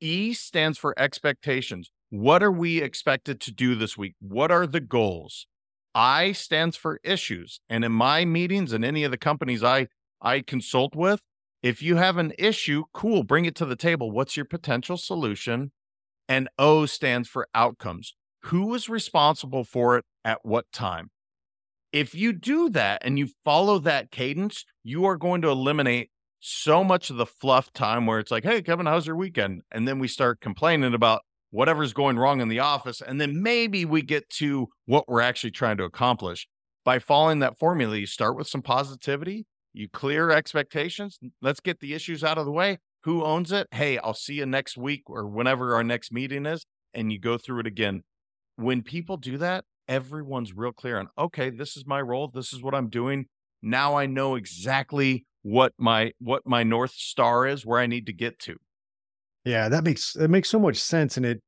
E 0.00 0.34
stands 0.34 0.78
for 0.78 0.94
expectations. 0.98 1.90
What 2.10 2.42
are 2.42 2.52
we 2.52 2.82
expected 2.82 3.40
to 3.40 3.52
do 3.52 3.74
this 3.74 3.96
week? 3.96 4.14
What 4.20 4.50
are 4.50 4.66
the 4.66 4.80
goals? 4.80 5.46
I 5.94 6.32
stands 6.32 6.76
for 6.76 7.00
issues. 7.02 7.60
And 7.70 7.84
in 7.84 7.92
my 7.92 8.24
meetings 8.24 8.72
and 8.72 8.84
any 8.84 9.04
of 9.04 9.10
the 9.10 9.16
companies 9.18 9.62
I 9.62 9.88
I 10.20 10.40
consult 10.40 10.94
with, 10.94 11.20
if 11.62 11.80
you 11.80 11.96
have 11.96 12.16
an 12.16 12.32
issue, 12.38 12.84
cool, 12.92 13.22
bring 13.22 13.44
it 13.44 13.54
to 13.56 13.64
the 13.64 13.76
table. 13.76 14.10
What's 14.10 14.36
your 14.36 14.44
potential 14.44 14.96
solution? 14.96 15.70
And 16.28 16.48
O 16.58 16.86
stands 16.86 17.28
for 17.28 17.48
outcomes. 17.54 18.14
Who 18.46 18.74
is 18.74 18.88
responsible 18.88 19.62
for 19.62 19.96
it 19.96 20.04
at 20.24 20.40
what 20.42 20.66
time? 20.72 21.10
If 21.92 22.14
you 22.14 22.32
do 22.32 22.70
that 22.70 23.02
and 23.04 23.18
you 23.18 23.28
follow 23.44 23.78
that 23.80 24.10
cadence, 24.10 24.64
you 24.82 25.04
are 25.04 25.16
going 25.16 25.42
to 25.42 25.48
eliminate 25.48 26.10
so 26.40 26.82
much 26.82 27.10
of 27.10 27.16
the 27.16 27.26
fluff 27.26 27.72
time 27.72 28.06
where 28.06 28.18
it's 28.18 28.30
like, 28.32 28.44
hey, 28.44 28.62
Kevin, 28.62 28.86
how's 28.86 29.06
your 29.06 29.14
weekend? 29.14 29.62
And 29.70 29.86
then 29.86 30.00
we 30.00 30.08
start 30.08 30.40
complaining 30.40 30.94
about 30.94 31.22
whatever's 31.50 31.92
going 31.92 32.18
wrong 32.18 32.40
in 32.40 32.48
the 32.48 32.58
office. 32.58 33.00
And 33.00 33.20
then 33.20 33.42
maybe 33.42 33.84
we 33.84 34.02
get 34.02 34.28
to 34.30 34.68
what 34.86 35.08
we're 35.08 35.20
actually 35.20 35.52
trying 35.52 35.76
to 35.76 35.84
accomplish. 35.84 36.48
By 36.84 36.98
following 36.98 37.38
that 37.40 37.58
formula, 37.58 37.96
you 37.96 38.06
start 38.06 38.36
with 38.36 38.48
some 38.48 38.62
positivity, 38.62 39.46
you 39.72 39.88
clear 39.88 40.30
expectations. 40.30 41.18
Let's 41.40 41.60
get 41.60 41.80
the 41.80 41.94
issues 41.94 42.22
out 42.22 42.38
of 42.38 42.46
the 42.46 42.52
way. 42.52 42.78
Who 43.04 43.24
owns 43.24 43.52
it? 43.52 43.66
Hey, 43.72 43.98
I'll 43.98 44.14
see 44.14 44.34
you 44.34 44.46
next 44.46 44.76
week 44.76 45.02
or 45.06 45.26
whenever 45.26 45.74
our 45.74 45.84
next 45.84 46.12
meeting 46.12 46.46
is. 46.46 46.64
And 46.94 47.12
you 47.12 47.18
go 47.18 47.38
through 47.38 47.60
it 47.60 47.66
again. 47.66 48.02
When 48.56 48.82
people 48.82 49.16
do 49.16 49.38
that, 49.38 49.64
everyone's 49.88 50.54
real 50.54 50.72
clear 50.72 50.98
on 50.98 51.08
okay 51.18 51.50
this 51.50 51.76
is 51.76 51.86
my 51.86 52.00
role 52.00 52.28
this 52.28 52.52
is 52.52 52.62
what 52.62 52.74
i'm 52.74 52.88
doing 52.88 53.26
now 53.62 53.96
i 53.96 54.06
know 54.06 54.36
exactly 54.36 55.26
what 55.42 55.72
my 55.76 56.12
what 56.18 56.42
my 56.46 56.62
north 56.62 56.92
star 56.92 57.46
is 57.46 57.66
where 57.66 57.80
i 57.80 57.86
need 57.86 58.06
to 58.06 58.12
get 58.12 58.38
to 58.38 58.56
yeah 59.44 59.68
that 59.68 59.82
makes 59.82 60.12
that 60.12 60.28
makes 60.28 60.48
so 60.48 60.58
much 60.58 60.76
sense 60.76 61.16
and 61.16 61.26
it 61.26 61.40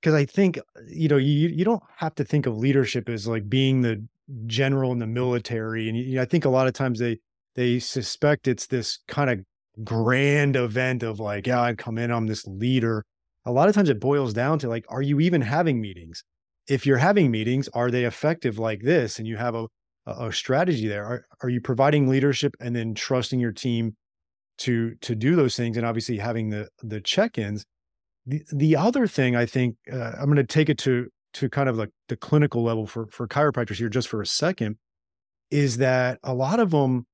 because 0.00 0.14
i 0.14 0.24
think 0.24 0.58
uh, 0.58 0.80
you 0.88 1.08
know 1.08 1.16
you 1.16 1.48
you 1.48 1.64
don't 1.64 1.82
have 1.96 2.14
to 2.14 2.24
think 2.24 2.46
of 2.46 2.56
leadership 2.56 3.08
as 3.08 3.28
like 3.28 3.48
being 3.48 3.80
the 3.80 4.04
general 4.46 4.92
in 4.92 4.98
the 4.98 5.06
military 5.06 5.88
and 5.88 5.96
you 5.96 6.20
i 6.20 6.24
think 6.24 6.44
a 6.44 6.50
lot 6.50 6.66
of 6.66 6.72
times 6.72 6.98
they 6.98 7.16
they 7.54 7.78
suspect 7.78 8.48
it's 8.48 8.66
this 8.66 8.98
kind 9.08 9.30
of 9.30 9.40
grand 9.84 10.56
event 10.56 11.02
of 11.02 11.18
like 11.18 11.46
yeah 11.46 11.60
i 11.60 11.74
come 11.74 11.98
in 11.98 12.10
i'm 12.10 12.26
this 12.26 12.46
leader 12.46 13.04
a 13.46 13.52
lot 13.52 13.68
of 13.68 13.74
times 13.74 13.88
it 13.88 14.00
boils 14.00 14.34
down 14.34 14.58
to 14.58 14.68
like 14.68 14.84
are 14.88 15.02
you 15.02 15.18
even 15.20 15.40
having 15.40 15.80
meetings 15.80 16.24
if 16.68 16.86
you're 16.86 16.98
having 16.98 17.30
meetings, 17.30 17.68
are 17.74 17.90
they 17.90 18.04
effective 18.04 18.58
like 18.58 18.82
this? 18.82 19.18
And 19.18 19.26
you 19.26 19.36
have 19.36 19.54
a, 19.54 19.66
a 20.06 20.32
strategy 20.32 20.88
there. 20.88 21.04
Are, 21.04 21.26
are 21.42 21.48
you 21.48 21.60
providing 21.60 22.08
leadership 22.08 22.54
and 22.60 22.74
then 22.74 22.94
trusting 22.94 23.40
your 23.40 23.52
team 23.52 23.96
to 24.58 24.94
to 25.02 25.14
do 25.14 25.34
those 25.36 25.56
things? 25.56 25.76
And 25.76 25.86
obviously 25.86 26.18
having 26.18 26.50
the 26.50 26.68
the 26.82 27.00
check-ins. 27.00 27.64
The 28.26 28.42
the 28.52 28.76
other 28.76 29.06
thing 29.06 29.34
I 29.34 29.46
think 29.46 29.76
uh, 29.92 30.12
I'm 30.18 30.26
going 30.26 30.36
to 30.36 30.44
take 30.44 30.68
it 30.68 30.78
to 30.78 31.08
to 31.34 31.48
kind 31.48 31.68
of 31.68 31.76
like 31.76 31.90
the 32.08 32.16
clinical 32.16 32.62
level 32.62 32.86
for 32.86 33.06
for 33.08 33.26
chiropractors 33.26 33.76
here 33.76 33.88
just 33.88 34.08
for 34.08 34.20
a 34.20 34.26
second 34.26 34.76
is 35.50 35.78
that 35.78 36.18
a 36.22 36.32
lot 36.32 36.60
of 36.60 36.70
them 36.70 37.04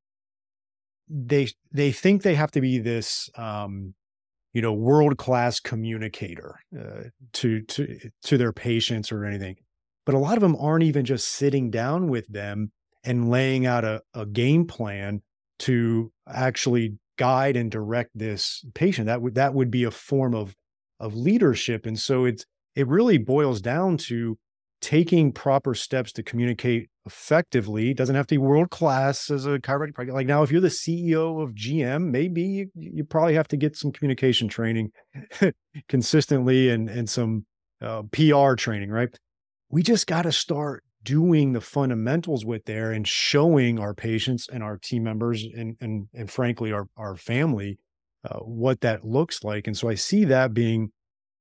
they 1.09 1.49
they 1.73 1.93
think 1.93 2.23
they 2.23 2.35
have 2.35 2.51
to 2.51 2.61
be 2.61 2.79
this 2.79 3.31
um 3.37 3.95
you 4.53 4.63
know 4.63 4.73
world 4.73 5.17
class 5.19 5.61
communicator 5.61 6.59
uh, 6.79 7.05
to 7.33 7.63
to 7.63 7.99
to 8.23 8.39
their 8.39 8.53
patients 8.53 9.11
or 9.13 9.25
anything 9.25 9.57
but 10.09 10.15
a 10.15 10.19
lot 10.19 10.37
of 10.37 10.41
them 10.41 10.57
aren't 10.57 10.85
even 10.85 11.05
just 11.05 11.29
sitting 11.29 11.71
down 11.71 12.09
with 12.09 12.27
them 12.29 12.73
and 13.05 13.31
laying 13.31 13.67
out 13.67 13.85
a, 13.85 14.01
a 14.15 14.25
game 14.25 14.67
plan 14.67 15.23
to 15.59 16.11
actually 16.27 16.97
guide 17.19 17.57
and 17.57 17.71
direct 17.71 18.11
this 18.15 18.65
patient. 18.75 19.07
That 19.07 19.21
would 19.21 19.35
that 19.35 19.53
would 19.53 19.71
be 19.71 19.85
a 19.85 19.91
form 19.91 20.35
of 20.35 20.55
of 20.99 21.15
leadership. 21.15 21.85
And 21.85 21.99
so 21.99 22.25
it's 22.25 22.47
it 22.75 22.89
really 22.89 23.19
boils 23.19 23.61
down 23.61 23.97
to 23.99 24.39
taking 24.81 25.33
proper 25.33 25.75
steps 25.75 26.13
to 26.13 26.23
communicate 26.23 26.89
effectively. 27.09 27.95
Doesn't 27.95 28.15
have 28.15 28.27
to 28.27 28.35
be 28.35 28.39
world 28.39 28.71
class 28.71 29.31
as 29.31 29.47
a 29.47 29.59
chiropractor. 29.59 30.13
Like 30.13 30.27
now, 30.27 30.43
if 30.43 30.53
you're 30.53 30.61
the 30.61 30.69
CEO 30.69 31.43
of 31.43 31.55
GM, 31.55 32.11
maybe 32.11 32.43
you, 32.43 32.71
you 32.75 33.05
probably 33.05 33.35
have 33.35 33.49
to 33.49 33.57
get 33.57 33.77
some 33.77 33.91
communication 33.91 34.47
training 34.49 34.93
consistently 35.89 36.69
and 36.69 36.89
and 36.89 37.09
some 37.09 37.47
uh, 37.81 38.03
PR 38.13 38.55
training, 38.55 38.91
right? 38.91 39.09
We 39.71 39.83
just 39.83 40.07
got 40.07 40.23
to 40.23 40.33
start 40.33 40.85
doing 41.03 41.55
the 41.55 41.61
fundamentals 41.61 42.45
with 42.45 42.65
there 42.67 42.93
and 42.93 43.09
showing 43.09 43.79
our 43.79 43.95
patients 43.95 44.49
and 44.53 44.63
our 44.63 44.77
team 44.77 45.05
members 45.05 45.43
and 45.43 45.77
and 45.81 46.09
and 46.13 46.31
frankly 46.31 46.73
our 46.73 46.87
our 46.97 47.17
family 47.17 47.79
uh, 48.29 48.39
what 48.41 48.81
that 48.83 49.05
looks 49.05 49.43
like. 49.43 49.67
And 49.67 49.77
so 49.77 49.89
I 49.89 49.95
see 49.95 50.25
that 50.27 50.53
being 50.53 50.93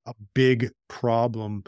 a 0.06 0.14
big 0.34 0.70
problem 0.88 1.64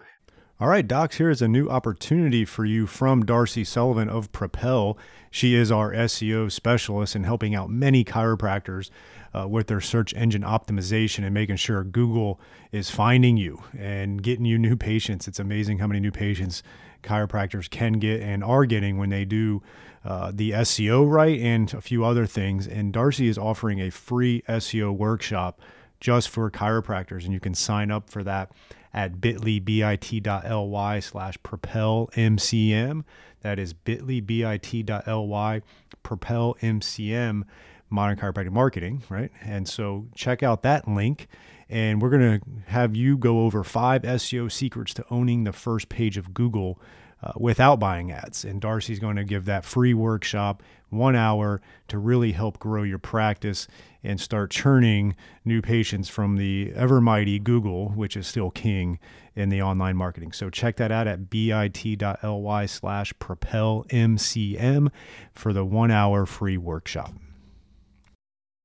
all 0.62 0.68
right, 0.68 0.86
docs, 0.86 1.16
here 1.16 1.30
is 1.30 1.42
a 1.42 1.48
new 1.48 1.70
opportunity 1.70 2.44
for 2.44 2.66
you 2.66 2.86
from 2.86 3.26
Darcy 3.26 3.64
Sullivan 3.64 4.10
of 4.10 4.30
Propel. 4.34 4.98
She 5.32 5.56
is 5.56 5.72
our 5.72 5.94
SEO 5.94 6.52
specialist 6.52 7.16
in 7.16 7.24
helping 7.24 7.56
out 7.56 7.70
many 7.70 8.04
chiropractors 8.04 8.90
uh, 9.34 9.48
with 9.48 9.68
their 9.68 9.80
search 9.80 10.14
engine 10.16 10.42
optimization 10.42 11.24
and 11.24 11.34
making 11.34 11.56
sure 11.56 11.86
Google 11.86 12.42
is 12.74 12.92
finding 12.92 13.38
you 13.38 13.64
and 13.78 14.22
getting 14.22 14.44
you 14.44 14.60
new 14.60 14.76
patients. 14.76 15.30
It's 15.30 15.40
amazing 15.40 15.80
how 15.80 15.88
many 15.88 16.02
new 16.02 16.12
patients 16.12 16.62
chiropractors 17.04 17.70
can 17.70 17.94
get 17.94 18.20
and 18.22 18.44
are 18.44 18.66
getting 18.66 18.98
when 18.98 19.12
they 19.12 19.24
do 19.24 19.64
uh, 20.04 20.34
the 20.36 20.52
SEO 20.52 21.10
right 21.10 21.40
and 21.40 21.74
a 21.74 21.80
few 21.80 22.04
other 22.04 22.26
things. 22.26 22.68
And 22.68 22.92
Darcy 22.92 23.30
is 23.30 23.38
offering 23.38 23.80
a 23.80 23.90
free 23.90 24.42
SEO 24.50 24.94
workshop 24.94 25.62
just 26.02 26.28
for 26.28 26.52
chiropractors, 26.52 27.24
and 27.24 27.32
you 27.32 27.40
can 27.40 27.54
sign 27.54 27.92
up 27.92 28.10
for 28.10 28.24
that 28.24 28.52
at 28.94 29.22
bit.ly, 29.22 29.60
bit.ly 29.60 31.00
slash 31.00 31.38
propel 31.44 32.10
MCM. 32.16 33.04
That 33.42 33.60
is 33.60 33.74
bit.ly, 33.74 34.22
bit.ly 34.22 35.62
propel 36.04 36.56
MCM 36.62 37.44
modern 37.90 38.18
chiropractic 38.18 38.52
marketing, 38.52 39.04
right? 39.10 39.32
And 39.42 39.68
so 39.68 40.08
check 40.16 40.44
out 40.44 40.64
that 40.64 40.88
link. 40.88 41.28
And 41.70 42.02
we're 42.02 42.10
going 42.10 42.40
to 42.40 42.46
have 42.68 42.96
you 42.96 43.18
go 43.18 43.42
over 43.42 43.64
five 43.64 44.02
SEO 44.02 44.52
secrets 44.52 44.94
to 44.96 45.06
owning 45.12 45.44
the 45.44 45.54
first 45.54 45.90
page 45.90 46.18
of 46.18 46.34
Google 46.34 46.80
uh, 47.22 47.34
without 47.36 47.80
buying 47.80 48.12
ads. 48.12 48.44
And 48.44 48.62
Darcy's 48.62 49.00
going 49.00 49.18
to 49.18 49.24
give 49.24 49.46
that 49.46 49.66
free 49.66 49.94
workshop, 49.94 50.64
one 50.90 51.16
hour, 51.16 51.62
to 51.90 51.98
really 52.00 52.32
help 52.32 52.60
grow 52.60 52.84
your 52.84 52.98
practice 52.98 53.68
and 54.04 54.20
start 54.20 54.52
churning 54.52 55.16
new 55.44 55.62
patients 55.62 56.10
from 56.10 56.38
the 56.38 56.72
ever 56.76 57.02
mighty 57.02 57.40
Google, 57.40 57.90
which 57.90 58.16
is 58.16 58.28
still 58.28 58.50
king 58.50 59.00
in 59.36 59.50
the 59.50 59.62
online 59.62 59.98
marketing. 59.98 60.32
So 60.32 60.50
check 60.50 60.78
that 60.78 60.92
out 60.92 61.08
at 61.08 61.30
bit.ly 61.30 62.66
slash 62.66 63.14
propelmcm 63.14 64.92
for 65.34 65.54
the 65.54 65.66
one 65.66 65.92
hour 65.92 66.26
free 66.26 66.58
workshop. 66.58 67.14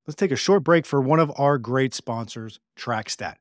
Let's 0.07 0.17
take 0.17 0.33
a 0.33 0.37
short 0.37 0.65
break 0.65 0.85
for 0.85 1.01
one 1.01 1.19
of 1.19 1.33
our 1.37 1.57
great 1.57 1.95
sponsors, 1.95 2.61
TrackStat. 2.77 3.37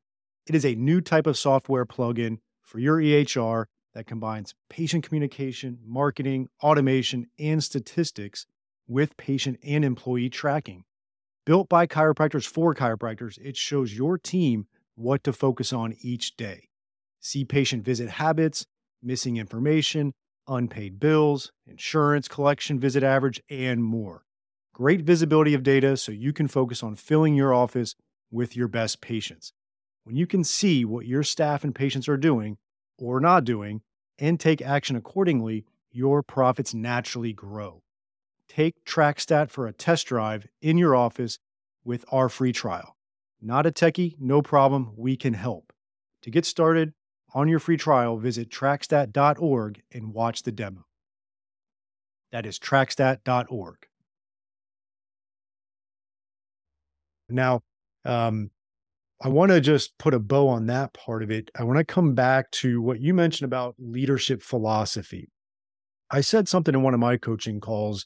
It 0.47 0.55
is 0.55 0.65
a 0.65 0.75
new 0.75 1.01
type 1.01 1.27
of 1.27 1.37
software 1.37 1.85
plugin 1.85 2.37
for 2.61 2.79
your 2.79 2.97
EHR 2.97 3.65
that 3.93 4.07
combines 4.07 4.55
patient 4.69 5.05
communication, 5.05 5.79
marketing, 5.85 6.49
automation, 6.61 7.27
and 7.37 7.63
statistics 7.63 8.45
with 8.87 9.17
patient 9.17 9.59
and 9.63 9.85
employee 9.85 10.29
tracking. 10.29 10.83
Built 11.45 11.67
by 11.67 11.87
chiropractors 11.87 12.47
for 12.47 12.73
chiropractors, 12.73 13.37
it 13.37 13.57
shows 13.57 13.93
your 13.93 14.17
team 14.17 14.65
what 14.95 15.25
to 15.25 15.33
focus 15.33 15.73
on 15.73 15.93
each 15.99 16.37
day. 16.37 16.69
See 17.19 17.43
patient 17.43 17.83
visit 17.83 18.11
habits, 18.11 18.65
missing 19.01 19.35
information, 19.35 20.13
unpaid 20.47 21.01
bills, 21.01 21.51
insurance 21.67 22.29
collection 22.29 22.79
visit 22.79 23.03
average, 23.03 23.41
and 23.49 23.83
more. 23.83 24.23
Great 24.73 25.01
visibility 25.01 25.53
of 25.53 25.63
data 25.63 25.97
so 25.97 26.13
you 26.13 26.31
can 26.31 26.47
focus 26.47 26.81
on 26.81 26.95
filling 26.95 27.35
your 27.35 27.53
office 27.53 27.95
with 28.31 28.55
your 28.55 28.69
best 28.69 29.01
patients. 29.01 29.51
When 30.05 30.15
you 30.15 30.25
can 30.25 30.45
see 30.45 30.85
what 30.85 31.05
your 31.05 31.23
staff 31.23 31.65
and 31.65 31.75
patients 31.75 32.07
are 32.07 32.17
doing, 32.17 32.57
or 32.97 33.19
not 33.19 33.43
doing 33.43 33.81
and 34.17 34.39
take 34.39 34.61
action 34.61 34.95
accordingly, 34.95 35.65
your 35.91 36.23
profits 36.23 36.73
naturally 36.73 37.33
grow. 37.33 37.82
Take 38.47 38.85
TrackStat 38.85 39.49
for 39.49 39.67
a 39.67 39.73
test 39.73 40.07
drive 40.07 40.47
in 40.61 40.77
your 40.77 40.95
office 40.95 41.39
with 41.83 42.05
our 42.11 42.29
free 42.29 42.53
trial. 42.53 42.95
Not 43.41 43.65
a 43.65 43.71
techie, 43.71 44.15
no 44.19 44.41
problem, 44.41 44.93
we 44.95 45.17
can 45.17 45.33
help. 45.33 45.73
To 46.21 46.31
get 46.31 46.45
started 46.45 46.93
on 47.33 47.47
your 47.47 47.59
free 47.59 47.77
trial, 47.77 48.17
visit 48.17 48.49
trackstat.org 48.49 49.81
and 49.91 50.13
watch 50.13 50.43
the 50.43 50.51
demo. 50.51 50.85
That 52.31 52.45
is 52.45 52.57
trackstat.org. 52.59 53.77
Now, 57.29 57.61
um, 58.05 58.51
I 59.21 59.29
want 59.29 59.51
to 59.51 59.61
just 59.61 59.97
put 59.97 60.13
a 60.13 60.19
bow 60.19 60.49
on 60.49 60.67
that 60.67 60.93
part 60.93 61.23
of 61.23 61.31
it. 61.31 61.49
I 61.57 61.63
want 61.63 61.77
to 61.77 61.85
come 61.85 62.13
back 62.13 62.51
to 62.51 62.81
what 62.81 62.99
you 62.99 63.13
mentioned 63.13 63.45
about 63.45 63.75
leadership 63.79 64.41
philosophy. 64.41 65.29
I 66.11 66.21
said 66.21 66.47
something 66.47 66.75
in 66.75 66.83
one 66.83 66.93
of 66.93 66.99
my 66.99 67.17
coaching 67.17 67.59
calls. 67.59 68.05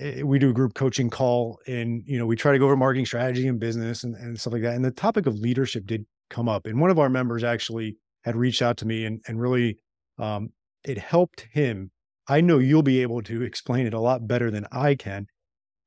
Eh, 0.00 0.22
we 0.22 0.38
do 0.38 0.50
a 0.50 0.52
group 0.52 0.74
coaching 0.74 1.10
call 1.10 1.58
and 1.66 2.02
you 2.06 2.18
know 2.18 2.26
we 2.26 2.36
try 2.36 2.52
to 2.52 2.58
go 2.58 2.66
over 2.66 2.76
marketing 2.76 3.06
strategy 3.06 3.46
and 3.46 3.60
business 3.60 4.04
and, 4.04 4.16
and 4.16 4.38
stuff 4.38 4.52
like 4.52 4.62
that 4.62 4.74
and 4.74 4.84
the 4.84 4.90
topic 4.90 5.26
of 5.26 5.38
leadership 5.38 5.86
did 5.86 6.04
come 6.30 6.48
up 6.48 6.66
and 6.66 6.80
one 6.80 6.90
of 6.90 6.98
our 6.98 7.08
members 7.08 7.44
actually 7.44 7.96
had 8.24 8.34
reached 8.34 8.62
out 8.62 8.76
to 8.76 8.86
me 8.86 9.04
and, 9.04 9.20
and 9.28 9.40
really 9.40 9.78
um, 10.18 10.48
it 10.84 10.98
helped 10.98 11.46
him 11.52 11.92
i 12.26 12.40
know 12.40 12.58
you'll 12.58 12.82
be 12.82 13.02
able 13.02 13.22
to 13.22 13.42
explain 13.42 13.86
it 13.86 13.94
a 13.94 14.00
lot 14.00 14.26
better 14.26 14.50
than 14.50 14.66
i 14.72 14.96
can 14.96 15.26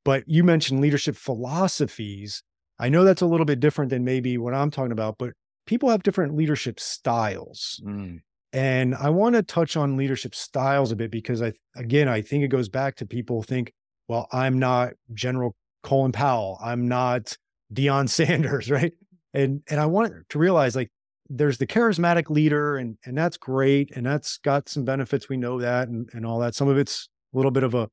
but 0.04 0.24
you 0.26 0.42
mentioned 0.42 0.80
leadership 0.80 1.14
philosophies 1.14 2.42
I 2.78 2.88
know 2.88 3.04
that's 3.04 3.22
a 3.22 3.26
little 3.26 3.46
bit 3.46 3.60
different 3.60 3.90
than 3.90 4.04
maybe 4.04 4.38
what 4.38 4.54
I'm 4.54 4.70
talking 4.70 4.92
about, 4.92 5.18
but 5.18 5.32
people 5.66 5.90
have 5.90 6.02
different 6.02 6.36
leadership 6.36 6.78
styles. 6.78 7.80
Mm. 7.84 8.20
And 8.52 8.94
I 8.94 9.10
want 9.10 9.34
to 9.34 9.42
touch 9.42 9.76
on 9.76 9.96
leadership 9.96 10.34
styles 10.34 10.92
a 10.92 10.96
bit 10.96 11.10
because 11.10 11.42
I, 11.42 11.52
again, 11.76 12.08
I 12.08 12.22
think 12.22 12.44
it 12.44 12.48
goes 12.48 12.68
back 12.68 12.96
to 12.96 13.06
people 13.06 13.42
think, 13.42 13.72
well, 14.08 14.26
I'm 14.32 14.58
not 14.58 14.94
General 15.12 15.54
Colin 15.82 16.12
Powell. 16.12 16.58
I'm 16.62 16.88
not 16.88 17.36
Deion 17.72 18.08
Sanders, 18.08 18.70
right? 18.70 18.92
And 19.34 19.62
and 19.68 19.78
I 19.78 19.86
want 19.86 20.12
to 20.30 20.38
realize 20.38 20.74
like 20.74 20.90
there's 21.28 21.58
the 21.58 21.66
charismatic 21.66 22.30
leader 22.30 22.76
and 22.76 22.96
and 23.04 23.16
that's 23.16 23.36
great 23.36 23.92
and 23.94 24.04
that's 24.04 24.38
got 24.38 24.68
some 24.68 24.84
benefits. 24.84 25.28
We 25.28 25.36
know 25.36 25.60
that 25.60 25.88
and, 25.88 26.08
and 26.12 26.26
all 26.26 26.38
that. 26.40 26.54
Some 26.54 26.68
of 26.68 26.78
it's 26.78 27.08
a 27.32 27.36
little 27.36 27.50
bit 27.50 27.62
of 27.62 27.74
a 27.74 27.88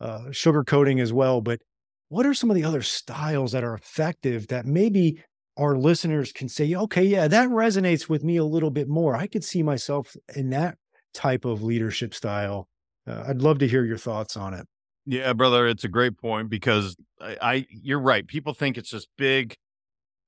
uh, 0.00 0.30
sugar 0.32 0.64
coating 0.64 0.98
as 0.98 1.12
well, 1.12 1.40
but 1.40 1.60
what 2.08 2.26
are 2.26 2.34
some 2.34 2.50
of 2.50 2.56
the 2.56 2.64
other 2.64 2.82
styles 2.82 3.52
that 3.52 3.62
are 3.62 3.74
effective 3.74 4.48
that 4.48 4.66
maybe 4.66 5.22
our 5.56 5.76
listeners 5.76 6.32
can 6.32 6.48
say, 6.48 6.74
okay, 6.74 7.04
yeah, 7.04 7.28
that 7.28 7.48
resonates 7.50 8.08
with 8.08 8.24
me 8.24 8.36
a 8.36 8.44
little 8.44 8.70
bit 8.70 8.88
more. 8.88 9.14
I 9.14 9.26
could 9.26 9.44
see 9.44 9.62
myself 9.62 10.16
in 10.34 10.50
that 10.50 10.76
type 11.14 11.44
of 11.44 11.62
leadership 11.62 12.14
style. 12.14 12.66
Uh, 13.06 13.24
I'd 13.28 13.42
love 13.42 13.58
to 13.58 13.68
hear 13.68 13.84
your 13.84 13.98
thoughts 13.98 14.36
on 14.36 14.54
it. 14.54 14.66
Yeah, 15.06 15.32
brother, 15.32 15.66
it's 15.66 15.84
a 15.84 15.88
great 15.88 16.18
point 16.18 16.50
because 16.50 16.96
I, 17.20 17.36
I 17.40 17.66
you're 17.70 18.00
right. 18.00 18.26
People 18.26 18.54
think 18.54 18.78
it's 18.78 18.90
just 18.90 19.08
big, 19.16 19.56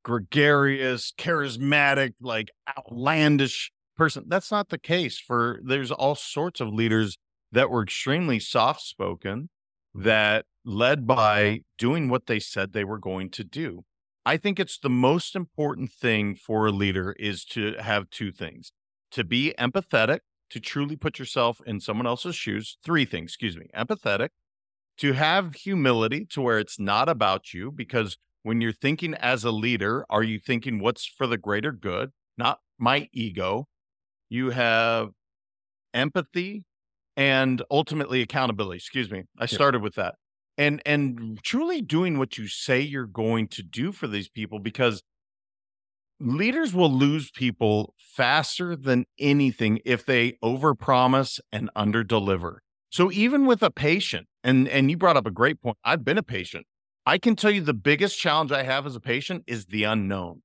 gregarious, 0.04 1.12
charismatic, 1.16 2.14
like 2.20 2.50
outlandish 2.76 3.70
person. 3.96 4.24
That's 4.26 4.50
not 4.50 4.70
the 4.70 4.78
case 4.78 5.18
for 5.18 5.60
there's 5.62 5.92
all 5.92 6.14
sorts 6.14 6.60
of 6.60 6.68
leaders 6.68 7.18
that 7.52 7.70
were 7.70 7.82
extremely 7.82 8.40
soft 8.40 8.80
spoken 8.80 9.50
that 9.94 10.46
led 10.64 11.06
by 11.06 11.60
doing 11.76 12.08
what 12.08 12.26
they 12.26 12.38
said 12.40 12.72
they 12.72 12.84
were 12.84 12.98
going 12.98 13.30
to 13.30 13.44
do. 13.44 13.84
I 14.24 14.36
think 14.36 14.58
it's 14.58 14.78
the 14.78 14.88
most 14.88 15.36
important 15.36 15.90
thing 15.90 16.34
for 16.34 16.66
a 16.66 16.70
leader 16.72 17.14
is 17.18 17.44
to 17.46 17.74
have 17.80 18.08
two 18.10 18.32
things 18.32 18.72
to 19.10 19.24
be 19.24 19.52
empathetic, 19.58 20.20
to 20.50 20.60
truly 20.60 20.96
put 20.96 21.18
yourself 21.18 21.60
in 21.66 21.80
someone 21.80 22.06
else's 22.06 22.34
shoes. 22.36 22.78
Three 22.84 23.04
things, 23.04 23.30
excuse 23.32 23.56
me 23.56 23.66
empathetic, 23.76 24.30
to 24.98 25.12
have 25.12 25.54
humility 25.54 26.26
to 26.26 26.40
where 26.40 26.58
it's 26.58 26.78
not 26.78 27.08
about 27.08 27.52
you, 27.52 27.70
because 27.70 28.16
when 28.42 28.60
you're 28.60 28.72
thinking 28.72 29.14
as 29.14 29.44
a 29.44 29.50
leader, 29.50 30.04
are 30.10 30.22
you 30.22 30.38
thinking 30.38 30.80
what's 30.80 31.06
for 31.06 31.26
the 31.26 31.38
greater 31.38 31.72
good, 31.72 32.10
not 32.36 32.60
my 32.78 33.08
ego? 33.12 33.68
You 34.28 34.50
have 34.50 35.10
empathy 35.94 36.64
and 37.16 37.62
ultimately 37.70 38.22
accountability. 38.22 38.78
Excuse 38.78 39.10
me. 39.10 39.24
I 39.38 39.46
started 39.46 39.82
with 39.82 39.94
that 39.96 40.14
and 40.58 40.82
and 40.84 41.40
truly 41.42 41.80
doing 41.80 42.18
what 42.18 42.38
you 42.38 42.46
say 42.46 42.80
you're 42.80 43.06
going 43.06 43.48
to 43.48 43.62
do 43.62 43.92
for 43.92 44.06
these 44.06 44.28
people 44.28 44.58
because 44.58 45.02
leaders 46.20 46.74
will 46.74 46.92
lose 46.92 47.30
people 47.30 47.94
faster 47.98 48.76
than 48.76 49.04
anything 49.18 49.80
if 49.84 50.04
they 50.06 50.32
overpromise 50.44 51.40
and 51.50 51.70
underdeliver. 51.76 52.58
So 52.90 53.10
even 53.10 53.46
with 53.46 53.62
a 53.62 53.70
patient, 53.70 54.26
and 54.42 54.68
and 54.68 54.90
you 54.90 54.96
brought 54.96 55.16
up 55.16 55.26
a 55.26 55.30
great 55.30 55.60
point. 55.60 55.76
I've 55.84 56.04
been 56.04 56.18
a 56.18 56.22
patient. 56.22 56.66
I 57.06 57.18
can 57.18 57.36
tell 57.36 57.50
you 57.50 57.60
the 57.60 57.74
biggest 57.74 58.18
challenge 58.18 58.52
I 58.52 58.62
have 58.62 58.86
as 58.86 58.96
a 58.96 59.00
patient 59.00 59.44
is 59.46 59.66
the 59.66 59.84
unknown. 59.84 60.42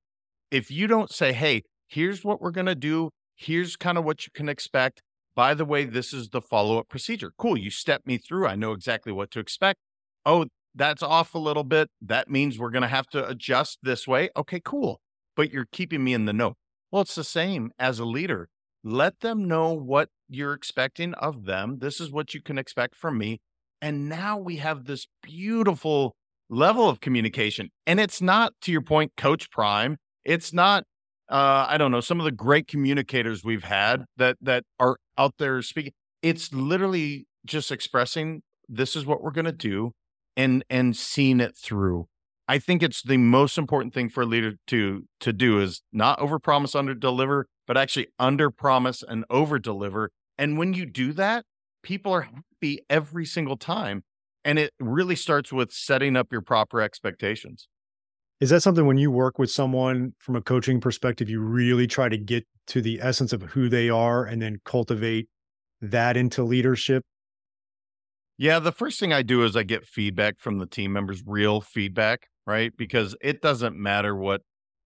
If 0.52 0.72
you 0.72 0.88
don't 0.88 1.12
say, 1.12 1.34
"Hey, 1.34 1.64
here's 1.88 2.24
what 2.24 2.42
we're 2.42 2.52
going 2.52 2.68
to 2.68 2.76
do. 2.76 3.10
Here's 3.36 3.76
kind 3.76 3.98
of 3.98 4.04
what 4.04 4.26
you 4.26 4.32
can 4.34 4.50
expect. 4.50 5.02
By 5.36 5.54
the 5.54 5.66
way, 5.66 5.86
this 5.86 6.14
is 6.14 6.30
the 6.30 6.42
follow-up 6.42 6.90
procedure." 6.90 7.32
Cool, 7.38 7.58
you 7.58 7.70
step 7.70 8.02
me 8.06 8.18
through. 8.18 8.48
I 8.48 8.56
know 8.56 8.72
exactly 8.72 9.12
what 9.14 9.32
to 9.32 9.40
expect. 9.40 9.80
Oh, 10.26 10.46
that's 10.76 11.04
off 11.04 11.34
a 11.36 11.40
little 11.40 11.64
bit. 11.64 11.90
That 12.02 12.30
means 12.30 12.60
we're 12.60 12.72
going 12.72 12.82
to 12.84 12.88
have 12.88 13.08
to 13.08 13.28
adjust 13.28 13.80
this 13.84 14.08
way. 14.08 14.30
Okay, 14.38 14.62
cool 14.64 15.02
but 15.38 15.54
you're 15.54 15.68
keeping 15.72 16.04
me 16.04 16.14
in 16.14 16.26
the 16.26 16.34
know. 16.34 16.56
Well, 16.92 17.04
it's 17.04 17.16
the 17.16 17.24
same 17.24 17.72
as 17.80 18.00
a 18.00 18.06
leader. 18.06 18.50
Let 18.84 19.22
them 19.22 19.48
know 19.48 19.72
what 19.72 20.10
you're 20.28 20.54
expecting 20.54 21.14
of 21.14 21.46
them. 21.46 21.78
This 21.80 22.02
is 22.02 22.12
what 22.12 22.34
you 22.34 22.42
can 22.42 22.58
expect 22.58 22.96
from 22.96 23.18
me. 23.18 23.40
And 23.82 24.10
now 24.10 24.38
we 24.38 24.58
have 24.58 24.86
this 24.86 25.08
beautiful 25.22 26.16
level 26.50 26.90
of 26.90 27.00
communication. 27.00 27.70
And 27.86 28.00
it's 28.00 28.22
not, 28.22 28.54
to 28.62 28.72
your 28.72 28.82
point, 28.82 29.12
Coach 29.18 29.52
Prime. 29.52 29.98
It's 30.26 30.54
not, 30.54 30.84
uh, 31.30 31.66
I 31.68 31.78
don't 31.78 31.92
know, 31.92 32.02
some 32.02 32.20
of 32.20 32.26
the 32.26 32.32
great 32.32 32.68
communicators 32.68 33.44
we've 33.44 33.64
had 33.64 34.06
that 34.18 34.38
that 34.42 34.64
are 34.80 34.98
out 35.18 35.34
there 35.38 35.62
speaking. 35.62 35.94
It's 36.22 36.54
literally 36.54 37.28
just 37.46 37.72
expressing 37.72 38.42
this 38.68 38.96
is 38.96 39.06
what 39.06 39.22
we're 39.22 39.32
going 39.32 39.46
to 39.46 39.52
do 39.52 39.92
and 40.36 40.64
and 40.70 40.96
seeing 40.96 41.40
it 41.40 41.56
through 41.58 42.08
I 42.48 42.60
think 42.60 42.82
it's 42.82 43.02
the 43.02 43.18
most 43.18 43.58
important 43.58 43.94
thing 43.94 44.10
for 44.10 44.22
a 44.22 44.26
leader 44.26 44.54
to 44.68 45.04
to 45.20 45.34
do 45.34 45.60
is 45.60 45.82
not 45.92 46.20
overpromise, 46.20 46.76
under 46.76 46.94
deliver, 46.94 47.48
but 47.66 47.78
actually 47.78 48.08
underpromise 48.20 49.04
and 49.06 49.28
overdeliver. 49.30 50.08
And 50.38 50.58
when 50.58 50.74
you 50.74 50.86
do 50.86 51.12
that, 51.14 51.44
people 51.84 52.14
are 52.14 52.30
happy 52.58 52.80
every 52.90 53.26
single 53.26 53.58
time. 53.58 54.04
And 54.44 54.58
it 54.60 54.72
really 54.80 55.16
starts 55.16 55.52
with 55.52 55.72
setting 55.72 56.16
up 56.16 56.32
your 56.32 56.42
proper 56.42 56.82
expectations. 56.82 57.68
Is 58.40 58.50
that 58.52 58.62
something 58.62 58.86
when 58.86 58.98
you 58.98 59.10
work 59.12 59.40
with 59.40 59.50
someone 59.50 60.14
from 60.20 60.36
a 60.36 60.42
coaching 60.42 60.80
perspective, 60.80 61.30
you 61.30 61.42
really 61.42 61.88
try 61.88 62.08
to 62.08 62.18
get 62.18 62.46
to 62.68 62.82
the 62.82 63.00
essence 63.02 63.34
of 63.34 63.42
who 63.42 63.68
they 63.68 63.90
are 63.90 64.26
and 64.26 64.42
then 64.42 64.58
cultivate 64.64 65.28
that 65.82 66.16
into 66.16 66.44
leadership? 66.44 67.04
Yeah, 68.38 68.60
the 68.60 68.72
first 68.72 69.00
thing 69.00 69.12
I 69.12 69.24
do 69.24 69.44
is 69.44 69.56
I 69.56 69.64
get 69.64 69.86
feedback 69.86 70.40
from 70.40 70.60
the 70.60 70.68
team 70.68 70.94
members, 70.94 71.24
real 71.26 71.62
feedback 71.62 72.28
right? 72.48 72.72
Because 72.76 73.14
it 73.22 73.42
doesn't 73.42 73.76
matter 73.76 74.16
what 74.16 74.42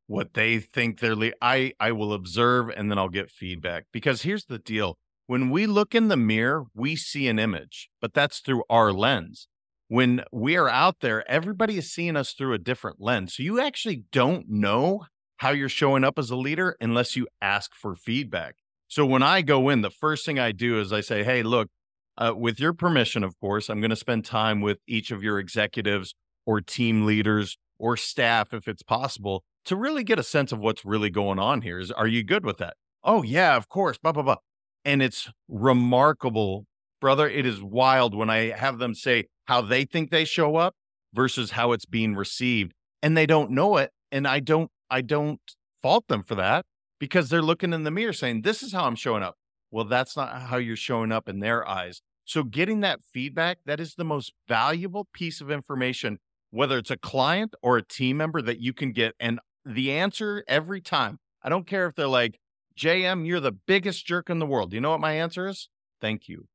what 0.07 0.33
they 0.33 0.59
think 0.59 0.99
they're 0.99 1.15
le- 1.15 1.31
I 1.41 1.73
I 1.79 1.93
will 1.93 2.11
observe 2.11 2.69
and 2.69 2.91
then 2.91 2.97
I'll 2.97 3.07
get 3.07 3.29
feedback. 3.29 3.85
Because 3.93 4.23
here's 4.23 4.45
the 4.45 4.57
deal. 4.57 4.97
When 5.31 5.49
we 5.49 5.65
look 5.65 5.95
in 5.95 6.09
the 6.09 6.17
mirror, 6.17 6.65
we 6.75 6.97
see 6.97 7.29
an 7.29 7.39
image, 7.39 7.89
but 8.01 8.13
that's 8.13 8.39
through 8.39 8.65
our 8.69 8.91
lens. 8.91 9.47
When 9.87 10.25
we 10.29 10.57
are 10.57 10.67
out 10.67 10.97
there, 10.99 11.23
everybody 11.31 11.77
is 11.77 11.89
seeing 11.89 12.17
us 12.17 12.33
through 12.33 12.53
a 12.53 12.57
different 12.57 12.97
lens. 12.99 13.35
So 13.35 13.43
you 13.43 13.61
actually 13.61 14.03
don't 14.11 14.49
know 14.49 15.05
how 15.37 15.51
you're 15.51 15.69
showing 15.69 16.03
up 16.03 16.19
as 16.19 16.31
a 16.31 16.35
leader 16.35 16.75
unless 16.81 17.15
you 17.15 17.29
ask 17.41 17.73
for 17.73 17.95
feedback. 17.95 18.55
So 18.89 19.05
when 19.05 19.23
I 19.23 19.41
go 19.41 19.69
in, 19.69 19.79
the 19.79 19.89
first 19.89 20.25
thing 20.25 20.37
I 20.37 20.51
do 20.51 20.81
is 20.81 20.91
I 20.91 20.99
say, 20.99 21.23
"Hey, 21.23 21.43
look, 21.43 21.69
uh, 22.17 22.33
with 22.35 22.59
your 22.59 22.73
permission, 22.73 23.23
of 23.23 23.39
course, 23.39 23.69
I'm 23.69 23.79
going 23.79 23.89
to 23.89 23.95
spend 23.95 24.25
time 24.25 24.59
with 24.59 24.79
each 24.85 25.11
of 25.11 25.23
your 25.23 25.39
executives 25.39 26.13
or 26.45 26.59
team 26.59 27.05
leaders 27.05 27.57
or 27.79 27.95
staff, 27.95 28.53
if 28.53 28.67
it's 28.67 28.83
possible, 28.83 29.45
to 29.63 29.77
really 29.77 30.03
get 30.03 30.19
a 30.19 30.23
sense 30.23 30.51
of 30.51 30.59
what's 30.59 30.83
really 30.83 31.09
going 31.09 31.39
on 31.39 31.61
here. 31.61 31.79
Is 31.79 31.89
are 31.89 32.05
you 32.05 32.21
good 32.21 32.43
with 32.43 32.57
that? 32.57 32.75
Oh 33.01 33.23
yeah, 33.23 33.55
of 33.55 33.69
course. 33.69 33.97
Blah 33.97 34.11
blah 34.11 34.23
blah. 34.23 34.35
And 34.83 35.01
it's 35.01 35.29
remarkable, 35.47 36.65
brother. 36.99 37.29
It 37.29 37.45
is 37.45 37.61
wild 37.61 38.15
when 38.15 38.29
I 38.29 38.51
have 38.51 38.79
them 38.79 38.95
say 38.95 39.25
how 39.45 39.61
they 39.61 39.85
think 39.85 40.09
they 40.09 40.25
show 40.25 40.55
up 40.55 40.75
versus 41.13 41.51
how 41.51 41.71
it's 41.71 41.85
being 41.85 42.15
received, 42.15 42.73
and 43.01 43.15
they 43.15 43.25
don't 43.25 43.51
know 43.51 43.77
it. 43.77 43.91
And 44.11 44.27
I 44.27 44.39
don't, 44.39 44.71
I 44.89 45.01
don't 45.01 45.39
fault 45.81 46.07
them 46.07 46.23
for 46.23 46.35
that 46.35 46.65
because 46.99 47.29
they're 47.29 47.41
looking 47.41 47.73
in 47.73 47.83
the 47.83 47.91
mirror 47.91 48.13
saying, 48.13 48.41
"This 48.41 48.63
is 48.63 48.73
how 48.73 48.85
I'm 48.85 48.95
showing 48.95 49.23
up." 49.23 49.35
Well, 49.69 49.85
that's 49.85 50.17
not 50.17 50.41
how 50.43 50.57
you're 50.57 50.75
showing 50.75 51.11
up 51.11 51.29
in 51.29 51.39
their 51.39 51.67
eyes. 51.67 52.01
So 52.25 52.43
getting 52.43 52.81
that 52.81 53.01
feedback, 53.13 53.59
that 53.65 53.79
is 53.79 53.95
the 53.95 54.03
most 54.03 54.33
valuable 54.47 55.07
piece 55.13 55.41
of 55.41 55.51
information 55.51 56.19
whether 56.51 56.77
it's 56.77 56.91
a 56.91 56.97
client 56.97 57.55
or 57.61 57.77
a 57.77 57.83
team 57.83 58.17
member 58.17 58.41
that 58.41 58.59
you 58.59 58.73
can 58.73 58.91
get. 58.91 59.15
And 59.19 59.39
the 59.65 59.91
answer 59.91 60.43
every 60.47 60.81
time, 60.81 61.17
I 61.41 61.49
don't 61.49 61.65
care 61.65 61.87
if 61.87 61.95
they're 61.95 62.07
like, 62.07 62.39
JM, 62.77 63.25
you're 63.25 63.39
the 63.39 63.51
biggest 63.51 64.05
jerk 64.05 64.29
in 64.29 64.39
the 64.39 64.45
world. 64.45 64.73
You 64.73 64.81
know 64.81 64.91
what 64.91 64.99
my 64.99 65.13
answer 65.13 65.47
is? 65.47 65.69
Thank 65.99 66.27
you. 66.27 66.47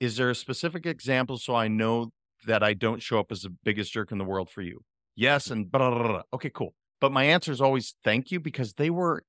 Is 0.00 0.16
there 0.16 0.30
a 0.30 0.34
specific 0.34 0.86
example 0.86 1.38
so 1.38 1.54
I 1.54 1.68
know 1.68 2.10
that 2.46 2.62
I 2.62 2.74
don't 2.74 3.02
show 3.02 3.20
up 3.20 3.30
as 3.30 3.42
the 3.42 3.54
biggest 3.64 3.92
jerk 3.92 4.12
in 4.12 4.18
the 4.18 4.24
world 4.24 4.50
for 4.50 4.62
you? 4.62 4.80
Yes. 5.14 5.50
And 5.50 5.70
blah, 5.70 5.90
blah, 5.90 6.08
blah. 6.08 6.22
okay, 6.34 6.50
cool. 6.50 6.74
But 7.00 7.12
my 7.12 7.24
answer 7.24 7.52
is 7.52 7.60
always 7.60 7.94
thank 8.04 8.30
you 8.30 8.40
because 8.40 8.74
they 8.74 8.90
were 8.90 9.24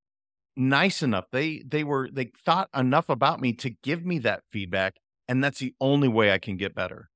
nice 0.56 1.02
enough. 1.02 1.24
They 1.32 1.62
they 1.66 1.84
were 1.84 2.08
they 2.12 2.30
thought 2.44 2.68
enough 2.74 3.08
about 3.08 3.40
me 3.40 3.52
to 3.54 3.70
give 3.82 4.04
me 4.04 4.20
that 4.20 4.42
feedback. 4.52 4.96
And 5.26 5.42
that's 5.42 5.58
the 5.58 5.74
only 5.80 6.08
way 6.08 6.30
I 6.32 6.38
can 6.38 6.56
get 6.56 6.74
better. 6.74 7.08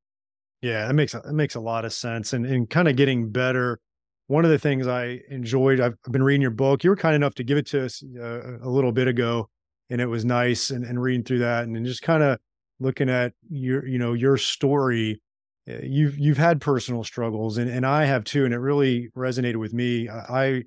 Yeah, 0.63 0.89
that 0.89 0.95
makes 0.95 1.13
that 1.13 1.33
makes 1.33 1.55
a 1.55 1.61
lot 1.61 1.85
of 1.85 1.93
sense, 1.93 2.33
and 2.33 2.45
and 2.45 2.69
kind 2.69 2.89
of 2.89 2.97
getting 2.97 3.31
better. 3.31 3.79
One 4.29 4.45
of 4.45 4.51
the 4.51 4.59
things 4.59 4.87
I 4.87 5.21
enjoyed, 5.31 5.81
I've 5.81 5.97
been 6.11 6.23
reading 6.23 6.43
your 6.43 6.51
book. 6.51 6.85
You 6.85 6.91
were 6.91 6.97
kind 6.97 7.17
enough 7.17 7.35
to 7.35 7.45
give 7.45 7.59
it 7.59 7.67
to 7.69 7.85
us 7.85 8.03
uh, 8.03 8.59
a 8.63 8.69
little 8.69 8.93
bit 8.93 9.09
ago, 9.09 9.49
and 9.91 10.01
it 10.01 10.07
was 10.07 10.25
nice. 10.25 10.71
And, 10.71 10.85
and 10.85 11.01
reading 11.01 11.25
through 11.25 11.41
that, 11.41 11.65
and, 11.65 11.77
and 11.77 11.85
just 11.85 12.03
kind 12.03 12.23
of 12.23 12.39
looking 12.79 13.09
at 13.11 13.33
your, 13.49 13.87
you 13.87 13.99
know, 13.99 14.13
your 14.13 14.37
story. 14.37 15.21
Uh, 15.69 15.79
you've 15.83 16.19
you've 16.19 16.39
had 16.39 16.61
personal 16.61 17.05
struggles, 17.05 17.59
and 17.59 17.71
and 17.71 17.85
I 17.85 18.05
have 18.05 18.25
too, 18.25 18.45
and 18.45 18.55
it 18.55 18.59
really 18.59 19.09
resonated 19.17 19.57
with 19.57 19.73
me. 19.73 20.09
I, 20.09 20.63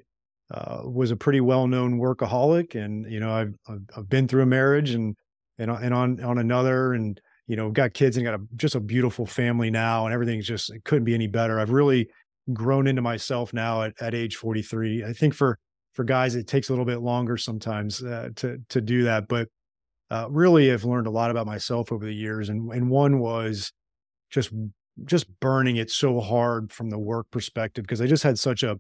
uh, 0.52 0.82
was 0.84 1.12
a 1.12 1.16
pretty 1.16 1.40
well 1.40 1.68
known 1.68 2.00
workaholic, 2.00 2.76
and 2.76 3.10
you 3.12 3.20
know, 3.20 3.32
I've 3.32 3.54
I've 3.96 4.10
been 4.10 4.28
through 4.28 4.44
a 4.44 4.48
marriage, 4.48 4.92
and 4.92 5.16
and 5.58 5.72
and 5.72 5.94
on 5.94 6.24
on 6.24 6.38
another, 6.40 6.94
and 6.94 7.20
you 7.48 7.56
know, 7.56 7.70
got 7.70 7.94
kids 7.94 8.18
and 8.18 8.26
got 8.26 8.36
a, 8.36 8.42
just 8.56 8.76
a 8.76 8.80
beautiful 8.80 9.26
family 9.26 9.72
now, 9.72 10.06
and 10.06 10.14
everything's 10.14 10.48
just 10.48 10.72
it 10.72 10.84
couldn't 10.84 11.06
be 11.06 11.14
any 11.14 11.28
better. 11.28 11.60
I've 11.60 11.72
really 11.72 12.10
grown 12.54 12.88
into 12.88 13.02
myself 13.02 13.54
now 13.54 13.84
at, 13.84 13.94
at 14.02 14.16
age 14.16 14.36
43. 14.36 15.04
I 15.06 15.14
think 15.14 15.34
for 15.34 15.58
for 15.94 16.04
guys, 16.04 16.36
it 16.36 16.48
takes 16.48 16.70
a 16.70 16.72
little 16.72 16.86
bit 16.86 17.02
longer 17.02 17.38
sometimes 17.38 18.04
uh, 18.04 18.30
to 18.38 18.60
to 18.70 18.82
do 18.82 19.04
that, 19.04 19.28
but 19.28 19.48
uh, 20.12 20.28
really, 20.30 20.72
I've 20.72 20.84
learned 20.84 21.08
a 21.08 21.12
lot 21.12 21.32
about 21.32 21.46
myself 21.46 21.90
over 21.90 22.06
the 22.06 22.14
years, 22.14 22.50
and 22.50 22.70
and 22.74 22.90
one 22.90 23.20
was 23.20 23.72
just 24.30 24.52
just 25.06 25.28
burning 25.40 25.78
it 25.78 25.90
so 25.90 26.20
hard 26.20 26.74
from 26.74 26.90
the 26.90 27.00
work 27.00 27.28
perspective 27.32 27.84
because 27.84 28.02
I 28.02 28.08
just 28.08 28.24
had 28.24 28.38
such 28.38 28.62
a 28.62 28.78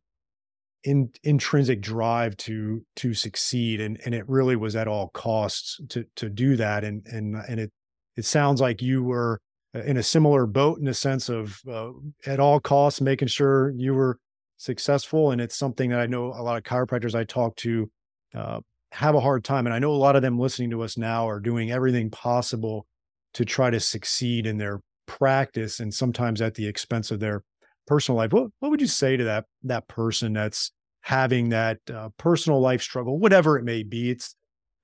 in, 0.84 1.10
intrinsic 1.24 1.80
drive 1.80 2.36
to 2.38 2.86
to 2.98 3.14
succeed 3.14 3.80
and 3.80 4.00
and 4.04 4.14
it 4.14 4.28
really 4.28 4.58
was 4.58 4.76
at 4.76 4.90
all 4.90 5.10
costs 5.10 5.80
to 5.90 6.06
to 6.18 6.30
do 6.30 6.58
that 6.58 6.84
and 6.84 7.06
and 7.08 7.36
and 7.48 7.62
it 7.62 7.72
it 8.18 8.26
sounds 8.26 8.60
like 8.60 8.82
you 8.82 9.02
were 9.02 9.40
in 9.74 9.98
a 9.98 10.04
similar 10.04 10.46
boat 10.46 10.80
in 10.80 10.86
the 10.86 10.94
sense 10.94 11.30
of 11.30 11.60
uh, 11.70 11.92
at 12.26 12.40
all 12.40 12.60
costs 12.60 13.02
making 13.02 13.28
sure 13.28 13.72
you 13.72 13.94
were 13.94 14.20
successful 14.58 15.32
and 15.32 15.42
it's 15.42 15.58
something 15.58 15.90
that 15.90 16.00
i 16.00 16.06
know 16.06 16.26
a 16.26 16.44
lot 16.44 16.58
of 16.58 16.64
chiropractors 16.64 17.16
i 17.16 17.24
talk 17.24 17.56
to 17.56 17.90
uh, 18.36 18.60
have 18.92 19.16
a 19.16 19.20
hard 19.20 19.44
time 19.44 19.66
and 19.66 19.74
i 19.74 19.80
know 19.80 19.92
a 19.92 19.94
lot 19.94 20.16
of 20.16 20.22
them 20.22 20.38
listening 20.38 20.70
to 20.70 20.82
us 20.84 20.98
now 20.98 21.28
are 21.28 21.40
doing 21.40 21.72
everything 21.72 22.10
possible 22.10 22.86
to 23.34 23.46
try 23.46 23.70
to 23.70 23.80
succeed 23.80 24.46
in 24.46 24.58
their 24.58 24.82
practice 25.06 25.80
and 25.80 25.94
sometimes 25.94 26.42
at 26.42 26.56
the 26.56 26.68
expense 26.68 27.12
of 27.12 27.20
their 27.20 27.44
personal 27.88 28.18
life. 28.18 28.32
What, 28.32 28.48
what 28.60 28.70
would 28.70 28.82
you 28.82 28.88
say 28.88 29.18
to 29.18 29.24
that 29.26 29.46
that 29.64 29.88
person 29.88 30.34
that's 30.34 30.72
having 31.02 31.50
that 31.50 31.80
uh, 31.94 32.10
personal 32.18 32.60
life 32.60 32.82
struggle 32.82 33.20
whatever 33.20 33.58
it 33.58 33.64
may 33.64 33.84
be? 33.84 34.12
It's 34.12 34.36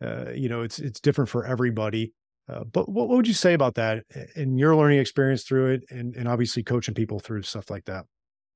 uh, 0.03 0.31
you 0.31 0.49
know 0.49 0.61
it's 0.61 0.79
it's 0.79 0.99
different 0.99 1.29
for 1.29 1.45
everybody 1.45 2.13
uh, 2.49 2.63
but 2.63 2.89
what, 2.89 3.09
what 3.09 3.17
would 3.17 3.27
you 3.27 3.33
say 3.33 3.53
about 3.53 3.75
that 3.75 4.03
in 4.35 4.57
your 4.57 4.75
learning 4.75 4.99
experience 4.99 5.43
through 5.43 5.71
it 5.71 5.83
and, 5.89 6.15
and 6.15 6.27
obviously 6.27 6.63
coaching 6.63 6.93
people 6.93 7.19
through 7.19 7.43
stuff 7.43 7.69
like 7.69 7.85
that? 7.85 8.05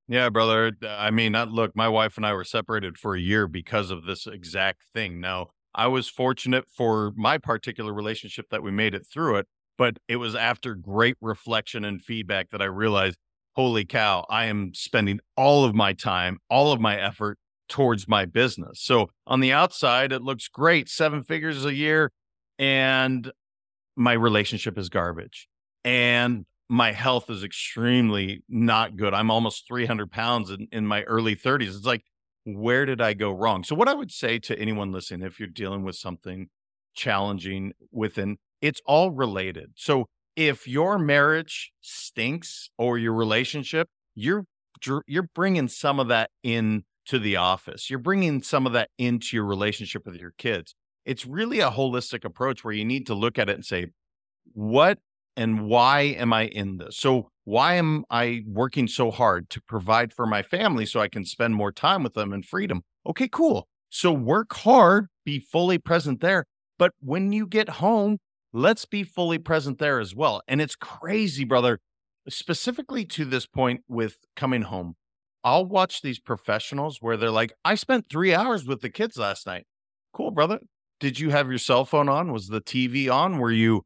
Yeah, 0.08 0.30
brother. 0.30 0.72
I 0.86 1.10
mean, 1.10 1.32
look, 1.32 1.76
my 1.76 1.88
wife 1.88 2.16
and 2.16 2.26
I 2.26 2.32
were 2.34 2.44
separated 2.44 2.98
for 2.98 3.14
a 3.14 3.20
year 3.20 3.46
because 3.46 3.90
of 3.90 4.04
this 4.04 4.26
exact 4.26 4.82
thing. 4.94 5.20
Now, 5.20 5.48
I 5.74 5.86
was 5.86 6.08
fortunate 6.08 6.64
for 6.68 7.12
my 7.16 7.38
particular 7.38 7.92
relationship 7.94 8.46
that 8.50 8.62
we 8.62 8.70
made 8.70 8.94
it 8.94 9.06
through 9.10 9.36
it, 9.36 9.46
but 9.78 9.98
it 10.08 10.16
was 10.16 10.34
after 10.34 10.74
great 10.74 11.16
reflection 11.20 11.84
and 11.84 12.02
feedback 12.02 12.50
that 12.50 12.60
I 12.60 12.66
realized, 12.66 13.16
holy 13.54 13.84
cow, 13.84 14.26
I 14.28 14.46
am 14.46 14.74
spending 14.74 15.20
all 15.36 15.64
of 15.64 15.74
my 15.74 15.92
time, 15.92 16.38
all 16.50 16.72
of 16.72 16.80
my 16.80 16.98
effort 17.00 17.38
towards 17.68 18.06
my 18.06 18.26
business. 18.26 18.80
So 18.82 19.08
on 19.26 19.40
the 19.40 19.52
outside, 19.52 20.12
it 20.12 20.22
looks 20.22 20.48
great, 20.48 20.88
seven 20.88 21.24
figures 21.24 21.64
a 21.64 21.74
year. 21.74 22.12
And 22.58 23.32
my 23.96 24.12
relationship 24.12 24.78
is 24.78 24.88
garbage 24.88 25.48
and 25.84 26.44
my 26.68 26.92
health 26.92 27.28
is 27.28 27.44
extremely 27.44 28.42
not 28.48 28.96
good. 28.96 29.12
I'm 29.12 29.30
almost 29.30 29.66
300 29.68 30.10
pounds 30.10 30.50
in, 30.50 30.68
in 30.72 30.86
my 30.86 31.02
early 31.02 31.36
30s. 31.36 31.76
It's 31.76 31.84
like, 31.84 32.02
where 32.44 32.86
did 32.86 33.00
I 33.00 33.12
go 33.14 33.30
wrong? 33.30 33.62
So, 33.64 33.74
what 33.74 33.88
I 33.88 33.94
would 33.94 34.10
say 34.10 34.38
to 34.40 34.58
anyone 34.58 34.90
listening, 34.90 35.26
if 35.26 35.38
you're 35.38 35.48
dealing 35.48 35.84
with 35.84 35.96
something 35.96 36.48
challenging 36.94 37.72
within, 37.92 38.38
it's 38.60 38.80
all 38.86 39.10
related. 39.10 39.72
So, 39.76 40.06
if 40.34 40.66
your 40.66 40.98
marriage 40.98 41.72
stinks 41.82 42.70
or 42.78 42.98
your 42.98 43.12
relationship, 43.12 43.88
you're 44.14 44.44
you're 45.06 45.28
bringing 45.34 45.68
some 45.68 46.00
of 46.00 46.08
that 46.08 46.30
in 46.42 46.84
to 47.06 47.18
the 47.18 47.36
office. 47.36 47.90
You're 47.90 47.98
bringing 47.98 48.42
some 48.42 48.66
of 48.66 48.72
that 48.72 48.88
into 48.98 49.36
your 49.36 49.44
relationship 49.44 50.06
with 50.06 50.16
your 50.16 50.32
kids. 50.38 50.74
It's 51.04 51.26
really 51.26 51.60
a 51.60 51.70
holistic 51.70 52.24
approach 52.24 52.64
where 52.64 52.74
you 52.74 52.84
need 52.84 53.06
to 53.06 53.14
look 53.14 53.38
at 53.38 53.48
it 53.48 53.54
and 53.54 53.64
say, 53.64 53.86
what 54.54 54.98
and 55.36 55.66
why 55.66 56.00
am 56.02 56.32
I 56.32 56.46
in 56.46 56.78
this? 56.78 56.96
So, 56.98 57.30
why 57.44 57.74
am 57.74 58.04
I 58.10 58.42
working 58.46 58.86
so 58.86 59.10
hard 59.10 59.50
to 59.50 59.60
provide 59.62 60.12
for 60.12 60.26
my 60.26 60.42
family 60.42 60.86
so 60.86 61.00
I 61.00 61.08
can 61.08 61.24
spend 61.24 61.54
more 61.54 61.72
time 61.72 62.02
with 62.02 62.14
them 62.14 62.32
and 62.32 62.44
freedom? 62.44 62.82
Okay, 63.06 63.28
cool. 63.28 63.66
So, 63.90 64.12
work 64.12 64.52
hard, 64.54 65.08
be 65.24 65.40
fully 65.40 65.78
present 65.78 66.20
there. 66.20 66.44
But 66.78 66.92
when 67.00 67.32
you 67.32 67.46
get 67.46 67.68
home, 67.68 68.18
let's 68.52 68.84
be 68.84 69.02
fully 69.02 69.38
present 69.38 69.78
there 69.78 69.98
as 70.00 70.14
well. 70.14 70.42
And 70.48 70.60
it's 70.60 70.76
crazy, 70.76 71.44
brother, 71.44 71.78
specifically 72.28 73.04
to 73.06 73.24
this 73.24 73.46
point 73.46 73.82
with 73.88 74.18
coming 74.36 74.62
home. 74.62 74.94
I'll 75.44 75.66
watch 75.66 76.02
these 76.02 76.20
professionals 76.20 76.98
where 77.00 77.16
they're 77.16 77.30
like, 77.30 77.52
I 77.64 77.74
spent 77.74 78.06
three 78.08 78.32
hours 78.34 78.64
with 78.66 78.80
the 78.80 78.90
kids 78.90 79.16
last 79.16 79.46
night. 79.46 79.66
Cool, 80.12 80.30
brother. 80.30 80.60
Did 81.02 81.18
you 81.18 81.30
have 81.30 81.48
your 81.48 81.58
cell 81.58 81.84
phone 81.84 82.08
on? 82.08 82.32
Was 82.32 82.46
the 82.46 82.60
TV 82.60 83.12
on? 83.12 83.38
Were 83.38 83.50
you 83.50 83.82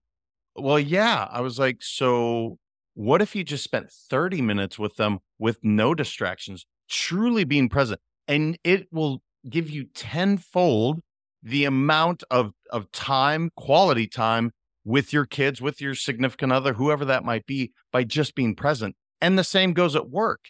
well, 0.55 0.79
yeah. 0.79 1.29
I 1.31 1.41
was 1.41 1.59
like, 1.59 1.79
so 1.81 2.59
what 2.93 3.23
if 3.23 3.35
you 3.35 3.43
just 3.43 3.65
spent 3.65 3.91
30 3.91 4.43
minutes 4.43 4.79
with 4.79 4.97
them 4.97 5.21
with 5.39 5.59
no 5.63 5.95
distractions, 5.95 6.67
truly 6.91 7.45
being 7.45 7.71
present? 7.71 8.01
And 8.29 8.59
it 8.65 8.87
will 8.93 9.23
give 9.49 9.71
you 9.71 9.87
tenfold 9.95 11.01
the 11.43 11.65
amount 11.65 12.23
of, 12.31 12.53
of 12.71 12.93
time, 12.93 13.51
quality 13.57 14.07
time 14.07 14.51
with 14.85 15.11
your 15.11 15.25
kids, 15.25 15.63
with 15.63 15.81
your 15.81 15.95
significant 15.95 16.53
other, 16.53 16.75
whoever 16.75 17.07
that 17.07 17.25
might 17.25 17.47
be, 17.47 17.73
by 17.93 18.05
just 18.05 18.35
being 18.35 18.55
present. 18.55 18.95
And 19.23 19.39
the 19.39 19.45
same 19.45 19.73
goes 19.73 19.97
at 19.97 20.11
work. 20.11 20.41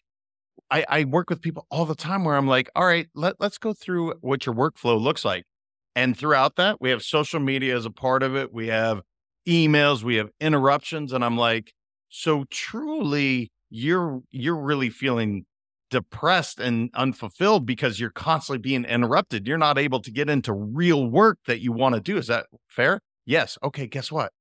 I, 0.68 0.85
I 0.88 1.05
work 1.05 1.31
with 1.31 1.42
people 1.42 1.64
all 1.70 1.85
the 1.85 1.94
time 1.94 2.24
where 2.24 2.37
I'm 2.37 2.48
like, 2.48 2.68
all 2.74 2.87
right, 2.87 3.07
let, 3.14 3.37
let's 3.38 3.59
go 3.59 3.72
through 3.72 4.14
what 4.20 4.46
your 4.46 4.55
workflow 4.57 5.00
looks 5.00 5.24
like. 5.24 5.44
And 5.97 6.17
throughout 6.17 6.57
that, 6.57 6.81
we 6.81 6.91
have 6.91 7.03
social 7.03 7.41
media 7.41 7.75
as 7.75 7.87
a 7.87 7.91
part 7.91 8.23
of 8.23 8.37
it. 8.37 8.53
We 8.53 8.69
have 8.69 9.01
emails, 9.49 10.03
we 10.03 10.17
have 10.17 10.29
interruptions, 10.41 11.13
and 11.13 11.25
I'm 11.25 11.39
like, 11.39 11.73
so 12.11 12.45
truly 12.51 13.51
you're 13.71 14.21
you're 14.31 14.57
really 14.57 14.91
feeling 14.91 15.47
depressed 15.91 16.61
and 16.61 16.91
unfulfilled 16.95 17.65
because 17.65 17.99
you're 17.99 18.11
constantly 18.11 18.59
being 18.59 18.85
interrupted. 18.85 19.47
You're 19.47 19.59
not 19.59 19.79
able 19.79 20.01
to 20.03 20.11
get 20.11 20.29
into 20.29 20.53
real 20.53 21.09
work 21.09 21.39
that 21.47 21.61
you 21.61 21.73
want 21.73 21.95
to 21.95 22.01
do. 22.01 22.19
Is 22.19 22.27
that 22.27 22.47
fair? 22.69 23.01
Yes. 23.25 23.57
Okay, 23.63 23.87
guess 23.87 24.13
what? 24.13 24.33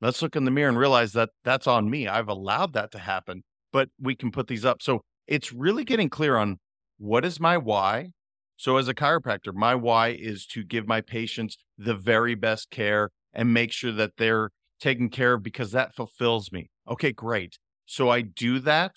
Let's 0.00 0.20
look 0.22 0.36
in 0.36 0.44
the 0.44 0.50
mirror 0.50 0.68
and 0.68 0.78
realize 0.78 1.12
that 1.12 1.30
that's 1.44 1.66
on 1.66 1.88
me. 1.88 2.08
I've 2.08 2.28
allowed 2.28 2.72
that 2.74 2.90
to 2.92 2.98
happen, 2.98 3.44
but 3.72 3.88
we 4.00 4.14
can 4.14 4.30
put 4.30 4.48
these 4.48 4.64
up. 4.64 4.82
So 4.82 5.02
it's 5.26 5.52
really 5.52 5.84
getting 5.84 6.10
clear 6.10 6.36
on 6.36 6.58
what 6.98 7.24
is 7.24 7.40
my 7.40 7.56
why. 7.56 8.10
So, 8.56 8.76
as 8.78 8.88
a 8.88 8.94
chiropractor, 8.94 9.52
my 9.54 9.74
why 9.74 10.08
is 10.08 10.46
to 10.46 10.64
give 10.64 10.86
my 10.86 11.00
patients 11.00 11.58
the 11.76 11.94
very 11.94 12.34
best 12.34 12.70
care 12.70 13.10
and 13.32 13.52
make 13.52 13.70
sure 13.70 13.92
that 13.92 14.12
they're 14.16 14.50
taken 14.80 15.08
care 15.08 15.34
of 15.34 15.42
because 15.42 15.72
that 15.72 15.94
fulfills 15.94 16.52
me. 16.52 16.70
Okay, 16.88 17.12
great. 17.12 17.58
So 17.86 18.10
I 18.10 18.20
do 18.22 18.58
that. 18.60 18.96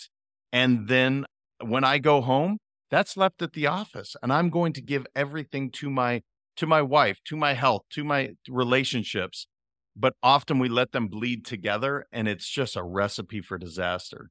And 0.51 0.87
then 0.87 1.25
when 1.61 1.83
I 1.83 1.99
go 1.99 2.21
home, 2.21 2.57
that's 2.89 3.15
left 3.15 3.41
at 3.41 3.53
the 3.53 3.67
office 3.67 4.15
and 4.23 4.33
I'm 4.33 4.49
going 4.49 4.73
to 4.73 4.81
give 4.81 5.05
everything 5.15 5.71
to 5.71 5.89
my 5.89 6.21
to 6.57 6.67
my 6.67 6.81
wife, 6.81 7.19
to 7.25 7.37
my 7.37 7.53
health, 7.53 7.83
to 7.91 8.03
my 8.03 8.31
relationships. 8.49 9.47
But 9.95 10.13
often 10.21 10.59
we 10.59 10.67
let 10.67 10.91
them 10.91 11.07
bleed 11.07 11.45
together 11.45 12.05
and 12.11 12.27
it's 12.27 12.49
just 12.49 12.75
a 12.75 12.83
recipe 12.83 13.41
for 13.41 13.57
disaster. 13.57 14.29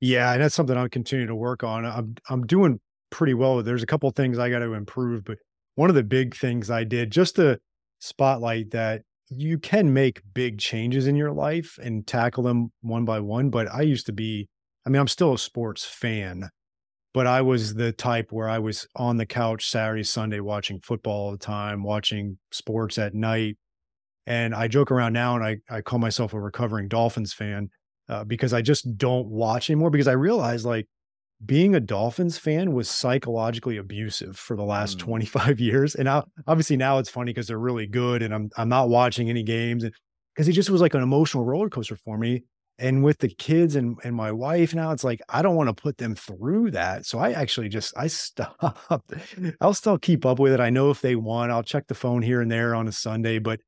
Yeah, 0.00 0.32
and 0.32 0.42
that's 0.42 0.54
something 0.54 0.76
I'm 0.76 0.90
continuing 0.90 1.28
to 1.28 1.34
work 1.34 1.64
on. 1.64 1.84
I'm 1.84 2.14
I'm 2.28 2.46
doing 2.46 2.80
pretty 3.10 3.34
well. 3.34 3.62
There's 3.62 3.82
a 3.82 3.86
couple 3.86 4.10
things 4.10 4.38
I 4.38 4.50
got 4.50 4.60
to 4.60 4.74
improve, 4.74 5.24
but 5.24 5.38
one 5.74 5.90
of 5.90 5.96
the 5.96 6.02
big 6.02 6.36
things 6.36 6.70
I 6.70 6.84
did 6.84 7.10
just 7.10 7.36
to 7.36 7.58
spotlight 8.00 8.70
that 8.72 9.02
you 9.30 9.58
can 9.58 9.92
make 9.92 10.22
big 10.34 10.58
changes 10.58 11.06
in 11.06 11.14
your 11.14 11.32
life 11.32 11.78
and 11.82 12.06
tackle 12.06 12.42
them 12.42 12.72
one 12.80 13.04
by 13.04 13.20
one. 13.20 13.50
But 13.50 13.72
I 13.72 13.82
used 13.82 14.06
to 14.06 14.12
be, 14.12 14.48
I 14.86 14.90
mean, 14.90 15.00
I'm 15.00 15.08
still 15.08 15.34
a 15.34 15.38
sports 15.38 15.84
fan, 15.84 16.48
but 17.12 17.26
I 17.26 17.42
was 17.42 17.74
the 17.74 17.92
type 17.92 18.28
where 18.30 18.48
I 18.48 18.58
was 18.58 18.86
on 18.96 19.16
the 19.16 19.26
couch 19.26 19.68
Saturday, 19.68 20.04
Sunday 20.04 20.40
watching 20.40 20.80
football 20.80 21.26
all 21.26 21.32
the 21.32 21.38
time, 21.38 21.82
watching 21.82 22.38
sports 22.52 22.98
at 22.98 23.14
night. 23.14 23.56
And 24.26 24.54
I 24.54 24.68
joke 24.68 24.90
around 24.90 25.14
now 25.14 25.36
and 25.36 25.44
I, 25.44 25.56
I 25.70 25.80
call 25.80 25.98
myself 25.98 26.34
a 26.34 26.40
recovering 26.40 26.88
Dolphins 26.88 27.32
fan 27.32 27.70
uh, 28.08 28.24
because 28.24 28.52
I 28.52 28.62
just 28.62 28.96
don't 28.96 29.28
watch 29.28 29.70
anymore 29.70 29.90
because 29.90 30.08
I 30.08 30.12
realize 30.12 30.64
like 30.64 30.86
being 31.44 31.74
a 31.74 31.80
Dolphins 31.80 32.36
fan 32.38 32.72
was 32.72 32.88
psychologically 32.88 33.76
abusive 33.76 34.36
for 34.36 34.56
the 34.56 34.64
last 34.64 34.98
mm. 34.98 35.02
25 35.02 35.60
years. 35.60 35.94
And 35.94 36.06
now, 36.06 36.24
obviously 36.46 36.76
now 36.76 36.98
it's 36.98 37.10
funny 37.10 37.32
because 37.32 37.46
they're 37.46 37.58
really 37.58 37.86
good 37.86 38.22
and 38.22 38.34
I'm 38.34 38.50
I'm 38.56 38.68
not 38.68 38.88
watching 38.88 39.30
any 39.30 39.42
games 39.42 39.84
and 39.84 39.92
because 40.34 40.48
it 40.48 40.52
just 40.52 40.70
was 40.70 40.80
like 40.80 40.94
an 40.94 41.02
emotional 41.02 41.44
roller 41.44 41.68
coaster 41.68 41.96
for 41.96 42.18
me. 42.18 42.44
And 42.80 43.02
with 43.02 43.18
the 43.18 43.28
kids 43.28 43.74
and, 43.74 43.98
and 44.04 44.14
my 44.14 44.30
wife 44.30 44.72
now, 44.72 44.92
it's 44.92 45.02
like 45.02 45.20
I 45.28 45.42
don't 45.42 45.56
want 45.56 45.68
to 45.68 45.74
put 45.74 45.98
them 45.98 46.14
through 46.14 46.70
that. 46.72 47.06
So 47.06 47.18
I 47.18 47.32
actually 47.32 47.68
just 47.68 47.92
I 47.96 48.06
stop. 48.08 48.80
I'll 49.60 49.74
still 49.74 49.98
keep 49.98 50.24
up 50.24 50.38
with 50.38 50.52
it. 50.52 50.60
I 50.60 50.70
know 50.70 50.90
if 50.90 51.00
they 51.00 51.16
want, 51.16 51.50
I'll 51.50 51.64
check 51.64 51.86
the 51.88 51.94
phone 51.94 52.22
here 52.22 52.40
and 52.40 52.50
there 52.50 52.74
on 52.74 52.86
a 52.86 52.92
Sunday, 52.92 53.38
but 53.38 53.60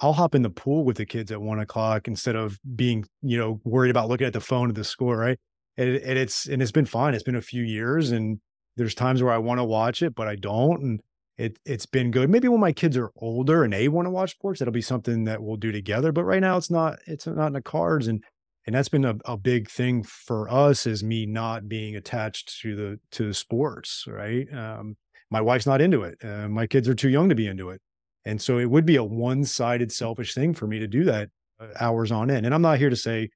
I'll 0.00 0.12
hop 0.12 0.34
in 0.34 0.42
the 0.42 0.50
pool 0.50 0.84
with 0.84 0.96
the 0.96 1.06
kids 1.06 1.32
at 1.32 1.40
one 1.40 1.58
o'clock 1.58 2.06
instead 2.06 2.36
of 2.36 2.58
being, 2.76 3.04
you 3.22 3.36
know, 3.36 3.60
worried 3.64 3.90
about 3.90 4.08
looking 4.08 4.26
at 4.26 4.32
the 4.32 4.40
phone 4.40 4.68
at 4.68 4.74
the 4.74 4.84
score, 4.84 5.16
right? 5.16 5.38
And, 5.78 5.88
it, 5.90 6.02
and 6.02 6.18
it's 6.18 6.46
and 6.46 6.60
it's 6.60 6.72
been 6.72 6.84
fine. 6.84 7.14
It's 7.14 7.22
been 7.22 7.36
a 7.36 7.40
few 7.40 7.62
years, 7.62 8.10
and 8.10 8.40
there's 8.76 8.94
times 8.94 9.22
where 9.22 9.32
I 9.32 9.38
want 9.38 9.58
to 9.58 9.64
watch 9.64 10.02
it, 10.02 10.14
but 10.14 10.28
I 10.28 10.34
don't, 10.34 10.82
and 10.82 11.00
it 11.38 11.58
it's 11.64 11.86
been 11.86 12.10
good. 12.10 12.28
Maybe 12.28 12.48
when 12.48 12.60
my 12.60 12.72
kids 12.72 12.96
are 12.96 13.12
older 13.16 13.62
and 13.62 13.72
they 13.72 13.88
want 13.88 14.06
to 14.06 14.10
watch 14.10 14.32
sports, 14.32 14.58
that'll 14.58 14.72
be 14.72 14.82
something 14.82 15.24
that 15.24 15.40
we'll 15.40 15.56
do 15.56 15.70
together. 15.70 16.10
But 16.10 16.24
right 16.24 16.40
now, 16.40 16.56
it's 16.56 16.70
not 16.70 16.98
it's 17.06 17.26
not 17.26 17.46
in 17.46 17.52
the 17.52 17.62
cards, 17.62 18.08
and 18.08 18.22
and 18.66 18.74
that's 18.74 18.88
been 18.88 19.04
a, 19.04 19.14
a 19.24 19.36
big 19.36 19.70
thing 19.70 20.02
for 20.02 20.50
us 20.50 20.84
is 20.84 21.04
me 21.04 21.26
not 21.26 21.68
being 21.68 21.94
attached 21.94 22.60
to 22.62 22.74
the 22.74 23.00
to 23.12 23.28
the 23.28 23.34
sports. 23.34 24.04
Right, 24.08 24.52
um, 24.52 24.96
my 25.30 25.40
wife's 25.40 25.66
not 25.66 25.80
into 25.80 26.02
it. 26.02 26.18
Uh, 26.24 26.48
my 26.48 26.66
kids 26.66 26.88
are 26.88 26.94
too 26.94 27.08
young 27.08 27.28
to 27.28 27.36
be 27.36 27.46
into 27.46 27.70
it, 27.70 27.80
and 28.24 28.42
so 28.42 28.58
it 28.58 28.68
would 28.68 28.84
be 28.84 28.96
a 28.96 29.04
one 29.04 29.44
sided 29.44 29.92
selfish 29.92 30.34
thing 30.34 30.54
for 30.54 30.66
me 30.66 30.80
to 30.80 30.88
do 30.88 31.04
that 31.04 31.28
uh, 31.60 31.68
hours 31.78 32.10
on 32.10 32.32
end. 32.32 32.46
And 32.46 32.54
I'm 32.54 32.62
not 32.62 32.78
here 32.78 32.90
to 32.90 32.96
say 32.96 33.30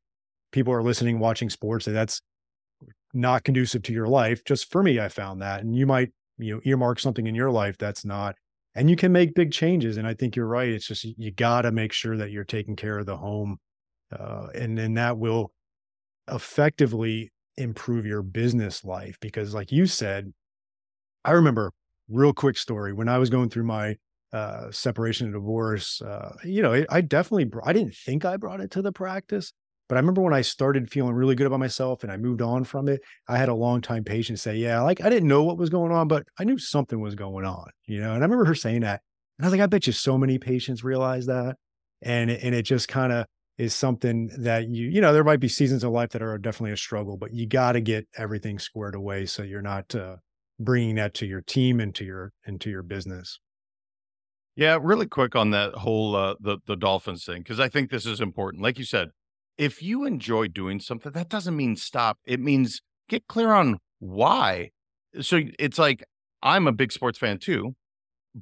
people 0.50 0.72
are 0.72 0.83
listening, 0.83 1.20
watching 1.20 1.48
sports, 1.48 1.85
that 1.85 1.92
that's 1.92 2.20
not 3.12 3.44
conducive 3.44 3.83
to 3.83 3.92
your 3.92 4.09
life. 4.09 4.44
Just 4.44 4.70
for 4.70 4.83
me, 4.83 4.98
I 4.98 5.09
found 5.09 5.42
that. 5.42 5.62
And 5.62 5.77
you 5.77 5.87
might, 5.87 6.11
you 6.38 6.55
know, 6.55 6.61
earmark 6.64 6.98
something 6.98 7.27
in 7.27 7.35
your 7.35 7.51
life 7.51 7.77
that's 7.79 8.05
not, 8.05 8.37
and 8.75 8.88
you 8.88 8.96
can 8.96 9.12
make 9.12 9.35
big 9.35 9.53
changes. 9.53 9.96
And 9.96 10.07
I 10.07 10.14
think 10.14 10.35
you're 10.35 10.46
right. 10.46 10.68
It's 10.68 10.87
just, 10.87 11.05
you 11.05 11.31
got 11.31 11.62
to 11.62 11.72
make 11.72 11.92
sure 11.92 12.16
that 12.16 12.31
you're 12.31 12.44
taking 12.44 12.77
care 12.77 12.98
of 12.98 13.07
the 13.07 13.16
home. 13.16 13.59
Uh, 14.11 14.46
and 14.55 14.77
then 14.77 14.94
that 14.94 15.18
will 15.18 15.53
effectively 16.31 17.31
improve 17.57 18.07
your 18.07 18.22
business 18.22 18.85
life. 18.85 19.18
Because, 19.20 19.55
like 19.55 19.72
you 19.72 19.87
said, 19.87 20.33
I 21.25 21.33
remember 21.33 21.70
real 22.09 22.33
quick 22.33 22.57
story 22.57 22.92
when 22.92 23.09
I 23.09 23.18
was 23.18 23.31
going 23.31 23.51
through 23.51 23.64
my 23.64 23.96
uh, 24.33 24.70
separation 24.70 25.27
and 25.27 25.35
divorce. 25.35 26.01
Uh, 26.01 26.35
you 26.42 26.62
know, 26.62 26.85
I 26.88 27.01
definitely, 27.03 27.51
I 27.64 27.72
didn't 27.72 27.94
think 27.94 28.25
I 28.25 28.38
brought 28.38 28.61
it 28.61 28.70
to 28.72 28.83
the 28.83 28.92
practice, 28.92 29.53
but 29.92 29.98
I 29.98 30.00
remember 30.00 30.22
when 30.22 30.33
I 30.33 30.40
started 30.40 30.90
feeling 30.90 31.12
really 31.12 31.35
good 31.35 31.46
about 31.46 31.61
myself 31.61 32.02
and 32.02 32.11
I 32.11 32.16
moved 32.16 32.40
on 32.40 32.64
from 32.64 32.88
it, 32.88 33.02
I 33.28 33.37
had 33.37 33.50
a 33.50 33.55
long 33.55 33.83
time 33.83 34.05
patient 34.05 34.40
say, 34.40 34.57
Yeah, 34.57 34.81
like 34.81 35.02
I 35.02 35.11
didn't 35.11 35.28
know 35.28 35.42
what 35.42 35.59
was 35.59 35.68
going 35.68 35.92
on, 35.92 36.09
but 36.09 36.24
I 36.38 36.44
knew 36.44 36.57
something 36.57 36.98
was 36.98 37.14
going 37.14 37.44
on, 37.44 37.66
you 37.85 38.00
know? 38.00 38.14
And 38.14 38.22
I 38.22 38.24
remember 38.24 38.46
her 38.46 38.55
saying 38.55 38.81
that. 38.81 39.02
And 39.37 39.44
I 39.44 39.48
was 39.48 39.52
like, 39.52 39.61
I 39.61 39.66
bet 39.66 39.87
you 39.87 39.92
so 39.92 40.16
many 40.16 40.38
patients 40.38 40.83
realize 40.83 41.27
that. 41.27 41.56
And 42.00 42.31
and 42.31 42.54
it 42.54 42.62
just 42.62 42.88
kind 42.88 43.12
of 43.12 43.27
is 43.58 43.75
something 43.75 44.31
that 44.38 44.66
you, 44.66 44.88
you 44.88 45.02
know, 45.02 45.12
there 45.12 45.25
might 45.25 45.40
be 45.40 45.48
seasons 45.48 45.85
of 45.85 45.92
life 45.92 46.08
that 46.12 46.23
are 46.23 46.38
definitely 46.38 46.73
a 46.73 46.77
struggle, 46.79 47.19
but 47.19 47.35
you 47.35 47.46
got 47.46 47.73
to 47.73 47.83
get 47.83 48.08
everything 48.16 48.58
squared 48.58 48.94
away 48.94 49.27
so 49.27 49.42
you're 49.42 49.60
not 49.60 49.94
uh, 49.94 50.16
bringing 50.58 50.94
that 50.94 51.12
to 51.16 51.27
your 51.27 51.42
team 51.42 51.81
and 51.81 51.94
to 51.96 52.04
your 52.06 52.33
into 52.46 52.71
your 52.71 52.83
business. 52.83 53.40
Yeah, 54.56 54.79
really 54.81 55.06
quick 55.06 55.37
on 55.37 55.50
that 55.50 55.75
whole 55.75 56.16
uh, 56.16 56.37
the 56.40 56.60
the 56.66 56.77
Dolphins 56.77 57.27
thing 57.27 57.42
because 57.42 57.60
I 57.60 57.69
think 57.69 57.90
this 57.90 58.06
is 58.06 58.23
important. 58.23 58.62
Like 58.62 58.79
you 58.79 58.87
said, 58.87 59.10
if 59.59 59.83
you 59.83 60.05
enjoy 60.05 60.48
doing 60.48 60.81
something, 60.81 61.13
that 61.13 61.29
doesn't 61.29 61.57
mean 61.57 61.77
stop. 61.77 62.19
It 62.25 62.40
means 62.40 62.81
get 63.09 63.27
clear 63.29 63.53
on 63.53 63.79
why. 63.98 64.71
So 65.21 65.40
it's 65.59 65.79
like 65.79 66.05
I'm 66.42 66.67
a 66.67 66.73
big 66.73 66.92
sports 66.92 67.19
fan 67.19 67.38
too, 67.38 67.75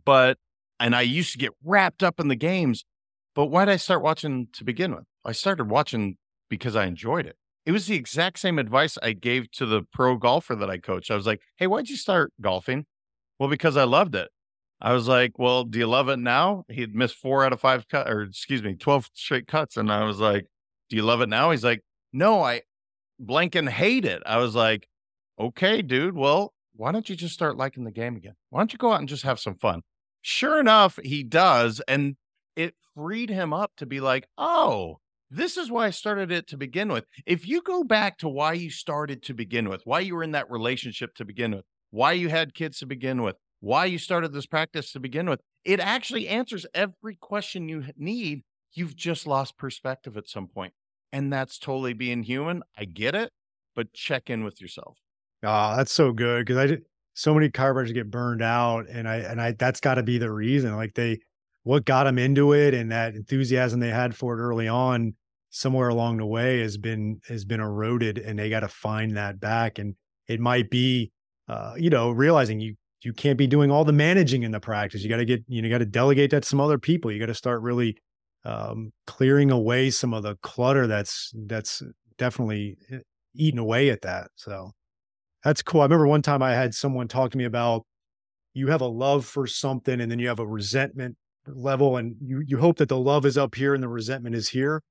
but 0.04 0.38
and 0.78 0.94
I 0.94 1.02
used 1.02 1.32
to 1.32 1.38
get 1.38 1.52
wrapped 1.64 2.02
up 2.02 2.20
in 2.20 2.28
the 2.28 2.36
games. 2.36 2.84
But 3.34 3.46
why 3.46 3.64
did 3.64 3.72
I 3.72 3.76
start 3.76 4.02
watching 4.02 4.48
to 4.54 4.64
begin 4.64 4.94
with? 4.94 5.04
I 5.24 5.32
started 5.32 5.70
watching 5.70 6.16
because 6.48 6.74
I 6.76 6.86
enjoyed 6.86 7.26
it. 7.26 7.36
It 7.66 7.72
was 7.72 7.86
the 7.86 7.94
exact 7.94 8.38
same 8.38 8.58
advice 8.58 8.98
I 9.02 9.12
gave 9.12 9.50
to 9.52 9.66
the 9.66 9.82
pro 9.92 10.16
golfer 10.16 10.56
that 10.56 10.70
I 10.70 10.78
coached. 10.78 11.10
I 11.10 11.16
was 11.16 11.26
like, 11.26 11.40
"Hey, 11.56 11.66
why'd 11.66 11.88
you 11.88 11.96
start 11.96 12.32
golfing?" 12.40 12.86
Well, 13.38 13.48
because 13.48 13.76
I 13.76 13.84
loved 13.84 14.14
it. 14.14 14.28
I 14.80 14.92
was 14.94 15.08
like, 15.08 15.38
well, 15.38 15.64
do 15.64 15.78
you 15.78 15.86
love 15.86 16.08
it 16.08 16.18
now? 16.18 16.64
He'd 16.68 16.94
missed 16.94 17.16
four 17.16 17.44
out 17.44 17.52
of 17.52 17.60
five 17.60 17.86
cut 17.88 18.08
or 18.08 18.22
excuse 18.22 18.62
me, 18.62 18.74
12 18.74 19.10
straight 19.14 19.46
cuts. 19.46 19.76
And 19.76 19.92
I 19.92 20.04
was 20.04 20.20
like, 20.20 20.46
do 20.90 20.96
you 20.96 21.02
love 21.02 21.20
it 21.20 21.28
now? 21.28 21.50
He's 21.50 21.64
like, 21.64 21.80
no, 22.12 22.42
I 22.42 22.62
blank 23.18 23.54
and 23.54 23.68
hate 23.68 24.04
it. 24.04 24.22
I 24.26 24.38
was 24.38 24.54
like, 24.54 24.88
okay, 25.38 25.82
dude, 25.82 26.16
well, 26.16 26.52
why 26.76 26.92
don't 26.92 27.08
you 27.08 27.16
just 27.16 27.34
start 27.34 27.56
liking 27.56 27.84
the 27.84 27.90
game 27.90 28.16
again? 28.16 28.34
Why 28.50 28.60
don't 28.60 28.72
you 28.72 28.78
go 28.78 28.92
out 28.92 29.00
and 29.00 29.08
just 29.08 29.22
have 29.22 29.40
some 29.40 29.54
fun? 29.54 29.82
Sure 30.22 30.60
enough, 30.60 30.98
he 31.02 31.22
does. 31.22 31.80
And 31.86 32.16
it 32.56 32.74
freed 32.94 33.30
him 33.30 33.52
up 33.52 33.72
to 33.76 33.86
be 33.86 34.00
like, 34.00 34.26
oh, 34.36 34.98
this 35.30 35.56
is 35.56 35.70
why 35.70 35.86
I 35.86 35.90
started 35.90 36.32
it 36.32 36.48
to 36.48 36.56
begin 36.56 36.90
with. 36.90 37.04
If 37.24 37.46
you 37.46 37.62
go 37.62 37.84
back 37.84 38.18
to 38.18 38.28
why 38.28 38.54
you 38.54 38.70
started 38.70 39.22
to 39.24 39.34
begin 39.34 39.68
with, 39.68 39.82
why 39.84 40.00
you 40.00 40.16
were 40.16 40.24
in 40.24 40.32
that 40.32 40.50
relationship 40.50 41.14
to 41.14 41.24
begin 41.24 41.54
with, 41.54 41.64
why 41.90 42.12
you 42.12 42.28
had 42.28 42.54
kids 42.54 42.78
to 42.80 42.86
begin 42.86 43.22
with, 43.22 43.36
why 43.60 43.84
you 43.84 43.98
started 43.98 44.32
this 44.32 44.46
practice 44.46 44.90
to 44.92 45.00
begin 45.00 45.30
with, 45.30 45.40
it 45.64 45.78
actually 45.78 46.26
answers 46.28 46.66
every 46.74 47.14
question 47.14 47.68
you 47.68 47.84
need. 47.96 48.42
You've 48.72 48.96
just 48.96 49.26
lost 49.26 49.58
perspective 49.58 50.16
at 50.16 50.28
some 50.28 50.48
point. 50.48 50.72
And 51.12 51.32
that's 51.32 51.58
totally 51.58 51.92
being 51.92 52.22
human. 52.22 52.62
I 52.78 52.84
get 52.84 53.14
it, 53.14 53.32
but 53.74 53.92
check 53.92 54.30
in 54.30 54.44
with 54.44 54.60
yourself. 54.60 54.98
Ah, 55.42 55.76
that's 55.76 55.92
so 55.92 56.12
good 56.12 56.46
because 56.46 56.58
I 56.58 56.66
did 56.66 56.82
so 57.14 57.34
many 57.34 57.48
chiropractors 57.48 57.92
get 57.92 58.10
burned 58.10 58.42
out, 58.42 58.88
and 58.88 59.08
I 59.08 59.16
and 59.16 59.40
I 59.40 59.52
that's 59.52 59.80
got 59.80 59.94
to 59.94 60.02
be 60.02 60.18
the 60.18 60.30
reason. 60.30 60.74
Like 60.76 60.94
they, 60.94 61.18
what 61.64 61.84
got 61.84 62.04
them 62.04 62.18
into 62.18 62.52
it, 62.52 62.74
and 62.74 62.90
that 62.92 63.14
enthusiasm 63.14 63.80
they 63.80 63.90
had 63.90 64.16
for 64.16 64.38
it 64.38 64.42
early 64.42 64.68
on, 64.68 65.14
somewhere 65.50 65.88
along 65.88 66.18
the 66.18 66.26
way 66.26 66.60
has 66.60 66.76
been 66.76 67.20
has 67.28 67.44
been 67.44 67.60
eroded, 67.60 68.18
and 68.18 68.38
they 68.38 68.50
got 68.50 68.60
to 68.60 68.68
find 68.68 69.16
that 69.16 69.40
back. 69.40 69.78
And 69.78 69.94
it 70.28 70.40
might 70.40 70.70
be, 70.70 71.10
uh, 71.48 71.74
you 71.76 71.90
know, 71.90 72.10
realizing 72.10 72.60
you 72.60 72.74
you 73.02 73.12
can't 73.12 73.38
be 73.38 73.46
doing 73.46 73.70
all 73.70 73.84
the 73.84 73.92
managing 73.92 74.42
in 74.42 74.50
the 74.50 74.60
practice. 74.60 75.02
You 75.02 75.08
got 75.08 75.18
to 75.18 75.24
get 75.24 75.42
you 75.48 75.62
know 75.62 75.66
you 75.68 75.74
got 75.74 75.78
to 75.78 75.86
delegate 75.86 76.30
that 76.30 76.42
to 76.42 76.48
some 76.48 76.60
other 76.60 76.78
people. 76.78 77.10
You 77.10 77.18
got 77.18 77.26
to 77.26 77.34
start 77.34 77.62
really 77.62 77.96
um, 78.44 78.92
clearing 79.06 79.50
away 79.50 79.90
some 79.90 80.14
of 80.14 80.22
the 80.22 80.36
clutter 80.42 80.86
that's 80.86 81.32
that's 81.46 81.82
definitely 82.18 82.76
eh, 82.90 82.98
eating 83.34 83.58
away 83.58 83.90
at 83.90 84.02
that. 84.02 84.28
So 84.36 84.72
that's 85.44 85.62
cool. 85.62 85.80
I 85.80 85.84
remember 85.84 86.06
one 86.06 86.22
time 86.22 86.42
I 86.42 86.52
had 86.52 86.74
someone 86.74 87.08
talk 87.08 87.30
to 87.32 87.38
me 87.38 87.44
about 87.44 87.84
you 88.54 88.68
have 88.68 88.80
a 88.80 88.86
love 88.86 89.24
for 89.24 89.46
something 89.46 90.00
and 90.00 90.10
then 90.10 90.18
you 90.18 90.28
have 90.28 90.40
a 90.40 90.46
resentment 90.46 91.16
level 91.46 91.96
and 91.96 92.16
you 92.20 92.42
you 92.46 92.58
hope 92.58 92.78
that 92.78 92.88
the 92.88 92.98
love 92.98 93.26
is 93.26 93.38
up 93.38 93.54
here 93.54 93.74
and 93.74 93.82
the 93.82 93.88
resentment 93.88 94.34
is 94.34 94.48
here. 94.50 94.82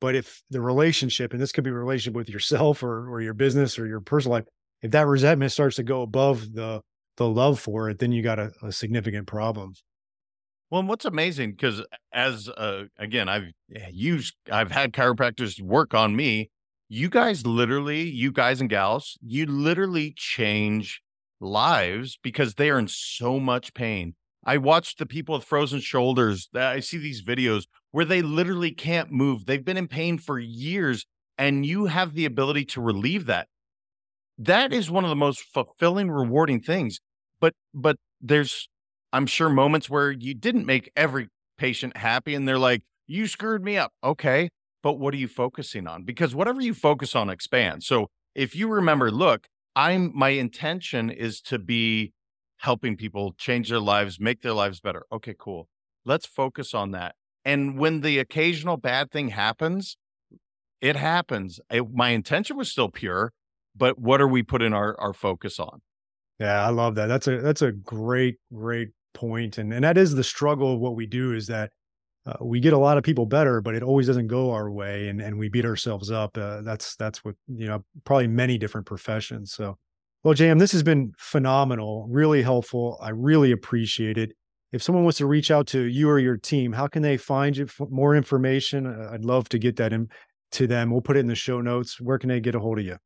But 0.00 0.14
if 0.14 0.42
the 0.50 0.60
relationship, 0.60 1.32
and 1.32 1.40
this 1.40 1.52
could 1.52 1.64
be 1.64 1.70
a 1.70 1.74
relationship 1.74 2.16
with 2.16 2.28
yourself 2.28 2.82
or 2.82 3.10
or 3.10 3.20
your 3.20 3.34
business 3.34 3.78
or 3.78 3.86
your 3.86 4.00
personal 4.00 4.38
life, 4.38 4.44
if 4.82 4.90
that 4.90 5.06
resentment 5.06 5.52
starts 5.52 5.76
to 5.76 5.82
go 5.82 6.02
above 6.02 6.52
the 6.52 6.80
the 7.16 7.28
love 7.28 7.58
for 7.58 7.88
it, 7.88 7.98
then 7.98 8.12
you 8.12 8.22
got 8.22 8.38
a, 8.38 8.52
a 8.62 8.72
significant 8.72 9.26
problem. 9.26 9.74
Well, 10.70 10.82
what's 10.82 11.04
amazing 11.04 11.52
because 11.52 11.82
as 12.12 12.48
uh, 12.48 12.84
again, 12.98 13.28
I've 13.28 13.52
used, 13.92 14.34
I've 14.50 14.70
had 14.72 14.92
chiropractors 14.92 15.60
work 15.60 15.94
on 15.94 16.16
me. 16.16 16.50
You 16.88 17.08
guys 17.08 17.46
literally, 17.46 18.02
you 18.02 18.32
guys 18.32 18.60
and 18.60 18.70
gals, 18.70 19.16
you 19.24 19.46
literally 19.46 20.12
change 20.16 21.00
lives 21.40 22.18
because 22.22 22.54
they 22.54 22.70
are 22.70 22.78
in 22.78 22.88
so 22.88 23.38
much 23.38 23.74
pain. 23.74 24.14
I 24.44 24.58
watch 24.58 24.96
the 24.96 25.06
people 25.06 25.34
with 25.36 25.44
frozen 25.44 25.80
shoulders. 25.80 26.48
I 26.54 26.80
see 26.80 26.98
these 26.98 27.22
videos 27.22 27.64
where 27.90 28.04
they 28.04 28.22
literally 28.22 28.70
can't 28.70 29.10
move. 29.10 29.46
They've 29.46 29.64
been 29.64 29.76
in 29.76 29.88
pain 29.88 30.18
for 30.18 30.38
years, 30.38 31.04
and 31.36 31.66
you 31.66 31.86
have 31.86 32.14
the 32.14 32.24
ability 32.24 32.64
to 32.66 32.80
relieve 32.80 33.26
that. 33.26 33.48
That 34.38 34.72
is 34.72 34.90
one 34.90 35.04
of 35.04 35.10
the 35.10 35.16
most 35.16 35.40
fulfilling, 35.40 36.10
rewarding 36.10 36.60
things 36.60 37.00
but 37.40 37.52
but 37.74 37.96
there's 38.20 38.68
I'm 39.16 39.26
sure 39.26 39.48
moments 39.48 39.88
where 39.88 40.10
you 40.10 40.34
didn't 40.34 40.66
make 40.66 40.92
every 40.94 41.28
patient 41.56 41.96
happy 41.96 42.34
and 42.34 42.46
they're 42.46 42.58
like, 42.58 42.82
you 43.06 43.26
screwed 43.26 43.64
me 43.64 43.78
up. 43.78 43.92
Okay. 44.04 44.50
But 44.82 44.98
what 44.98 45.14
are 45.14 45.16
you 45.16 45.26
focusing 45.26 45.86
on? 45.86 46.02
Because 46.02 46.34
whatever 46.34 46.60
you 46.60 46.74
focus 46.74 47.16
on 47.16 47.30
expands. 47.30 47.86
So 47.86 48.08
if 48.34 48.54
you 48.54 48.68
remember, 48.68 49.10
look, 49.10 49.46
I'm 49.74 50.12
my 50.14 50.30
intention 50.30 51.08
is 51.08 51.40
to 51.42 51.58
be 51.58 52.12
helping 52.58 52.94
people 52.98 53.32
change 53.38 53.70
their 53.70 53.80
lives, 53.80 54.20
make 54.20 54.42
their 54.42 54.52
lives 54.52 54.80
better. 54.80 55.06
Okay, 55.10 55.34
cool. 55.38 55.68
Let's 56.04 56.26
focus 56.26 56.74
on 56.74 56.90
that. 56.90 57.14
And 57.42 57.78
when 57.78 58.02
the 58.02 58.18
occasional 58.18 58.76
bad 58.76 59.10
thing 59.10 59.28
happens, 59.28 59.96
it 60.82 60.96
happens. 60.96 61.58
My 61.90 62.10
intention 62.10 62.58
was 62.58 62.70
still 62.70 62.90
pure, 62.90 63.32
but 63.74 63.98
what 63.98 64.20
are 64.20 64.28
we 64.28 64.42
putting 64.42 64.74
our, 64.74 64.94
our 65.00 65.14
focus 65.14 65.58
on? 65.58 65.80
Yeah, 66.38 66.66
I 66.66 66.68
love 66.68 66.96
that. 66.96 67.06
That's 67.06 67.26
a 67.28 67.40
that's 67.40 67.62
a 67.62 67.72
great 67.72 68.36
great 68.52 68.90
point, 69.16 69.58
and 69.58 69.72
and 69.72 69.82
that 69.82 69.98
is 69.98 70.14
the 70.14 70.22
struggle 70.22 70.74
of 70.74 70.80
what 70.80 70.94
we 70.94 71.06
do 71.06 71.32
is 71.32 71.48
that 71.48 71.70
uh, 72.26 72.34
we 72.40 72.60
get 72.60 72.72
a 72.72 72.78
lot 72.78 72.98
of 72.98 73.04
people 73.04 73.24
better, 73.24 73.60
but 73.60 73.74
it 73.74 73.82
always 73.82 74.06
doesn't 74.06 74.26
go 74.26 74.52
our 74.52 74.70
way, 74.70 75.08
and 75.08 75.20
and 75.20 75.38
we 75.38 75.48
beat 75.48 75.64
ourselves 75.64 76.10
up. 76.10 76.36
Uh, 76.36 76.60
that's 76.62 76.96
that's 76.96 77.24
what 77.24 77.34
you 77.48 77.66
know, 77.66 77.84
probably 78.04 78.26
many 78.26 78.58
different 78.58 78.86
professions. 78.86 79.52
So, 79.52 79.78
well, 80.24 80.34
JM, 80.34 80.58
this 80.58 80.72
has 80.72 80.82
been 80.82 81.12
phenomenal, 81.18 82.06
really 82.10 82.42
helpful. 82.42 82.98
I 83.00 83.10
really 83.10 83.52
appreciate 83.52 84.18
it. 84.18 84.32
If 84.72 84.82
someone 84.82 85.04
wants 85.04 85.18
to 85.18 85.26
reach 85.26 85.50
out 85.50 85.66
to 85.68 85.84
you 85.84 86.10
or 86.10 86.18
your 86.18 86.36
team, 86.36 86.72
how 86.72 86.88
can 86.88 87.02
they 87.02 87.16
find 87.16 87.56
you 87.56 87.66
for 87.66 87.86
more 87.88 88.14
information? 88.14 88.86
I'd 88.86 89.24
love 89.24 89.48
to 89.50 89.58
get 89.58 89.76
that 89.76 89.92
in 89.92 90.08
to 90.52 90.66
them. 90.66 90.90
We'll 90.90 91.00
put 91.00 91.16
it 91.16 91.20
in 91.20 91.28
the 91.28 91.34
show 91.36 91.60
notes. 91.60 92.00
Where 92.00 92.18
can 92.18 92.28
they 92.28 92.40
get 92.40 92.54
a 92.54 92.60
hold 92.60 92.78
of 92.80 92.84
you? 92.84 92.96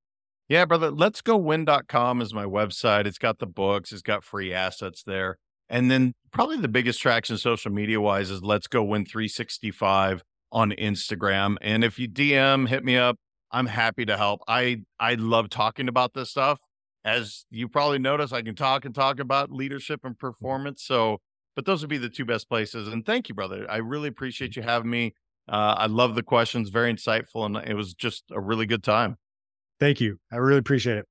Yeah, 0.49 0.65
brother. 0.65 0.91
Let's 0.91 1.21
go 1.21 1.37
win.com 1.37 2.21
is 2.23 2.35
my 2.35 2.45
website. 2.45 3.07
It's 3.07 3.19
got 3.19 3.39
the 3.39 3.47
books, 3.47 3.93
it's 3.93 4.03
got 4.03 4.25
free 4.25 4.53
assets 4.53 5.05
there. 5.05 5.39
And 5.71 5.91
then 5.91 6.15
probably 6.33 6.59
the 6.59 6.69
biggest 6.69 7.01
traction 7.01 7.39
social 7.39 7.71
media 7.71 8.01
wise 8.01 8.31
is 8.31 8.43
Let's 8.43 8.67
Go 8.67 8.83
Win 8.83 9.07
365 9.07 10.23
on 10.53 10.73
Instagram. 10.73 11.57
And 11.63 11.85
if 11.85 11.99
you 11.99 12.09
DM, 12.09 12.69
hit 12.69 12.85
me 12.85 12.97
up. 12.97 13.17
I'm 13.53 13.67
happy 13.67 14.05
to 14.05 14.17
help. 14.17 14.43
I 14.47 14.83
I 14.99 15.15
love 15.15 15.49
talking 15.49 15.89
about 15.89 16.15
this 16.15 16.31
stuff. 16.31 16.59
As 17.05 17.47
you 17.51 17.69
probably 17.69 17.99
notice, 17.99 18.33
I 18.33 18.43
can 18.43 18.55
talk 18.55 18.85
and 18.85 18.95
talk 18.95 19.21
about 19.21 19.51
leadership 19.51 20.01
and 20.05 20.19
performance. 20.19 20.83
So, 20.83 21.19
but 21.57 21.65
those 21.65 21.81
would 21.81 21.89
be 21.89 21.99
the 21.99 22.11
two 22.11 22.25
best 22.25 22.49
places. 22.49 22.89
And 22.89 23.07
thank 23.07 23.29
you, 23.29 23.35
brother. 23.35 23.67
I 23.69 23.79
really 23.79 24.09
appreciate 24.09 24.57
you 24.57 24.63
having 24.63 24.91
me. 24.91 25.15
Uh, 25.49 25.75
I 25.79 25.87
love 25.87 26.15
the 26.15 26.23
questions, 26.23 26.69
very 26.69 26.93
insightful, 26.93 27.47
and 27.47 27.57
it 27.57 27.75
was 27.75 27.95
just 27.95 28.25
a 28.31 28.41
really 28.41 28.67
good 28.67 28.85
time. 28.85 29.17
Thank 29.81 30.01
you. 30.01 30.19
I 30.31 30.37
really 30.37 30.59
appreciate 30.59 30.99
it. 30.99 31.07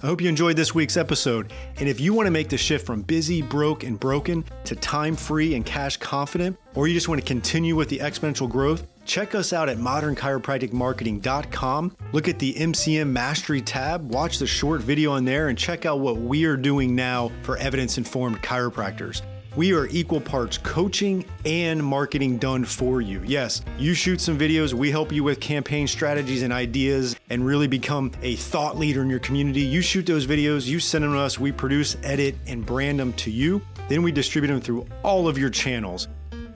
I 0.00 0.06
hope 0.06 0.20
you 0.20 0.28
enjoyed 0.28 0.54
this 0.54 0.76
week's 0.76 0.96
episode. 0.96 1.52
And 1.78 1.88
if 1.88 1.98
you 1.98 2.14
want 2.14 2.28
to 2.28 2.30
make 2.30 2.48
the 2.48 2.56
shift 2.56 2.86
from 2.86 3.02
busy, 3.02 3.42
broke, 3.42 3.82
and 3.82 3.98
broken 3.98 4.44
to 4.64 4.76
time 4.76 5.16
free 5.16 5.56
and 5.56 5.66
cash 5.66 5.96
confident, 5.96 6.56
or 6.76 6.86
you 6.86 6.94
just 6.94 7.08
want 7.08 7.20
to 7.20 7.26
continue 7.26 7.74
with 7.74 7.88
the 7.88 7.98
exponential 7.98 8.48
growth, 8.48 8.86
check 9.06 9.34
us 9.34 9.52
out 9.52 9.68
at 9.68 9.78
modernchiropracticmarketing.com. 9.78 11.96
Look 12.12 12.28
at 12.28 12.38
the 12.38 12.54
MCM 12.54 13.10
Mastery 13.10 13.60
tab, 13.60 14.08
watch 14.12 14.38
the 14.38 14.46
short 14.46 14.82
video 14.82 15.10
on 15.10 15.24
there, 15.24 15.48
and 15.48 15.58
check 15.58 15.84
out 15.84 15.98
what 15.98 16.18
we 16.18 16.44
are 16.44 16.56
doing 16.56 16.94
now 16.94 17.32
for 17.42 17.56
evidence 17.56 17.98
informed 17.98 18.40
chiropractors. 18.40 19.22
We 19.58 19.74
are 19.74 19.88
equal 19.88 20.20
parts 20.20 20.56
coaching 20.56 21.24
and 21.44 21.82
marketing 21.82 22.38
done 22.38 22.64
for 22.64 23.00
you. 23.00 23.20
Yes, 23.26 23.62
you 23.76 23.92
shoot 23.92 24.20
some 24.20 24.38
videos, 24.38 24.72
we 24.72 24.88
help 24.88 25.10
you 25.10 25.24
with 25.24 25.40
campaign 25.40 25.88
strategies 25.88 26.44
and 26.44 26.52
ideas 26.52 27.16
and 27.28 27.44
really 27.44 27.66
become 27.66 28.12
a 28.22 28.36
thought 28.36 28.78
leader 28.78 29.02
in 29.02 29.10
your 29.10 29.18
community. 29.18 29.62
You 29.62 29.80
shoot 29.80 30.06
those 30.06 30.28
videos, 30.28 30.68
you 30.68 30.78
send 30.78 31.02
them 31.02 31.14
to 31.14 31.18
us, 31.18 31.40
we 31.40 31.50
produce, 31.50 31.96
edit, 32.04 32.36
and 32.46 32.64
brand 32.64 33.00
them 33.00 33.12
to 33.14 33.32
you. 33.32 33.60
Then 33.88 34.04
we 34.04 34.12
distribute 34.12 34.52
them 34.52 34.60
through 34.60 34.86
all 35.02 35.26
of 35.26 35.36
your 35.36 35.50
channels. 35.50 36.06